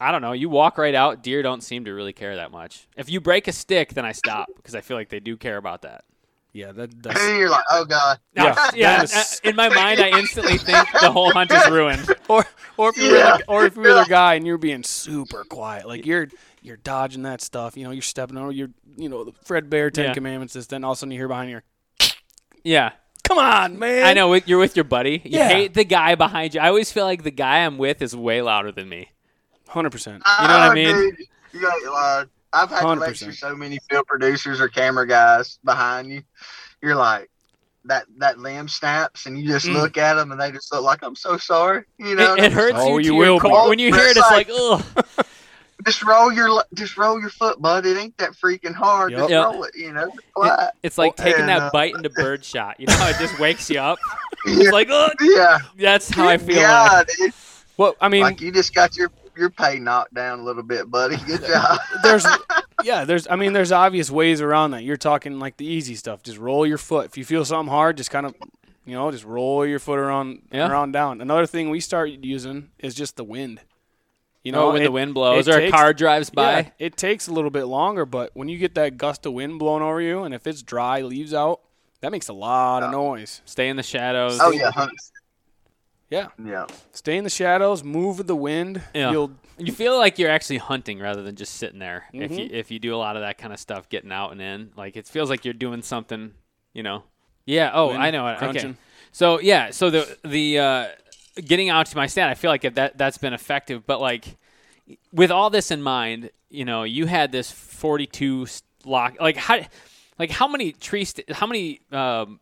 I 0.00 0.10
don't 0.12 0.22
know. 0.22 0.32
You 0.32 0.48
walk 0.48 0.76
right 0.78 0.94
out. 0.94 1.22
Deer 1.22 1.42
don't 1.42 1.62
seem 1.62 1.84
to 1.84 1.92
really 1.92 2.12
care 2.12 2.36
that 2.36 2.50
much. 2.50 2.86
If 2.96 3.08
you 3.10 3.20
break 3.20 3.48
a 3.48 3.52
stick, 3.52 3.94
then 3.94 4.04
I 4.04 4.12
stop 4.12 4.48
because 4.56 4.74
I 4.74 4.80
feel 4.80 4.96
like 4.96 5.08
they 5.08 5.20
do 5.20 5.36
care 5.36 5.56
about 5.56 5.82
that. 5.82 6.04
Yeah, 6.52 6.72
that 6.72 6.92
And 6.92 7.02
that's 7.02 7.18
then 7.20 7.38
you're 7.38 7.50
like, 7.50 7.64
oh 7.70 7.84
god. 7.84 8.18
Yeah, 8.36 8.70
yeah. 8.74 8.96
that 8.98 9.04
is- 9.04 9.40
uh, 9.44 9.48
In 9.48 9.56
my 9.56 9.68
mind, 9.68 10.00
I 10.00 10.18
instantly 10.18 10.58
think 10.58 10.86
the 11.00 11.10
whole 11.10 11.30
hunt 11.32 11.50
is 11.50 11.68
ruined. 11.70 12.06
or 12.28 12.44
or 12.76 12.90
if 12.90 12.96
you 12.96 13.10
were 13.10 13.16
Yeah. 13.18 13.36
the, 13.38 13.44
or 13.48 13.66
if 13.66 13.76
you 13.76 13.82
were 13.82 13.94
the 13.94 14.06
guy 14.08 14.34
and 14.34 14.46
you're 14.46 14.58
being 14.58 14.82
super 14.82 15.44
quiet, 15.44 15.86
like 15.88 16.06
you're 16.06 16.28
you're 16.62 16.76
dodging 16.76 17.22
that 17.22 17.40
stuff. 17.40 17.76
You 17.76 17.84
know, 17.84 17.90
you're 17.90 18.02
stepping 18.02 18.36
over 18.36 18.52
your 18.52 18.68
you 18.96 19.08
know 19.08 19.24
the 19.24 19.32
Fred 19.44 19.68
Bear 19.70 19.90
Ten 19.90 20.06
Yeah. 20.06 20.14
Commandments. 20.14 20.54
This 20.54 20.66
then 20.66 20.84
all 20.84 20.92
of 20.92 20.96
a 20.96 21.00
sudden 21.00 21.12
you 21.12 21.18
hear 21.18 21.28
behind 21.28 21.50
you, 21.50 21.60
Yeah, 22.62 22.92
come 23.24 23.38
on, 23.38 23.78
man. 23.78 24.04
I 24.06 24.12
know. 24.14 24.32
You're 24.34 24.58
with 24.58 24.76
your 24.76 24.84
buddy. 24.84 25.22
You 25.24 25.38
Yeah. 25.38 25.48
hate 25.48 25.74
the 25.74 25.84
guy 25.84 26.14
behind 26.14 26.54
you. 26.54 26.60
I 26.60 26.68
always 26.68 26.90
feel 26.92 27.04
like 27.04 27.22
the 27.24 27.30
guy 27.30 27.64
I'm 27.64 27.78
with 27.78 28.00
is 28.02 28.14
way 28.16 28.42
louder 28.42 28.70
than 28.72 28.88
me. 28.88 29.08
Hundred 29.68 29.90
percent. 29.90 30.22
You 30.40 30.48
know 30.48 30.54
what 30.58 30.62
I 30.62 30.70
Oh, 30.70 30.74
mean? 30.74 30.94
dude, 30.96 31.18
you 31.52 31.60
got 31.60 31.74
uh, 31.86 32.24
I've 32.52 32.70
had 32.70 32.80
to 32.82 32.86
100%. 32.86 32.98
lecture 33.00 33.32
so 33.32 33.54
many 33.56 33.78
film 33.90 34.04
producers 34.06 34.60
or 34.60 34.68
camera 34.68 35.06
guys 35.06 35.58
behind 35.64 36.10
you. 36.10 36.22
You're 36.82 36.94
like 36.94 37.28
that 37.86 38.06
that 38.18 38.38
limb 38.38 38.68
snaps, 38.68 39.26
and 39.26 39.38
you 39.38 39.46
just 39.46 39.66
Mm. 39.66 39.74
look 39.74 39.96
at 39.98 40.14
them, 40.14 40.32
and 40.32 40.40
they 40.40 40.50
just 40.52 40.72
look 40.72 40.82
like 40.82 41.02
I'm 41.02 41.16
so 41.16 41.36
sorry. 41.36 41.84
You 41.98 42.14
know, 42.14 42.34
It, 42.34 42.44
it 42.44 42.52
hurts 42.52 42.74
Oh, 42.76 42.98
you. 42.98 43.12
you 43.12 43.14
will 43.14 43.24
your 43.24 43.40
be. 43.40 43.48
core. 43.48 43.68
When 43.68 43.78
you 43.78 43.92
hear 43.92 44.04
it, 44.04 44.16
it's 44.16 44.30
like, 44.30 44.48
It's 44.48 44.58
ugh. 44.58 44.84
just 45.84 46.02
roll 46.04 46.32
your 46.32 46.64
just 46.74 46.96
roll 46.96 47.20
your 47.20 47.30
foot, 47.30 47.60
bud. 47.60 47.84
It 47.86 47.96
ain't 47.98 48.16
that 48.18 48.32
freaking 48.32 48.74
hard. 48.74 49.12
Yep. 49.12 49.20
Just 49.20 49.30
Yep. 49.30 49.44
roll 49.44 49.64
it. 49.64 49.74
You 49.76 49.92
know, 49.92 50.10
quiet. 50.34 50.72
It's 50.82 50.98
like 50.98 51.16
taking 51.16 51.40
and, 51.40 51.50
that 51.50 51.62
uh, 51.62 51.70
bite 51.72 51.94
into 51.94 52.10
bird 52.10 52.44
shot. 52.44 52.78
You 52.80 52.86
know, 52.86 53.06
it 53.06 53.16
just 53.18 53.38
wakes 53.40 53.70
you 53.70 53.80
up. 53.80 53.98
yeah, 54.46 54.54
It's 54.60 54.72
like, 54.72 54.88
ugh. 54.90 55.12
yeah, 55.20 55.58
That's 55.78 56.10
how 56.10 56.28
I 56.28 56.38
feel. 56.38 56.60
Yeah, 56.60 56.88
like. 56.90 57.08
dude. 57.18 57.32
Well, 57.76 57.96
I 58.00 58.08
mean, 58.08 58.22
like 58.22 58.40
you 58.40 58.52
just 58.52 58.74
got 58.74 58.96
your 58.96 59.10
your 59.36 59.50
pay 59.50 59.78
knocked 59.78 60.14
down 60.14 60.40
a 60.40 60.42
little 60.44 60.62
bit, 60.62 60.90
buddy. 60.90 61.16
Good 61.26 61.44
job. 61.46 61.78
there's 62.02 62.26
yeah, 62.84 63.04
there's 63.04 63.26
I 63.28 63.36
mean, 63.36 63.52
there's 63.52 63.72
obvious 63.72 64.10
ways 64.10 64.40
around 64.40 64.72
that. 64.72 64.82
You're 64.84 64.96
talking 64.96 65.38
like 65.38 65.56
the 65.56 65.66
easy 65.66 65.94
stuff. 65.94 66.22
Just 66.22 66.38
roll 66.38 66.66
your 66.66 66.78
foot. 66.78 67.06
If 67.06 67.16
you 67.18 67.24
feel 67.24 67.44
something 67.44 67.70
hard, 67.70 67.96
just 67.96 68.10
kind 68.10 68.26
of 68.26 68.34
you 68.86 68.94
know, 68.94 69.10
just 69.10 69.24
roll 69.24 69.64
your 69.64 69.78
foot 69.78 69.98
around 69.98 70.42
Yeah. 70.52 70.68
around 70.68 70.92
down. 70.92 71.20
Another 71.20 71.46
thing 71.46 71.70
we 71.70 71.80
start 71.80 72.10
using 72.10 72.70
is 72.78 72.94
just 72.94 73.16
the 73.16 73.24
wind. 73.24 73.60
You 74.42 74.50
You 74.50 74.52
know, 74.52 74.58
oh, 74.58 74.66
know, 74.66 74.72
when 74.74 74.82
it- 74.82 74.84
the 74.84 74.92
wind 74.92 75.14
blows 75.14 75.48
it 75.48 75.54
or 75.54 75.58
a 75.58 75.70
car 75.70 75.94
drives 75.94 76.28
by. 76.28 76.52
Yeah, 76.60 76.68
it 76.78 76.96
takes 76.98 77.26
a 77.28 77.32
little 77.32 77.50
bit 77.50 77.64
longer, 77.64 78.04
but 78.04 78.30
when 78.34 78.48
you 78.50 78.58
get 78.58 78.74
that 78.74 78.98
gust 78.98 79.24
of 79.24 79.32
wind 79.32 79.58
blowing 79.58 79.82
over 79.82 80.02
you, 80.02 80.22
and 80.24 80.34
if 80.34 80.46
it's 80.46 80.62
dry, 80.62 81.00
leaves 81.00 81.32
out, 81.32 81.60
that 82.02 82.12
makes 82.12 82.28
a 82.28 82.34
lot 82.34 82.82
of 82.82 82.90
noise. 82.90 83.40
Stay 83.46 83.70
in 83.70 83.76
the 83.76 83.82
shadows. 83.82 84.38
oh 84.42 84.50
yeah, 84.50 84.70
hun- 84.70 84.90
Yeah, 86.14 86.28
yeah. 86.44 86.66
stay 86.92 87.16
in 87.16 87.24
the 87.24 87.30
shadows, 87.30 87.82
move 87.84 88.18
with 88.18 88.26
the 88.26 88.36
wind. 88.36 88.82
Yeah. 88.94 89.10
You'll 89.10 89.32
You 89.58 89.72
feel 89.72 89.96
like 89.98 90.18
you're 90.18 90.30
actually 90.30 90.58
hunting 90.58 90.98
rather 90.98 91.22
than 91.22 91.36
just 91.36 91.54
sitting 91.54 91.78
there. 91.78 92.04
If 92.12 92.30
Mhm. 92.30 92.38
you 92.38 92.48
if 92.52 92.70
you 92.70 92.78
do 92.78 92.94
a 92.94 92.96
lot 92.98 93.16
of 93.16 93.22
that 93.22 93.38
kind 93.38 93.52
of 93.52 93.58
stuff, 93.60 93.88
getting 93.88 94.10
out 94.12 94.32
and 94.32 94.40
in, 94.40 94.72
like 94.76 94.96
it 94.96 95.06
feels 95.06 95.30
like 95.30 95.44
you're 95.44 95.54
doing 95.54 95.82
something. 95.82 96.32
You 96.72 96.82
know. 96.82 97.04
Yeah. 97.46 97.70
Oh, 97.74 97.88
Wind 97.88 98.02
I 98.02 98.10
know 98.10 98.26
it. 98.28 98.42
Okay. 98.42 98.74
So 99.12 99.38
yeah. 99.40 99.70
So 99.70 99.90
the 99.90 100.18
the 100.24 100.58
uh, 100.58 100.86
getting 101.44 101.68
out 101.68 101.86
to 101.86 101.96
my 101.96 102.06
stand, 102.06 102.30
I 102.30 102.34
feel 102.34 102.50
like 102.50 102.62
that 102.74 102.96
that's 102.98 103.18
been 103.18 103.32
effective. 103.34 103.86
But 103.86 104.00
like 104.00 104.36
with 105.12 105.30
all 105.30 105.50
this 105.50 105.70
in 105.70 105.82
mind, 105.82 106.30
you 106.50 106.64
know, 106.64 106.82
you 106.84 107.06
had 107.06 107.32
this 107.32 107.50
42 107.50 108.46
lock. 108.84 109.20
Like 109.20 109.36
how 109.36 109.60
like 110.18 110.30
how 110.30 110.48
many 110.48 110.72
tree 110.72 111.04
st- 111.04 111.30
how 111.32 111.46
many 111.46 111.80
um, 111.92 112.40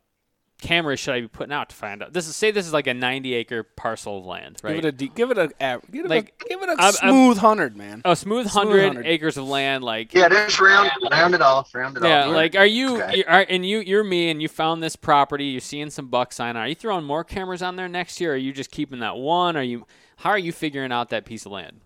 cameras 0.62 0.98
should 1.00 1.12
I 1.14 1.20
be 1.20 1.28
putting 1.28 1.52
out 1.52 1.68
to 1.68 1.76
find 1.76 2.02
out? 2.02 2.12
This 2.14 2.26
is 2.26 2.34
say 2.36 2.50
this 2.50 2.66
is 2.66 2.72
like 2.72 2.86
a 2.86 2.94
90 2.94 3.34
acre 3.34 3.62
parcel 3.62 4.18
of 4.20 4.24
land, 4.24 4.60
right? 4.62 4.76
give 4.76 4.84
it 4.84 4.88
a 4.88 4.92
de- 4.92 5.08
give 5.08 5.30
it 5.30 5.36
a 5.38 5.50
av- 5.60 5.82
give 5.90 6.04
it 6.06 6.08
Like, 6.08 6.32
a, 6.44 6.48
give 6.48 6.62
it 6.62 6.68
a 6.68 6.72
I'm- 6.72 6.78
I'm- 6.80 6.94
smooth 6.94 7.38
hundred, 7.38 7.76
man. 7.76 8.00
a 8.04 8.16
smooth, 8.16 8.48
Smooth 8.50 8.54
100, 8.68 8.82
100. 8.86 9.06
acres 9.06 9.36
of 9.36 9.46
land 9.48 9.84
like 9.84 10.14
Yeah, 10.14 10.28
just 10.30 10.58
round 10.60 10.90
round 11.10 11.34
it 11.34 11.42
off, 11.42 11.74
round 11.74 11.96
it 11.98 12.02
yeah, 12.04 12.26
off. 12.26 12.34
like 12.34 12.54
are 12.56 12.64
you, 12.64 13.02
Okay. 13.02 13.24
are, 13.24 13.44
and 13.48 13.66
you 13.66 13.80
you're 13.80 14.04
me 14.04 14.30
and 14.30 14.40
you 14.40 14.48
found 14.48 14.82
this 14.82 14.96
property, 14.96 15.44
you're 15.46 15.60
seeing 15.60 15.90
some 15.90 16.06
buck 16.08 16.32
sign. 16.32 16.56
Are 16.56 16.66
you 16.68 16.74
throwing 16.74 17.04
more 17.04 17.24
cameras 17.24 17.60
on 17.62 17.76
there 17.76 17.88
next 17.88 18.20
year? 18.20 18.30
Or 18.30 18.34
are 18.34 18.38
you 18.38 18.52
just 18.52 18.70
keeping 18.70 19.00
that 19.00 19.16
one? 19.16 19.56
Are 19.56 19.62
you 19.62 19.86
how 20.16 20.30
are 20.30 20.38
you 20.38 20.52
figuring 20.52 20.92
out 20.92 21.08
that 21.10 21.24
piece 21.24 21.44
of 21.44 21.52
land? 21.52 21.80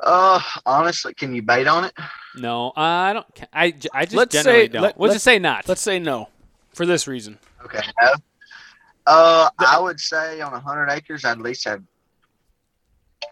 Uh, 0.00 0.40
honestly, 0.66 1.14
can 1.14 1.34
you 1.34 1.40
bait 1.40 1.66
on 1.66 1.84
it? 1.84 1.92
No, 2.36 2.72
I 2.76 3.12
don't. 3.12 3.26
I, 3.52 3.64
I, 3.66 3.70
j- 3.70 3.88
I 3.94 4.04
just 4.04 4.16
Let's 4.16 4.32
generally 4.32 4.64
say- 4.64 4.68
don't. 4.68 4.82
let- 4.82 4.98
we'll 4.98 5.08
let's- 5.08 5.16
just 5.16 5.24
say 5.24 5.38
not. 5.38 5.68
Let's 5.68 5.80
say 5.80 5.98
no, 5.98 6.28
for 6.74 6.86
this 6.86 7.06
reason. 7.08 7.38
Okay. 7.64 7.80
No. 8.02 8.12
Uh, 9.06 9.48
I 9.58 9.78
would 9.80 10.00
say 10.00 10.40
on 10.40 10.58
hundred 10.60 10.90
acres, 10.90 11.24
I'd 11.24 11.32
at 11.32 11.40
least 11.40 11.64
have 11.66 11.82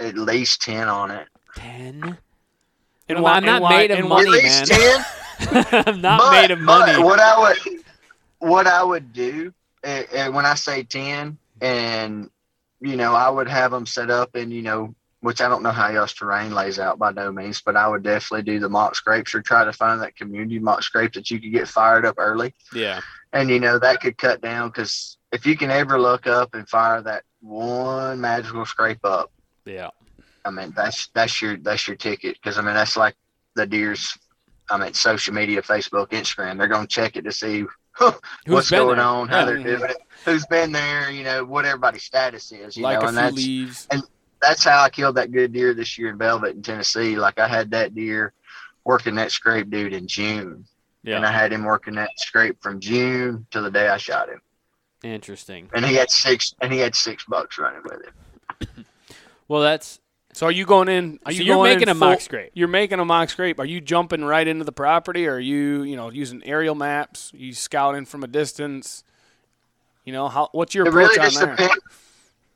at 0.00 0.16
least 0.16 0.62
ten 0.62 0.88
on 0.88 1.10
it. 1.10 1.28
ten. 1.56 2.18
And 3.08 3.16
Well, 3.18 3.24
why- 3.24 3.32
I'm 3.34 3.44
not 3.44 3.62
why- 3.62 3.76
made 3.78 3.90
of 3.90 4.06
money, 4.06 4.26
at 4.26 4.30
least 4.30 4.70
man. 4.70 4.78
ten. 4.78 5.84
I'm 5.86 6.00
not 6.00 6.20
but, 6.20 6.32
made 6.32 6.50
of 6.50 6.60
money. 6.60 7.02
What 7.02 7.20
I 7.20 7.38
would, 7.40 7.58
what 8.38 8.66
I 8.66 8.82
would 8.84 9.12
do, 9.12 9.52
and, 9.82 10.06
and 10.14 10.34
when 10.34 10.46
I 10.46 10.54
say 10.54 10.82
ten, 10.84 11.36
and 11.60 12.30
you 12.80 12.96
know, 12.96 13.14
I 13.14 13.28
would 13.28 13.48
have 13.48 13.70
them 13.70 13.86
set 13.86 14.10
up, 14.10 14.34
and 14.34 14.52
you 14.52 14.62
know, 14.62 14.94
which 15.20 15.40
I 15.40 15.48
don't 15.48 15.62
know 15.62 15.70
how 15.70 15.88
y'all's 15.88 16.12
terrain 16.12 16.52
lays 16.52 16.78
out 16.78 16.98
by 16.98 17.12
no 17.12 17.32
means, 17.32 17.60
but 17.60 17.76
I 17.76 17.88
would 17.88 18.02
definitely 18.02 18.42
do 18.42 18.58
the 18.60 18.68
mock 18.68 18.94
scrapes 18.94 19.34
or 19.34 19.40
try 19.42 19.64
to 19.64 19.72
find 19.72 20.00
that 20.02 20.16
community 20.16 20.58
mock 20.58 20.82
scrape 20.82 21.12
that 21.14 21.30
you 21.30 21.40
could 21.40 21.52
get 21.52 21.68
fired 21.68 22.04
up 22.04 22.16
early, 22.18 22.54
yeah, 22.74 23.00
and 23.32 23.48
you 23.50 23.60
know 23.60 23.78
that 23.78 24.00
could 24.00 24.18
cut 24.18 24.40
down 24.40 24.68
because 24.68 25.16
if 25.32 25.46
you 25.46 25.56
can 25.56 25.70
ever 25.70 25.98
look 26.00 26.26
up 26.26 26.54
and 26.54 26.68
fire 26.68 27.00
that 27.02 27.24
one 27.40 28.20
magical 28.20 28.64
scrape 28.66 29.04
up. 29.04 29.30
yeah, 29.64 29.88
I 30.44 30.50
mean, 30.50 30.72
that's 30.76 31.08
that's 31.08 31.40
your 31.42 31.56
that's 31.56 31.86
your 31.86 31.96
ticket 31.96 32.36
because 32.40 32.58
I 32.58 32.62
mean 32.62 32.74
that's 32.74 32.96
like 32.96 33.14
the 33.54 33.66
deer's. 33.66 34.16
I 34.70 34.78
mean, 34.78 34.94
social 34.94 35.34
media, 35.34 35.60
Facebook, 35.60 36.10
Instagram. 36.10 36.56
They're 36.56 36.68
gonna 36.68 36.86
check 36.86 37.16
it 37.16 37.22
to 37.24 37.32
see 37.32 37.64
Who's 37.98 38.14
what's 38.46 38.70
going 38.70 38.96
there? 38.96 39.04
on, 39.04 39.28
how 39.28 39.40
Yeah. 39.40 39.44
they're 39.46 39.58
doing 39.58 39.90
it, 39.90 39.96
who's 40.24 40.46
been 40.46 40.72
there, 40.72 41.10
you 41.10 41.24
know, 41.24 41.44
what 41.44 41.66
everybody's 41.66 42.04
status 42.04 42.50
is, 42.52 42.76
you 42.76 42.82
like 42.84 43.00
know, 43.00 43.08
and 43.08 43.16
that's 43.16 43.36
leaves. 43.36 43.86
that's 44.40 44.64
how 44.64 44.80
I 44.82 44.88
killed 44.88 45.16
that 45.16 45.30
good 45.30 45.52
deer 45.52 45.74
this 45.74 45.98
year 45.98 46.08
in 46.08 46.16
Velvet 46.16 46.54
in 46.56 46.62
Tennessee. 46.62 47.16
Like 47.16 47.38
I 47.38 47.46
had 47.48 47.72
that 47.72 47.94
deer 47.94 48.32
working 48.84 49.16
that 49.16 49.30
scrape 49.30 49.68
dude 49.68 49.92
in 49.92 50.06
June, 50.06 50.64
and 51.04 51.26
I 51.26 51.32
had 51.32 51.52
him 51.52 51.64
working 51.64 51.94
that 51.96 52.10
scrape 52.18 52.62
from 52.62 52.80
June 52.80 53.46
to 53.50 53.60
the 53.60 53.70
day 53.70 53.88
I 53.88 53.96
shot 53.96 54.28
him, 54.28 54.40
interesting. 55.02 55.68
and 55.74 55.84
he 55.84 55.94
had 55.94 56.10
six 56.10 56.54
and 56.60 56.72
he 56.72 56.78
had 56.78 56.94
six 56.94 57.24
bucks 57.24 57.58
running 57.58 57.82
with 57.84 58.02
him. 58.04 58.84
Well, 59.48 59.60
that's 59.60 60.00
So 60.32 60.46
are 60.46 60.52
you 60.52 60.64
going 60.64 60.88
in? 60.88 61.18
Are 61.26 61.32
so 61.32 61.38
you 61.38 61.44
you're 61.44 61.62
making 61.62 61.88
a 61.90 61.94
full- 61.94 62.08
mock 62.08 62.20
scrape. 62.22 62.52
You're 62.54 62.68
making 62.68 63.00
a 63.00 63.04
mock 63.04 63.28
scrape. 63.28 63.58
Are 63.60 63.66
you 63.66 63.82
jumping 63.82 64.24
right 64.24 64.46
into 64.48 64.64
the 64.64 64.72
property, 64.72 65.26
or 65.26 65.34
are 65.34 65.40
you, 65.40 65.82
you 65.82 65.94
know, 65.96 66.10
using 66.10 66.40
aerial 66.46 66.74
maps? 66.74 67.30
you 67.34 67.52
scouting 67.52 68.06
from 68.06 68.22
a 68.22 68.26
distance? 68.26 69.04
You 70.06 70.12
know, 70.14 70.28
how? 70.28 70.48
What's 70.52 70.74
your 70.74 70.86
It 70.86 70.88
approach 70.90 71.08
really 71.08 71.18
on 71.18 71.24
just 71.26 71.38
there? 71.40 71.56
depends. 71.56 71.74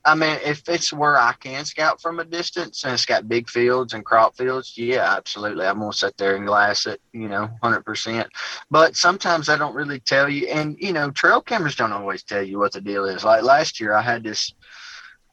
I 0.06 0.14
mean, 0.14 0.38
if 0.44 0.62
it's 0.68 0.92
where 0.92 1.18
I 1.18 1.32
can 1.32 1.64
scout 1.64 2.00
from 2.00 2.20
a 2.20 2.24
distance 2.24 2.84
and 2.84 2.94
it's 2.94 3.04
got 3.04 3.28
big 3.28 3.50
fields 3.50 3.92
and 3.92 4.04
crop 4.04 4.36
fields, 4.36 4.78
yeah, 4.78 5.16
absolutely. 5.16 5.66
I'm 5.66 5.80
gonna 5.80 5.92
sit 5.92 6.16
there 6.16 6.36
and 6.36 6.46
glass 6.46 6.86
it, 6.86 7.00
you 7.12 7.28
know, 7.28 7.50
hundred 7.60 7.84
percent. 7.84 8.28
But 8.70 8.94
sometimes 8.94 9.48
I 9.48 9.58
don't 9.58 9.74
really 9.74 9.98
tell 9.98 10.28
you, 10.28 10.46
and 10.46 10.76
you 10.78 10.92
know, 10.92 11.10
trail 11.10 11.42
cameras 11.42 11.74
don't 11.74 11.90
always 11.90 12.22
tell 12.22 12.40
you 12.40 12.60
what 12.60 12.72
the 12.72 12.80
deal 12.80 13.04
is. 13.04 13.24
Like 13.24 13.42
last 13.42 13.80
year, 13.80 13.94
I 13.94 14.00
had 14.00 14.22
this. 14.22 14.54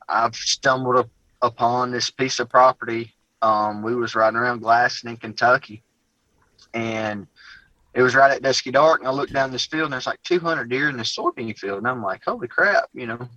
I've 0.09 0.35
stumbled 0.35 0.95
up 0.95 1.09
upon 1.43 1.91
this 1.91 2.09
piece 2.09 2.39
of 2.39 2.49
property. 2.49 3.13
Um, 3.43 3.83
we 3.83 3.93
was 3.93 4.15
riding 4.15 4.37
around 4.37 4.61
glassing 4.61 5.11
in 5.11 5.17
Kentucky, 5.17 5.83
and 6.73 7.27
it 7.93 8.01
was 8.01 8.15
right 8.15 8.31
at 8.31 8.41
dusky 8.41 8.71
dark. 8.71 9.01
And 9.01 9.07
I 9.07 9.11
looked 9.11 9.33
down 9.33 9.51
this 9.51 9.67
field, 9.67 9.85
and 9.85 9.93
there's 9.93 10.07
like 10.07 10.23
200 10.23 10.67
deer 10.67 10.89
in 10.89 10.97
this 10.97 11.15
soybean 11.15 11.55
field, 11.55 11.77
and 11.77 11.87
I'm 11.87 12.01
like, 12.01 12.23
holy 12.25 12.47
crap, 12.47 12.85
you 12.95 13.05
know, 13.05 13.29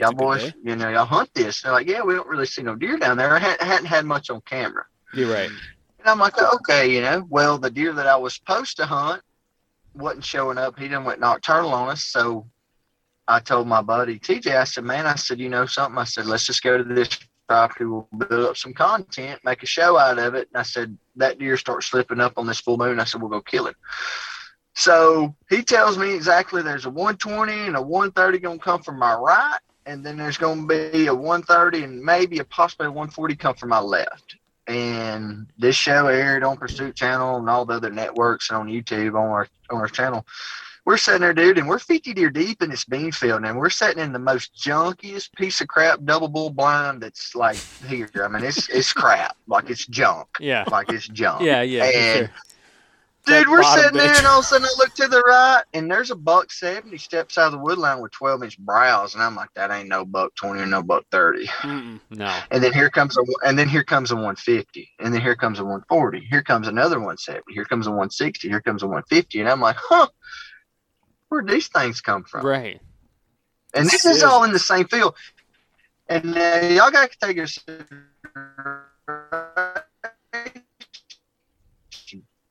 y'all 0.00 0.12
boys, 0.12 0.52
you 0.64 0.76
know, 0.76 0.88
y'all 0.88 1.04
hunt 1.04 1.30
this. 1.34 1.62
They're 1.62 1.72
like, 1.72 1.86
yeah, 1.86 2.02
we 2.02 2.14
don't 2.14 2.28
really 2.28 2.46
see 2.46 2.62
no 2.62 2.74
deer 2.74 2.96
down 2.96 3.18
there. 3.18 3.36
I 3.36 3.38
hadn't, 3.38 3.62
hadn't 3.62 3.86
had 3.86 4.06
much 4.06 4.30
on 4.30 4.40
camera. 4.42 4.84
You're 5.12 5.32
right. 5.32 5.50
And 5.50 6.08
I'm 6.08 6.18
like, 6.18 6.40
okay, 6.40 6.90
you 6.92 7.02
know, 7.02 7.26
well, 7.28 7.58
the 7.58 7.70
deer 7.70 7.92
that 7.92 8.06
I 8.06 8.16
was 8.16 8.34
supposed 8.34 8.78
to 8.78 8.86
hunt 8.86 9.22
wasn't 9.94 10.24
showing 10.24 10.56
up. 10.56 10.78
He 10.78 10.88
done 10.88 11.04
went 11.04 11.20
nocturnal 11.20 11.74
on 11.74 11.90
us. 11.90 12.04
So 12.04 12.46
I 13.28 13.40
told 13.40 13.68
my 13.68 13.82
buddy 13.82 14.18
TJ, 14.18 14.56
I 14.56 14.64
said, 14.64 14.84
man, 14.84 15.06
I 15.06 15.16
said, 15.16 15.38
you 15.38 15.50
know 15.50 15.66
something? 15.66 15.98
I 15.98 16.04
said, 16.04 16.26
let's 16.26 16.46
just 16.46 16.62
go 16.62 16.78
to 16.78 16.84
this 16.84 17.18
property. 17.46 17.84
We'll 17.84 18.08
build 18.16 18.46
up 18.46 18.56
some 18.56 18.72
content, 18.72 19.40
make 19.44 19.62
a 19.62 19.66
show 19.66 19.98
out 19.98 20.18
of 20.18 20.34
it. 20.34 20.48
And 20.52 20.60
I 20.60 20.62
said, 20.62 20.96
that 21.16 21.38
deer 21.38 21.58
starts 21.58 21.86
slipping 21.86 22.20
up 22.20 22.34
on 22.38 22.46
this 22.46 22.60
full 22.60 22.78
moon. 22.78 22.98
I 22.98 23.04
said, 23.04 23.20
we'll 23.20 23.30
go 23.30 23.42
kill 23.42 23.66
it. 23.66 23.76
So 24.74 25.34
he 25.50 25.62
tells 25.62 25.98
me 25.98 26.14
exactly 26.14 26.62
there's 26.62 26.86
a 26.86 26.90
120 26.90 27.52
and 27.52 27.76
a 27.76 27.82
130 27.82 28.38
going 28.38 28.58
to 28.58 28.64
come 28.64 28.82
from 28.82 28.98
my 28.98 29.14
right. 29.14 29.58
And 29.90 30.06
then 30.06 30.16
there's 30.16 30.38
going 30.38 30.68
to 30.68 30.90
be 30.92 31.06
a 31.08 31.14
130 31.14 31.82
and 31.82 32.00
maybe 32.00 32.38
a 32.38 32.44
possibly 32.44 32.86
a 32.86 32.90
140 32.90 33.34
come 33.34 33.56
from 33.56 33.70
my 33.70 33.80
left 33.80 34.36
and 34.68 35.48
this 35.58 35.74
show 35.74 36.06
aired 36.06 36.44
on 36.44 36.56
Pursuit 36.56 36.94
Channel 36.94 37.38
and 37.38 37.50
all 37.50 37.64
the 37.64 37.74
other 37.74 37.90
networks 37.90 38.50
and 38.50 38.58
on 38.58 38.68
YouTube 38.68 39.14
on 39.14 39.28
our 39.28 39.48
on 39.70 39.78
our 39.78 39.88
channel. 39.88 40.24
We're 40.86 40.96
sitting 40.96 41.20
there, 41.20 41.34
dude, 41.34 41.58
and 41.58 41.68
we're 41.68 41.78
50 41.78 42.14
deer 42.14 42.30
deep 42.30 42.62
in 42.62 42.70
this 42.70 42.84
bean 42.84 43.12
field, 43.12 43.44
and 43.44 43.58
we're 43.58 43.68
sitting 43.68 44.02
in 44.02 44.12
the 44.12 44.18
most 44.18 44.54
junkiest 44.54 45.32
piece 45.34 45.60
of 45.60 45.68
crap 45.68 46.02
double 46.04 46.28
bull 46.28 46.50
blind 46.50 47.02
that's 47.02 47.34
like 47.34 47.58
here. 47.86 48.08
I 48.22 48.28
mean, 48.28 48.44
it's 48.44 48.68
it's 48.70 48.92
crap, 48.92 49.36
like 49.48 49.68
it's 49.70 49.86
junk, 49.86 50.28
Yeah, 50.38 50.64
like 50.70 50.90
it's 50.92 51.08
junk. 51.08 51.42
yeah, 51.42 51.62
yeah. 51.62 51.84
And 51.84 52.18
sure. 52.28 52.30
Dude, 53.26 53.48
we're 53.48 53.62
sitting 53.62 53.98
there, 53.98 54.14
and 54.14 54.26
all 54.26 54.40
of 54.40 54.44
a 54.44 54.48
sudden 54.48 54.66
I 54.66 54.74
look 54.78 54.94
to 54.94 55.08
the 55.08 55.20
right, 55.20 55.62
and 55.74 55.90
there's 55.90 56.10
a 56.10 56.16
buck 56.16 56.52
70 56.52 56.96
steps 56.98 57.38
out 57.38 57.46
of 57.46 57.52
the 57.52 57.58
wood 57.58 57.78
line 57.78 58.00
with 58.00 58.12
12 58.12 58.42
inch 58.44 58.58
brows, 58.58 59.14
and 59.14 59.22
I'm 59.22 59.34
like, 59.34 59.52
that 59.54 59.70
ain't 59.70 59.88
no 59.88 60.04
buck 60.04 60.34
20 60.36 60.60
or 60.60 60.66
no 60.66 60.82
buck 60.82 61.04
30. 61.10 61.46
Mm-mm. 61.46 62.00
No. 62.10 62.38
And 62.50 62.62
then 62.62 62.72
here 62.72 62.90
comes 62.90 63.16
a 63.16 63.22
and 63.46 63.58
then 63.58 63.68
here 63.68 63.84
comes 63.84 64.10
a 64.10 64.14
150, 64.14 64.90
and 64.98 65.14
then 65.14 65.20
here 65.20 65.36
comes 65.36 65.58
a 65.58 65.62
140. 65.62 66.20
Here 66.30 66.42
comes 66.42 66.68
another 66.68 66.96
170. 66.96 67.42
Here 67.52 67.64
comes 67.64 67.86
a 67.86 67.90
160. 67.90 68.48
Here 68.48 68.60
comes 68.60 68.82
a 68.82 68.86
150, 68.86 69.40
and 69.40 69.48
I'm 69.48 69.60
like, 69.60 69.76
huh, 69.78 70.08
where'd 71.28 71.48
these 71.48 71.68
things 71.68 72.00
come 72.00 72.24
from? 72.24 72.44
Right. 72.44 72.80
And 73.74 73.86
this 73.86 74.04
is 74.04 74.22
all 74.22 74.44
in 74.44 74.52
the 74.52 74.58
same 74.58 74.86
field. 74.86 75.14
And 76.08 76.36
uh, 76.36 76.66
y'all 76.70 76.90
got 76.90 77.12
to 77.12 77.18
take 77.18 77.36
a 77.38 77.46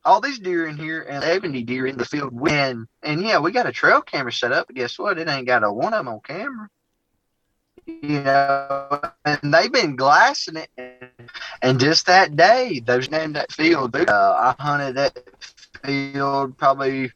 all 0.10 0.22
these 0.22 0.40
deer 0.40 0.68
in 0.68 0.76
here 0.78 1.02
and 1.04 1.24
70 1.24 1.64
deer 1.64 1.86
in 1.86 1.98
the 1.98 2.06
field 2.06 2.34
when 2.34 2.88
and 3.04 3.22
yeah 3.22 3.40
we 3.40 3.52
got 3.52 3.68
a 3.68 3.72
trail 3.72 4.02
camera 4.02 4.32
set 4.34 4.52
up 4.52 4.68
but 4.68 4.76
guess 4.76 4.98
what 4.98 5.20
it 5.20 5.28
ain't 5.30 5.48
got 5.48 5.64
a 5.64 5.72
one 5.72 5.94
of 5.94 6.00
them 6.00 6.08
on 6.14 6.20
camera 6.22 6.68
you 7.86 8.22
know 8.22 9.02
and 9.26 9.54
they've 9.54 9.72
been 9.72 9.96
glassing 9.96 10.58
it 10.58 10.70
and 11.62 11.80
just 11.80 12.08
that 12.08 12.36
day 12.36 12.82
those 12.86 13.08
in 13.08 13.34
that 13.34 13.52
field 13.52 13.96
uh, 13.96 14.54
i 14.60 14.64
hunted 14.64 14.96
that 14.96 15.18
field 15.86 16.58
probably 16.58 17.12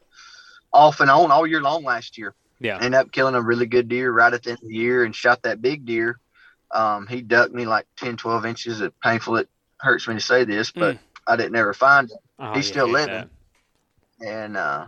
off 0.72 1.00
and 1.00 1.10
on 1.12 1.32
all 1.32 1.46
year 1.48 1.62
long 1.62 1.84
last 1.84 2.18
year 2.18 2.34
Yeah. 2.60 2.76
ended 2.78 2.96
up 2.96 3.12
killing 3.12 3.36
a 3.36 3.42
really 3.42 3.66
good 3.66 3.88
deer 3.90 4.12
right 4.12 4.34
at 4.34 4.44
the 4.44 4.52
end 4.52 4.60
of 4.62 4.68
the 4.68 4.74
year 4.76 5.04
and 5.04 5.16
shot 5.16 5.44
that 5.44 5.62
big 5.62 5.86
deer 5.86 6.20
Um, 6.74 7.06
he 7.08 7.22
ducked 7.22 7.54
me 7.54 7.66
like 7.68 7.86
10, 7.98 8.18
12 8.18 8.46
inches. 8.48 8.82
It 8.82 8.94
painful. 9.04 9.38
It 9.38 9.48
hurts 9.80 10.08
me 10.08 10.16
to 10.16 10.20
say 10.20 10.44
this, 10.44 10.72
but 10.72 10.98
I 11.28 11.36
didn't 11.36 11.56
ever 11.56 11.74
find 11.76 12.10
him. 12.10 12.18
Oh, 12.40 12.56
He's 12.56 12.66
you 12.66 12.70
still 12.70 12.88
hate 12.88 12.92
living. 12.92 13.30
And 14.20 14.58
uh, 14.58 14.88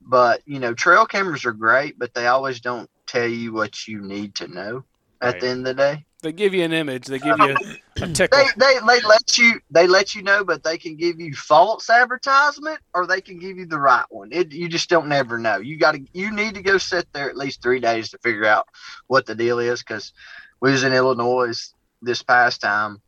but 0.00 0.42
you 0.46 0.58
know, 0.58 0.74
trail 0.74 1.06
cameras 1.06 1.44
are 1.44 1.52
great, 1.52 1.98
but 1.98 2.14
they 2.14 2.26
always 2.26 2.60
don't 2.60 2.88
tell 3.06 3.26
you 3.28 3.52
what 3.52 3.86
you 3.86 4.00
need 4.00 4.34
to 4.36 4.48
know 4.48 4.84
at 5.20 5.34
Right. 5.34 5.40
the 5.40 5.48
end 5.48 5.66
of 5.66 5.76
the 5.76 5.82
day. 5.82 6.04
They 6.22 6.32
give 6.32 6.54
you 6.54 6.64
an 6.64 6.72
image. 6.72 7.06
They 7.06 7.18
give 7.18 7.38
you 7.38 7.52
a, 7.52 8.04
a 8.04 8.08
tickle. 8.08 8.38
They, 8.38 8.44
they 8.58 8.78
they 8.86 9.00
let 9.06 9.38
you 9.38 9.60
they 9.70 9.86
let 9.86 10.14
you 10.14 10.22
know, 10.22 10.44
but 10.44 10.62
they 10.62 10.78
can 10.78 10.96
give 10.96 11.20
you 11.20 11.34
false 11.34 11.90
advertisement 11.90 12.78
or 12.94 13.06
they 13.06 13.20
can 13.20 13.38
give 13.38 13.56
you 13.56 13.66
the 13.66 13.78
right 13.80 14.04
one. 14.10 14.28
It 14.32 14.52
you 14.52 14.68
just 14.68 14.88
don't 14.88 15.08
never 15.08 15.38
know. 15.38 15.56
You 15.58 15.78
got 15.78 15.92
to 15.92 16.04
you 16.12 16.30
need 16.32 16.54
to 16.54 16.62
go 16.62 16.78
sit 16.78 17.06
there 17.12 17.28
at 17.28 17.36
least 17.36 17.62
three 17.62 17.80
days 17.80 18.10
to 18.10 18.18
figure 18.18 18.46
out 18.46 18.66
what 19.08 19.26
the 19.26 19.34
deal 19.34 19.58
is. 19.58 19.80
Because 19.82 20.12
we 20.60 20.70
was 20.70 20.84
in 20.84 20.92
Illinois 20.92 21.72
this 22.02 22.22
past 22.22 22.60
time. 22.60 22.98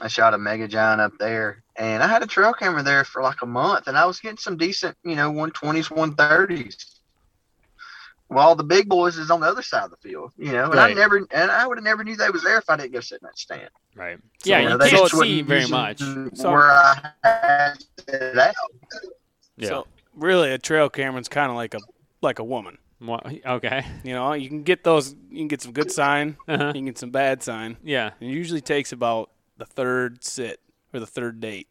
I 0.00 0.08
shot 0.08 0.34
a 0.34 0.38
mega 0.38 0.68
giant 0.68 1.00
up 1.00 1.12
there, 1.18 1.62
and 1.78 2.02
I 2.02 2.08
had 2.08 2.22
a 2.22 2.26
trail 2.26 2.52
camera 2.52 2.82
there 2.82 3.04
for 3.04 3.22
like 3.22 3.40
a 3.42 3.46
month, 3.46 3.86
and 3.86 3.96
I 3.96 4.04
was 4.04 4.18
getting 4.20 4.36
some 4.36 4.56
decent, 4.56 4.96
you 5.04 5.14
know, 5.14 5.30
one 5.30 5.52
twenties, 5.52 5.90
one 5.90 6.14
thirties. 6.14 6.76
While 8.26 8.54
the 8.56 8.64
big 8.64 8.90
boys 8.90 9.16
is 9.16 9.30
on 9.30 9.40
the 9.40 9.46
other 9.46 9.62
side 9.62 9.84
of 9.84 9.90
the 9.90 9.96
field, 9.96 10.32
you 10.36 10.52
know, 10.52 10.70
and 10.70 10.78
I 10.78 10.92
never, 10.92 11.26
and 11.30 11.50
I 11.50 11.66
would 11.66 11.78
have 11.78 11.84
never 11.84 12.04
knew 12.04 12.14
they 12.14 12.28
was 12.28 12.42
there 12.42 12.58
if 12.58 12.68
I 12.68 12.76
didn't 12.76 12.92
go 12.92 13.00
sit 13.00 13.22
in 13.22 13.26
that 13.26 13.38
stand. 13.38 13.70
Right. 13.94 14.18
So, 14.44 14.50
yeah, 14.50 14.60
you 14.60 14.68
know, 14.68 14.84
you 14.84 14.90
can't 14.90 15.08
see 15.08 15.40
very 15.40 15.66
much. 15.66 16.00
So- 16.34 16.50
where 16.50 16.70
I 16.70 17.10
had 17.24 17.84
it 18.06 18.36
out. 18.36 18.54
Yeah. 19.56 19.68
So 19.68 19.86
really, 20.14 20.50
a 20.52 20.58
trail 20.58 20.90
camera's 20.90 21.28
kind 21.28 21.50
of 21.50 21.56
like 21.56 21.72
a 21.72 21.78
like 22.20 22.38
a 22.38 22.44
woman. 22.44 22.76
Wha- 23.00 23.22
okay. 23.46 23.86
You 24.04 24.12
know, 24.12 24.34
you 24.34 24.48
can 24.48 24.62
get 24.62 24.84
those. 24.84 25.14
You 25.30 25.38
can 25.38 25.48
get 25.48 25.62
some 25.62 25.72
good 25.72 25.90
sign. 25.90 26.36
Uh-huh. 26.46 26.66
You 26.66 26.72
can 26.74 26.84
get 26.84 26.98
some 26.98 27.10
bad 27.10 27.42
sign. 27.42 27.78
Yeah. 27.82 28.10
It 28.20 28.26
usually 28.26 28.60
takes 28.60 28.92
about 28.92 29.30
the 29.56 29.64
third 29.64 30.22
sit 30.22 30.60
or 30.92 31.00
the 31.00 31.06
third 31.06 31.40
date 31.40 31.68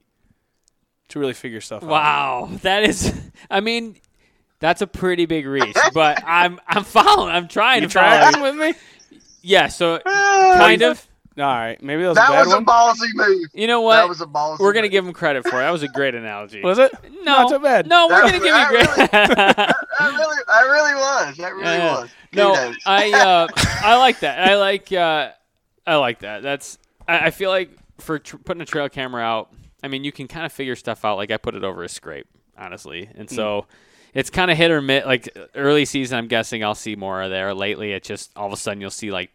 to 1.10 1.20
really 1.20 1.34
figure 1.34 1.62
stuff 1.62 1.84
out. 1.84 1.90
Wow, 1.90 2.50
that 2.64 2.84
is. 2.84 3.14
I 3.50 3.62
mean, 3.62 3.96
that's 4.60 4.82
a 4.82 4.88
pretty 4.88 5.26
big 5.26 5.46
reach, 5.46 5.78
but 5.94 6.22
I'm 6.28 6.60
I'm 6.68 6.84
following. 6.84 7.34
I'm 7.34 7.48
trying 7.48 7.82
You 7.84 7.88
to 7.90 7.94
follow. 7.94 8.08
tracking 8.32 8.42
with 8.42 8.56
me? 8.56 8.74
Yeah. 9.42 9.68
So 9.68 10.00
kind 10.06 10.82
of. 10.82 11.04
All 11.40 11.44
right, 11.44 11.80
maybe 11.84 12.02
that 12.02 12.08
was 12.10 12.16
That 12.18 12.30
a 12.30 12.32
bad 12.32 12.48
one. 12.48 12.48
That 12.48 12.48
was 12.48 12.54
a 12.54 12.56
one. 12.56 12.66
ballsy 12.66 13.08
move. 13.14 13.50
You 13.54 13.68
know 13.68 13.82
what? 13.82 13.98
That 13.98 14.10
was 14.10 14.22
a 14.22 14.26
ballsy. 14.26 14.58
We're 14.60 14.74
gonna 14.74 14.86
move. 14.88 14.92
give 14.92 15.06
him 15.06 15.14
credit 15.14 15.44
for 15.44 15.50
it. 15.58 15.66
That 15.66 15.70
was 15.70 15.84
a 15.84 15.88
great 15.88 16.16
analogy. 16.16 16.64
was 16.64 16.80
it? 16.80 16.92
no, 17.04 17.22
Not 17.24 17.50
so 17.52 17.60
bad. 17.60 17.86
No, 17.86 18.08
we're 18.08 18.16
That- 18.16 18.32
gonna 18.32 18.32
give 18.40 18.44
you 18.46 18.52
that 18.54 18.70
great. 18.72 19.12
That 19.12 20.14
really, 20.18 20.38
that 20.48 20.62
really 20.64 20.96
was. 20.96 21.38
That 21.38 21.54
really 21.54 21.78
Yeah. 21.78 22.00
was. 22.02 22.10
no, 22.34 22.74
I 22.88 23.12
uh, 23.14 23.48
I 23.86 23.98
like 23.98 24.22
that. 24.22 24.50
I 24.50 24.56
like 24.58 24.92
uh, 24.92 25.30
I 25.86 25.96
like 25.98 26.20
that. 26.22 26.42
That's 26.42 26.80
I, 27.08 27.28
I 27.28 27.30
feel 27.30 27.52
like 27.52 27.70
for 28.00 28.20
tr- 28.20 28.38
putting 28.38 28.62
a 28.62 28.66
trail 28.66 28.90
camera 28.90 29.22
out. 29.22 29.52
I 29.84 29.88
mean, 29.88 30.04
you 30.04 30.12
can 30.12 30.28
kind 30.28 30.46
of 30.46 30.52
figure 30.52 30.76
stuff 30.76 31.06
out. 31.06 31.18
Like 31.18 31.32
I 31.32 31.38
put 31.38 31.56
it 31.56 31.64
over 31.64 31.84
a 31.84 31.90
scrape, 31.90 32.28
honestly, 32.58 33.10
and 33.16 33.30
so. 33.30 33.66
It's 34.14 34.32
kind 34.32 34.50
of 34.50 34.58
hit 34.58 34.72
or 34.72 34.82
miss. 34.82 35.06
Like 35.06 35.30
early 35.54 35.86
season, 35.86 36.18
I'm 36.18 36.28
guessing 36.28 36.64
I'll 36.64 36.74
see 36.74 36.96
more 36.96 37.22
of 37.22 37.30
there. 37.30 37.54
Lately, 37.54 37.92
it 37.92 38.04
just 38.04 38.32
all 38.36 38.48
of 38.48 38.54
a 38.54 38.58
sudden 38.58 38.82
you'll 38.82 38.90
see 38.90 39.12
like 39.12 39.30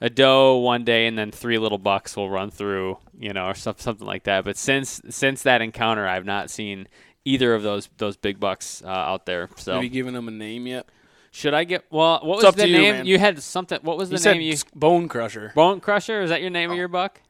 a 0.00 0.10
doe 0.10 0.56
one 0.56 0.82
day, 0.82 1.06
and 1.06 1.16
then 1.16 1.30
three 1.30 1.56
little 1.58 1.78
bucks 1.78 2.16
will 2.16 2.28
run 2.28 2.50
through, 2.50 2.98
you 3.16 3.32
know, 3.32 3.46
or 3.46 3.54
some, 3.54 3.74
something 3.76 4.06
like 4.06 4.24
that. 4.24 4.44
But 4.44 4.56
since 4.56 5.00
since 5.08 5.42
that 5.42 5.62
encounter, 5.62 6.08
I've 6.08 6.24
not 6.24 6.50
seen 6.50 6.88
either 7.24 7.54
of 7.54 7.62
those 7.62 7.88
those 7.98 8.16
big 8.16 8.40
bucks 8.40 8.82
uh, 8.84 8.88
out 8.88 9.24
there. 9.26 9.50
So 9.56 9.74
Have 9.74 9.84
you 9.84 9.90
given 9.90 10.14
them 10.14 10.26
a 10.26 10.32
name 10.32 10.66
yet? 10.66 10.88
should 11.30 11.54
I 11.54 11.64
get? 11.64 11.84
Well, 11.90 12.20
what 12.22 12.36
was 12.36 12.44
up 12.44 12.56
the 12.56 12.62
to 12.62 12.68
you, 12.68 12.78
name? 12.78 12.94
man. 12.94 13.06
You 13.06 13.18
had 13.18 13.40
something. 13.42 13.78
What 13.82 13.98
was 13.98 14.08
the 14.08 14.16
You 14.16 14.38
name? 14.38 14.40
You 14.40 14.56
Bone 14.74 15.08
Crusher. 15.08 15.52
Bone 15.54 15.80
Crusher. 15.80 16.22
Is 16.22 16.30
that 16.30 16.40
your 16.40 16.50
name 16.50 16.70
of 16.70 16.76
your 16.76 16.88
buck? 16.88 17.20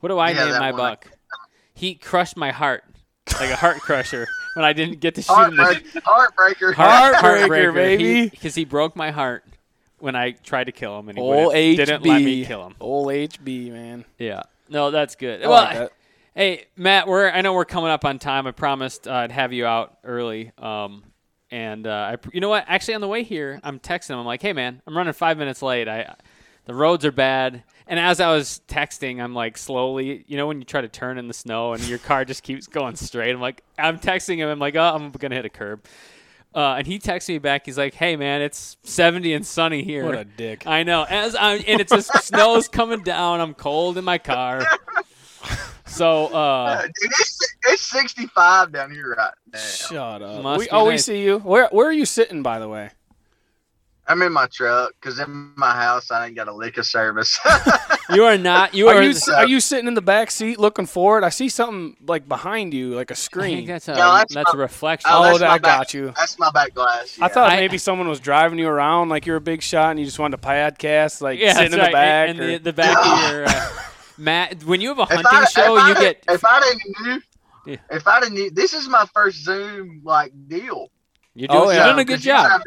What 0.00 0.08
do 0.08 0.18
I 0.18 0.30
Yeah, 0.30 0.44
name 0.46 0.58
my 0.58 0.72
one 0.72 0.80
I- 0.80 0.90
buck? 0.90 1.06
He 1.74 1.94
crushed 1.94 2.36
my 2.36 2.50
heart 2.50 2.84
like 3.40 3.50
a 3.50 3.56
heart 3.56 3.78
crusher 3.80 4.26
when 4.54 4.64
I 4.64 4.72
didn't 4.72 5.00
get 5.00 5.14
to 5.14 5.22
shoot 5.22 5.32
him. 5.48 5.56
The, 5.56 5.62
Heartbreak, 6.04 6.58
heartbreaker. 6.58 6.74
Heartbreaker, 6.74 7.72
baby. 7.74 8.28
Because 8.28 8.54
he 8.54 8.64
broke 8.64 8.96
my 8.96 9.10
heart 9.10 9.44
when 9.98 10.16
I 10.16 10.32
tried 10.32 10.64
to 10.64 10.72
kill 10.72 10.98
him, 10.98 11.08
and 11.08 11.16
he 11.18 11.22
Old 11.22 11.46
wouldn't- 11.54 11.76
didn't 11.76 12.04
let 12.04 12.22
me 12.22 12.44
kill 12.44 12.66
him. 12.66 12.74
Old 12.80 13.08
HB, 13.08 13.70
man. 13.72 14.04
Yeah. 14.18 14.42
No, 14.68 14.90
that's 14.90 15.14
good. 15.16 15.42
I 15.42 15.48
well, 15.48 15.62
like 15.64 15.78
that. 15.78 15.92
hey 16.34 16.66
Matt, 16.76 17.06
we're 17.08 17.28
I 17.30 17.40
know 17.40 17.54
we're 17.54 17.64
coming 17.64 17.90
up 17.90 18.04
on 18.04 18.18
time. 18.18 18.46
I 18.46 18.52
promised 18.52 19.08
uh, 19.08 19.12
I'd 19.12 19.32
have 19.32 19.52
you 19.52 19.66
out 19.66 19.98
early. 20.04 20.52
Um, 20.58 21.02
and 21.50 21.86
uh, 21.86 22.14
I, 22.14 22.16
you 22.32 22.40
know 22.40 22.48
what? 22.48 22.64
Actually, 22.68 22.94
on 22.94 23.00
the 23.00 23.08
way 23.08 23.24
here, 23.24 23.58
I'm 23.64 23.80
texting 23.80 24.10
him. 24.10 24.18
I'm 24.20 24.26
like, 24.26 24.40
"Hey, 24.42 24.52
man, 24.52 24.80
I'm 24.86 24.96
running 24.96 25.12
five 25.12 25.38
minutes 25.38 25.60
late. 25.62 25.88
I, 25.88 26.14
the 26.66 26.74
roads 26.74 27.04
are 27.04 27.10
bad." 27.12 27.64
And 27.90 27.98
as 27.98 28.20
I 28.20 28.30
was 28.30 28.62
texting, 28.68 29.20
I'm 29.20 29.34
like 29.34 29.58
slowly, 29.58 30.24
you 30.28 30.36
know, 30.36 30.46
when 30.46 30.60
you 30.60 30.64
try 30.64 30.80
to 30.80 30.88
turn 30.88 31.18
in 31.18 31.26
the 31.26 31.34
snow 31.34 31.72
and 31.72 31.82
your 31.88 31.98
car 31.98 32.24
just 32.24 32.44
keeps 32.44 32.68
going 32.68 32.94
straight. 32.94 33.32
I'm 33.32 33.40
like, 33.40 33.64
I'm 33.76 33.98
texting 33.98 34.36
him. 34.36 34.48
I'm 34.48 34.60
like, 34.60 34.76
oh, 34.76 34.94
I'm 34.94 35.10
gonna 35.10 35.34
hit 35.34 35.44
a 35.44 35.50
curb. 35.50 35.84
Uh, 36.54 36.76
and 36.78 36.86
he 36.86 37.00
texts 37.00 37.28
me 37.28 37.38
back. 37.38 37.66
He's 37.66 37.78
like, 37.78 37.94
"Hey, 37.94 38.16
man, 38.16 38.42
it's 38.42 38.76
70 38.82 39.34
and 39.34 39.46
sunny 39.46 39.84
here." 39.84 40.04
What 40.04 40.16
a 40.16 40.24
dick. 40.24 40.66
I 40.66 40.82
know. 40.84 41.04
As 41.08 41.36
I'm, 41.36 41.62
and 41.66 41.80
it's 41.80 41.92
just 41.92 42.12
snow's 42.24 42.68
coming 42.68 43.02
down. 43.02 43.40
I'm 43.40 43.54
cold 43.54 43.98
in 43.98 44.04
my 44.04 44.18
car. 44.18 44.64
So, 45.86 46.26
uh, 46.26 46.82
Dude, 46.82 46.92
it's, 47.04 47.54
it's 47.66 47.82
65 47.82 48.72
down 48.72 48.92
here 48.92 49.16
right 49.16 49.32
now. 49.52 49.58
Shut 49.58 50.22
up. 50.22 50.42
Must 50.42 50.58
we, 50.60 50.64
be 50.66 50.70
oh, 50.70 50.84
we 50.84 50.90
nice. 50.92 51.04
see 51.04 51.22
you. 51.22 51.38
Where 51.40 51.68
Where 51.72 51.88
are 51.88 51.92
you 51.92 52.06
sitting, 52.06 52.42
by 52.42 52.60
the 52.60 52.68
way? 52.68 52.90
I'm 54.10 54.22
in 54.22 54.32
my 54.32 54.46
truck 54.46 54.92
because 55.00 55.20
in 55.20 55.52
my 55.56 55.70
house 55.70 56.10
I 56.10 56.26
ain't 56.26 56.34
got 56.34 56.48
a 56.48 56.52
lick 56.52 56.78
of 56.78 56.86
service. 56.86 57.38
you 58.10 58.24
are 58.24 58.36
not. 58.36 58.74
You 58.74 58.88
Are 58.88 58.96
are. 58.96 59.02
you 59.02 59.14
the- 59.14 59.34
Are 59.36 59.46
you 59.46 59.60
sitting 59.60 59.86
in 59.86 59.94
the 59.94 60.02
back 60.02 60.30
seat 60.32 60.58
looking 60.58 60.86
forward? 60.86 61.22
I 61.22 61.28
see 61.28 61.48
something 61.48 61.96
like 62.06 62.28
behind 62.28 62.74
you, 62.74 62.94
like 62.96 63.10
a 63.10 63.14
I 63.14 63.14
think 63.14 63.18
screen. 63.24 63.66
that's 63.66 63.86
a 63.88 63.92
No, 63.94 64.14
that's 64.14 64.34
that's 64.34 64.52
a 64.52 64.56
reflection. 64.56 65.10
Oh, 65.12 65.34
Oh, 65.34 65.38
that, 65.38 65.48
I 65.48 65.58
back. 65.58 65.62
got 65.78 65.94
you. 65.94 66.12
That's 66.16 66.38
my 66.38 66.50
back 66.50 66.74
glass. 66.74 67.18
I 67.20 67.28
thought 67.28 67.50
I- 67.52 67.56
maybe 67.56 67.78
someone 67.78 68.08
was 68.08 68.18
driving 68.18 68.58
you 68.58 68.66
around 68.68 69.10
like 69.10 69.26
you're 69.26 69.36
a 69.36 69.40
big 69.40 69.62
shot 69.62 69.90
and 69.92 70.00
you 70.00 70.06
just 70.06 70.18
wanted 70.18 70.40
to 70.42 70.46
podcast, 70.48 71.20
like 71.20 71.38
yeah, 71.38 71.52
sitting 71.52 71.70
that's 71.70 71.74
in 71.74 71.78
the 71.78 71.84
right. 71.84 71.92
back. 71.92 72.28
And 72.30 72.40
or- 72.40 72.46
the, 72.46 72.58
the 72.58 72.72
back 72.72 72.96
of 72.98 73.30
your 73.32 73.44
uh, 73.48 73.70
Matt. 74.18 74.64
When 74.64 74.80
you 74.80 74.88
have 74.88 74.98
a 74.98 75.04
hunting 75.04 75.26
I, 75.30 75.44
show, 75.44 75.76
if 75.76 75.82
I 75.84 75.88
you 75.90 75.94
get 75.94 76.24
If 76.28 76.44
I 76.44 76.60
didn't 76.60 76.82
knew, 77.06 77.22
Yeah. 77.72 77.76
if 77.90 78.08
I 78.08 78.20
didn't 78.20 78.34
knew, 78.34 78.50
this 78.50 78.72
is 78.74 78.88
my 78.88 79.06
first 79.14 79.44
Zoom 79.44 80.00
like 80.04 80.32
deal. 80.48 80.90
you're 81.34 81.46
doing, 81.48 81.60
Oh, 81.60 81.70
you're 81.70 81.84
doing 81.84 81.98
a 82.00 82.04
good 82.04 82.16
'cause 82.16 82.26
usually 82.26 82.42
job. 82.48 82.62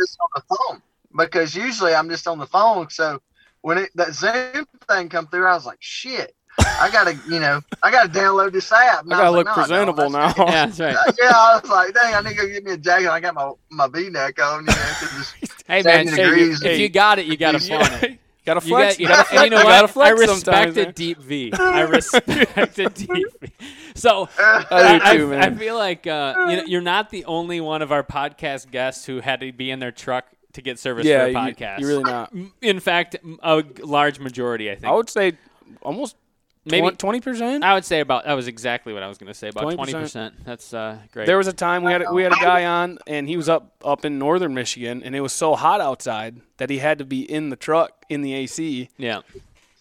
I'm 1.16 1.28
just 1.28 1.28
on 1.28 1.28
the 1.28 1.28
phone 1.28 1.28
because 1.28 1.56
usually 1.56 1.94
I'm 1.96 2.10
just 2.10 2.28
on 2.28 2.38
the 2.40 2.48
phone. 2.48 2.90
So 2.90 3.22
when 3.62 3.78
it, 3.78 3.92
that 3.96 4.14
Zoom 4.14 4.66
thing 4.90 5.10
come 5.10 5.28
through, 5.28 5.48
I 5.48 5.54
was 5.54 5.66
like, 5.66 5.78
shit. 5.82 6.36
I 6.60 6.90
gotta, 6.92 7.18
you 7.28 7.40
know, 7.40 7.62
I 7.82 7.90
gotta 7.90 8.10
download 8.10 8.52
this 8.52 8.72
app. 8.72 9.04
And 9.06 9.14
I 9.14 9.18
gotta 9.18 9.32
was 9.32 9.38
look 9.38 9.46
like, 9.48 9.58
no, 9.58 9.64
presentable 9.64 10.10
That's- 10.12 10.38
now. 10.38 10.46
Yeah, 10.50 10.66
that's 10.68 10.80
right. 10.80 11.16
yeah, 11.22 11.32
I 11.34 11.60
was 11.62 11.70
like, 11.70 11.94
dang, 11.96 12.14
I 12.14 12.22
need 12.22 12.30
to 12.30 12.36
go 12.36 12.48
get 12.48 12.64
me 12.64 12.72
a 12.74 12.78
jacket. 12.78 13.10
I 13.10 13.20
got 13.20 13.34
my 13.34 13.52
my 13.72 13.88
V 13.88 14.10
neck 14.10 14.40
on, 14.40 14.62
you 14.62 14.68
know, 14.68 14.74
'cause 14.74 15.34
it's 15.42 15.64
Hey 15.68 15.82
man, 15.82 16.08
70 16.08 16.12
hey, 16.12 16.24
degrees. 16.30 16.62
if 16.64 16.80
you 16.80 16.90
got 16.90 17.18
it, 17.20 17.26
you 17.26 17.38
got 17.38 17.60
to 17.60 17.66
Yeah. 17.66 17.84
flaunt 17.88 18.04
it. 18.04 18.20
gotta 18.46 18.60
You 18.68 18.76
flex. 18.76 18.94
got, 18.96 19.00
you 19.00 19.08
got, 19.08 19.32
and 19.34 19.44
you 19.46 19.50
know 19.50 19.58
you 19.60 19.64
what? 19.66 19.72
gotta 19.72 19.88
flex 19.88 20.10
I 20.10 20.22
respect 20.22 20.78
a 20.78 20.92
deep 20.92 21.18
V. 21.20 21.54
I 21.58 21.82
respect 21.82 22.78
a 22.80 22.90
deep 22.90 23.10
V. 23.10 23.52
So 23.96 24.30
I 24.38 25.00
I, 25.04 25.18
too, 25.18 25.34
I 25.34 25.50
feel 25.56 25.76
like 25.76 26.06
uh, 26.06 26.48
you 26.50 26.56
know, 26.58 26.64
you're 26.66 26.82
not 26.82 27.10
the 27.10 27.26
only 27.26 27.62
one 27.62 27.82
of 27.82 27.92
our 27.92 28.04
podcast 28.04 28.70
guests 28.70 29.06
who 29.06 29.22
had 29.22 29.40
to 29.40 29.52
be 29.52 29.72
in 29.72 29.80
their 29.80 29.92
truck 29.92 30.26
to 30.54 30.62
get 30.62 30.80
service 30.80 31.06
yeah, 31.06 31.20
for 31.20 31.26
a 31.26 31.30
you, 31.30 31.36
podcast. 31.38 31.80
you 31.80 31.88
really 31.88 32.04
not. 32.04 32.34
In 32.62 32.80
fact, 32.80 33.16
a 33.42 33.64
large 33.82 34.20
majority, 34.20 34.72
I 34.72 34.76
think. 34.76 34.86
I 34.86 34.92
would 34.94 35.10
say 35.10 35.38
almost 35.82 36.16
Maybe 36.66 36.90
twenty 36.92 37.20
percent. 37.20 37.64
I 37.64 37.74
would 37.74 37.84
say 37.84 38.00
about 38.00 38.24
that 38.24 38.34
was 38.34 38.48
exactly 38.48 38.94
what 38.94 39.04
I 39.04 39.08
was 39.08 39.18
going 39.18 39.28
to 39.28 39.34
say 39.34 39.50
about 39.50 39.66
20%. 39.66 40.32
That's 40.46 40.74
uh, 40.74 40.98
great. 41.12 41.26
There 41.26 41.38
was 41.38 41.48
a 41.48 41.54
time 41.54 41.84
we 41.84 41.92
had 41.92 42.10
we 42.12 42.24
had 42.24 42.32
a 42.32 42.36
guy 42.36 42.66
on, 42.66 43.00
and 43.06 43.28
he 43.28 43.36
was 43.36 43.50
up 43.50 43.76
up 43.84 44.06
in 44.06 44.18
northern 44.18 44.54
Michigan, 44.54 45.04
and 45.04 45.14
it 45.14 45.20
was 45.20 45.34
so 45.34 45.56
hot 45.56 45.82
outside 45.82 46.40
that 46.58 46.70
he 46.70 46.78
had 46.78 47.00
to 47.00 47.06
be 47.06 47.30
in 47.30 47.50
the 47.50 47.58
truck 47.58 48.06
in 48.08 48.22
the 48.22 48.34
AC 48.34 48.90
yeah. 48.98 49.22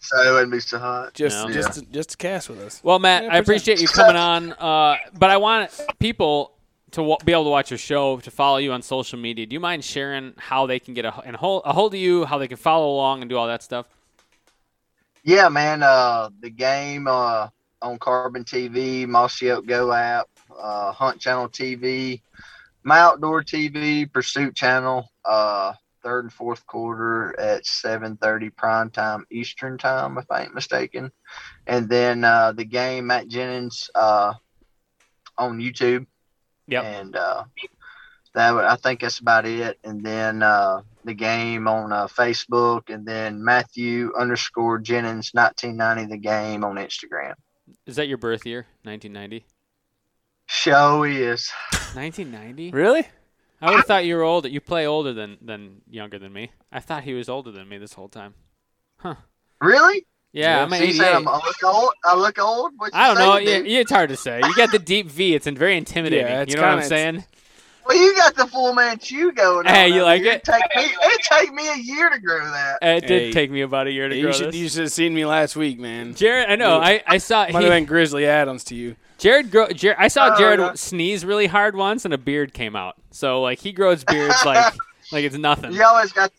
so 0.01 0.29
it 0.29 0.33
wouldn't 0.33 0.51
be 0.51 0.59
so 0.59 0.77
hot. 0.77 1.13
just 1.13 1.47
No. 1.47 1.53
just 1.53 1.73
to, 1.73 1.85
just 1.85 2.09
to 2.09 2.17
cast 2.17 2.49
with 2.49 2.59
us. 2.59 2.81
Well, 2.83 2.99
Matt, 2.99 3.23
Yeah, 3.23 3.33
I 3.33 3.37
appreciate 3.37 3.79
you 3.79 3.87
coming 3.87 4.17
on, 4.17 4.51
uh, 4.51 4.97
but 5.17 5.29
I 5.29 5.37
want 5.37 5.71
people 5.99 6.51
to 6.93 7.01
w- 7.01 7.17
be 7.25 7.31
able 7.31 7.43
to 7.45 7.49
watch 7.49 7.71
your 7.71 7.77
show, 7.77 8.17
to 8.19 8.31
follow 8.31 8.57
you 8.57 8.71
on 8.71 8.81
social 8.81 9.19
media. 9.19 9.45
Do 9.45 9.53
you 9.53 9.59
mind 9.59 9.83
sharing 9.83 10.33
how 10.37 10.65
they 10.65 10.79
can 10.79 10.93
get 10.93 11.05
a, 11.05 11.19
and 11.21 11.35
hold, 11.35 11.63
a 11.65 11.73
hold 11.73 11.93
of 11.93 11.99
you, 11.99 12.25
how 12.25 12.37
they 12.37 12.47
can 12.47 12.57
follow 12.57 12.89
along 12.89 13.21
and 13.21 13.29
do 13.29 13.37
all 13.37 13.47
that 13.47 13.61
stuff? 13.61 13.85
Yeah, 15.23 15.49
man. 15.49 15.83
Uh, 15.83 16.29
the 16.39 16.49
game 16.49 17.07
uh, 17.07 17.49
on 17.81 17.97
Carbon 17.97 18.43
TV, 18.43 19.07
Mossy 19.07 19.51
Oak 19.51 19.65
Go 19.65 19.91
app, 19.91 20.27
uh, 20.57 20.91
Hunt 20.91 21.19
Channel 21.19 21.49
TV, 21.49 22.21
my 22.83 22.99
Outdoor 22.99 23.43
TV, 23.43 24.11
Pursuit 24.11 24.55
Channel. 24.55 25.09
Uh, 25.25 25.73
third 26.03 26.25
and 26.25 26.33
fourth 26.33 26.67
quarter 26.67 27.39
at 27.39 27.63
7:30 27.63 28.55
prime 28.55 28.89
time 28.89 29.25
Eastern 29.31 29.77
time, 29.77 30.17
if 30.17 30.29
I 30.29 30.43
ain't 30.43 30.53
mistaken. 30.53 31.11
And 31.65 31.89
then 31.89 32.23
uh, 32.23 32.51
the 32.51 32.65
game 32.65 33.07
Matt 33.07 33.29
Jennings 33.29 33.89
uh, 33.95 34.33
on 35.37 35.59
YouTube. 35.59 36.05
Yep. 36.67 36.83
And 36.83 37.15
uh, 37.15 37.43
that 38.33 38.53
I 38.55 38.75
think 38.75 39.01
that's 39.01 39.19
about 39.19 39.45
it. 39.45 39.79
And 39.83 40.03
then 40.03 40.43
uh, 40.43 40.81
the 41.03 41.13
game 41.13 41.67
on 41.67 41.91
uh, 41.91 42.07
Facebook, 42.07 42.89
and 42.93 43.05
then 43.05 43.43
Matthew 43.43 44.11
underscore 44.17 44.79
Jennings 44.79 45.31
1990 45.33 46.11
the 46.11 46.17
game 46.17 46.63
on 46.63 46.75
Instagram. 46.75 47.33
Is 47.85 47.95
that 47.95 48.07
your 48.07 48.17
birth 48.17 48.45
year? 48.45 48.67
1990. 48.83 49.45
Show 50.45 51.03
is 51.03 51.49
1990. 51.93 52.71
Really? 52.71 53.07
I 53.61 53.69
would 53.69 53.77
have 53.77 53.85
thought 53.85 54.05
you 54.05 54.15
were 54.15 54.23
older. 54.23 54.49
You 54.49 54.59
play 54.59 54.85
older 54.85 55.13
than 55.13 55.37
than 55.41 55.81
younger 55.89 56.19
than 56.19 56.33
me. 56.33 56.51
I 56.71 56.79
thought 56.81 57.03
he 57.03 57.13
was 57.13 57.29
older 57.29 57.51
than 57.51 57.69
me 57.69 57.77
this 57.77 57.93
whole 57.93 58.09
time. 58.09 58.33
Huh? 58.97 59.15
Really. 59.61 60.05
Yeah, 60.33 60.63
I'm 60.63 60.69
So 60.69 60.75
you 60.77 60.93
saying 60.93 61.15
88. 61.15 61.15
I'm, 61.15 61.27
I 61.27 61.35
look 61.45 61.63
old? 61.63 61.89
I 62.03 62.15
look 62.15 62.39
old? 62.39 62.71
What 62.77 62.93
I 62.93 63.07
don't 63.07 63.17
know. 63.19 63.45
saying, 63.45 63.65
Yeah, 63.67 63.79
it's 63.79 63.91
hard 63.91 64.09
to 64.09 64.17
say. 64.17 64.41
You 64.43 64.55
got 64.55 64.71
the 64.71 64.79
deep 64.79 65.07
V. 65.07 65.35
It's 65.35 65.47
very 65.47 65.77
intimidating. 65.77 66.25
Yeah, 66.27 66.41
it's 66.41 66.53
you 66.53 66.59
know 66.59 66.67
what 66.67 66.77
I'm 66.79 66.83
saying? 66.83 67.23
Well, 67.85 67.97
you 67.97 68.15
got 68.15 68.33
the 68.35 68.47
full 68.47 68.73
man 68.73 68.97
chew 68.97 69.31
going 69.33 69.67
on. 69.67 69.73
Hey, 69.73 69.89
you 69.89 70.03
like 70.03 70.21
here. 70.21 70.33
it? 70.33 70.43
Take 70.45 70.63
me, 70.75 70.83
it 70.85 71.21
take 71.29 71.53
me 71.53 71.67
a 71.67 71.75
year 71.77 72.09
to 72.09 72.17
grow 72.19 72.39
that. 72.45 72.75
Uh, 72.81 72.87
It 72.95 73.01
did 73.01 73.09
Hey, 73.09 73.31
take 73.33 73.51
me 73.51 73.61
about 73.61 73.87
a 73.87 73.91
year 73.91 74.07
to 74.09 74.15
you 74.15 74.23
grow 74.23 74.31
should 74.31 74.47
this. 74.47 74.55
you 74.55 74.69
should 74.69 74.81
have 74.83 74.91
seen 74.91 75.13
me 75.13 75.25
last 75.25 75.55
week, 75.57 75.79
man. 75.79 76.15
Jared, 76.15 76.49
I 76.49 76.55
know. 76.55 76.79
I, 76.79 77.03
I 77.05 77.17
saw 77.17 77.41
Might 77.49 77.61
have 77.61 77.71
been 77.71 77.85
Grizzly 77.85 78.25
Adams 78.25 78.63
to 78.65 78.75
you. 78.75 78.95
Jared 79.17 79.51
grow. 79.51 79.67
Jared, 79.67 79.97
I 79.99 80.07
saw 80.07 80.33
Oh, 80.33 80.37
Jared 80.39 80.59
yeah. 80.61 80.73
sneeze 80.75 81.25
really 81.25 81.47
hard 81.47 81.75
once, 81.75 82.05
and 82.05 82.13
a 82.13 82.17
beard 82.17 82.53
came 82.53 82.75
out. 82.75 82.95
So 83.11 83.41
like 83.41 83.59
he 83.59 83.71
grows 83.73 84.03
beards 84.05 84.43
like 84.45 84.73
like 85.11 85.25
it's 85.25 85.37
nothing. 85.37 85.73
You 85.73 85.83
always 85.83 86.11
got, 86.13 86.31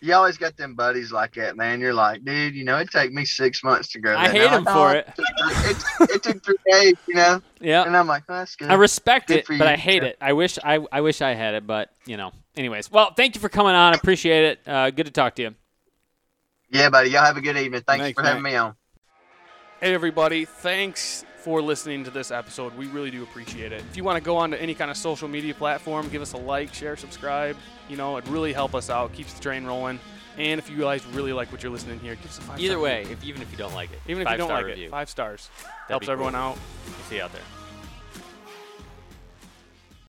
you 0.00 0.14
always 0.14 0.36
got 0.38 0.56
them 0.56 0.74
buddies 0.74 1.10
like 1.12 1.34
that, 1.34 1.56
man. 1.56 1.80
You're 1.80 1.94
like, 1.94 2.24
dude, 2.24 2.54
you 2.54 2.64
know, 2.64 2.76
it 2.78 2.90
take 2.90 3.12
me 3.12 3.24
six 3.24 3.62
months 3.64 3.88
to 3.92 4.00
grow 4.00 4.12
That. 4.12 4.20
I 4.28 4.28
hate 4.30 4.38
They're 4.40 4.58
him 4.58 4.64
like, 4.64 4.74
for 4.74 4.88
"Oh, 4.88 4.98
it." 4.98 5.08
It, 5.18 5.76
it, 6.00 6.10
it 6.16 6.22
took 6.22 6.44
three 6.44 6.56
days, 6.70 6.94
you 7.06 7.14
know. 7.14 7.42
Yeah. 7.60 7.82
And 7.84 7.96
I'm 7.96 8.06
like, 8.06 8.24
oh, 8.28 8.34
that's 8.34 8.56
good. 8.56 8.70
I 8.70 8.74
respect 8.74 9.28
Good 9.28 9.38
it, 9.38 9.46
for 9.46 9.58
but 9.58 9.66
I 9.66 9.76
hate 9.76 10.00
Jared. 10.00 10.12
it. 10.12 10.18
I 10.20 10.32
wish 10.32 10.58
I 10.62 10.78
I 10.92 11.00
wish 11.00 11.20
I 11.22 11.34
had 11.34 11.54
it, 11.54 11.66
but 11.66 11.90
you 12.06 12.16
know. 12.16 12.32
Anyways, 12.56 12.90
well, 12.90 13.12
thank 13.14 13.34
you 13.34 13.40
for 13.40 13.48
coming 13.48 13.74
on. 13.74 13.94
Appreciate 13.94 14.44
it. 14.44 14.60
Uh, 14.66 14.90
good 14.90 15.06
to 15.06 15.12
talk 15.12 15.34
to 15.36 15.42
you. 15.42 15.54
yeah, 16.70 16.90
buddy. 16.90 17.10
Y'all 17.10 17.24
have 17.24 17.36
a 17.36 17.40
good 17.40 17.56
evening. 17.56 17.82
Thanks, 17.86 18.02
Thanks, 18.02 18.20
for 18.20 18.26
having 18.26 18.42
me 18.42 18.56
on. 18.56 18.74
Hey, 19.80 19.94
everybody. 19.94 20.44
Thanks 20.44 21.24
for 21.48 21.62
listening 21.62 22.04
to 22.04 22.10
this 22.10 22.30
episode. 22.30 22.76
We 22.76 22.88
really 22.88 23.10
do 23.10 23.22
appreciate 23.22 23.72
it. 23.72 23.82
If 23.90 23.96
you 23.96 24.04
want 24.04 24.18
to 24.18 24.22
go 24.22 24.36
on 24.36 24.50
to 24.50 24.60
any 24.60 24.74
kind 24.74 24.90
of 24.90 24.98
social 24.98 25.28
media 25.28 25.54
platform, 25.54 26.10
give 26.10 26.20
us 26.20 26.34
a 26.34 26.36
like, 26.36 26.74
share, 26.74 26.94
subscribe. 26.94 27.56
You 27.88 27.96
know, 27.96 28.18
it'd 28.18 28.28
really 28.28 28.52
help 28.52 28.74
us 28.74 28.90
out, 28.90 29.14
keeps 29.14 29.32
the 29.32 29.40
train 29.40 29.64
rolling. 29.64 29.98
And 30.36 30.58
if 30.58 30.68
you 30.68 30.76
guys 30.80 31.06
really 31.06 31.32
like 31.32 31.50
what 31.50 31.62
you're 31.62 31.72
listening 31.72 32.00
here, 32.00 32.16
give 32.16 32.26
us 32.26 32.36
a 32.36 32.42
five 32.42 32.60
Either 32.60 32.78
way, 32.78 33.06
if 33.10 33.24
even 33.24 33.40
if 33.40 33.50
you 33.50 33.56
don't 33.56 33.72
like 33.72 33.90
it, 33.90 33.98
Even 34.06 34.26
if 34.26 34.30
you 34.30 34.36
don't 34.36 34.50
like 34.50 34.66
review. 34.66 34.88
it, 34.88 34.90
five 34.90 35.08
stars. 35.08 35.48
That'd 35.62 35.88
Helps 35.88 36.08
everyone 36.10 36.34
cool. 36.34 36.42
out. 36.42 36.58
We'll 36.84 36.94
see 37.08 37.16
you 37.16 37.22
out 37.22 37.32
there. 37.32 37.40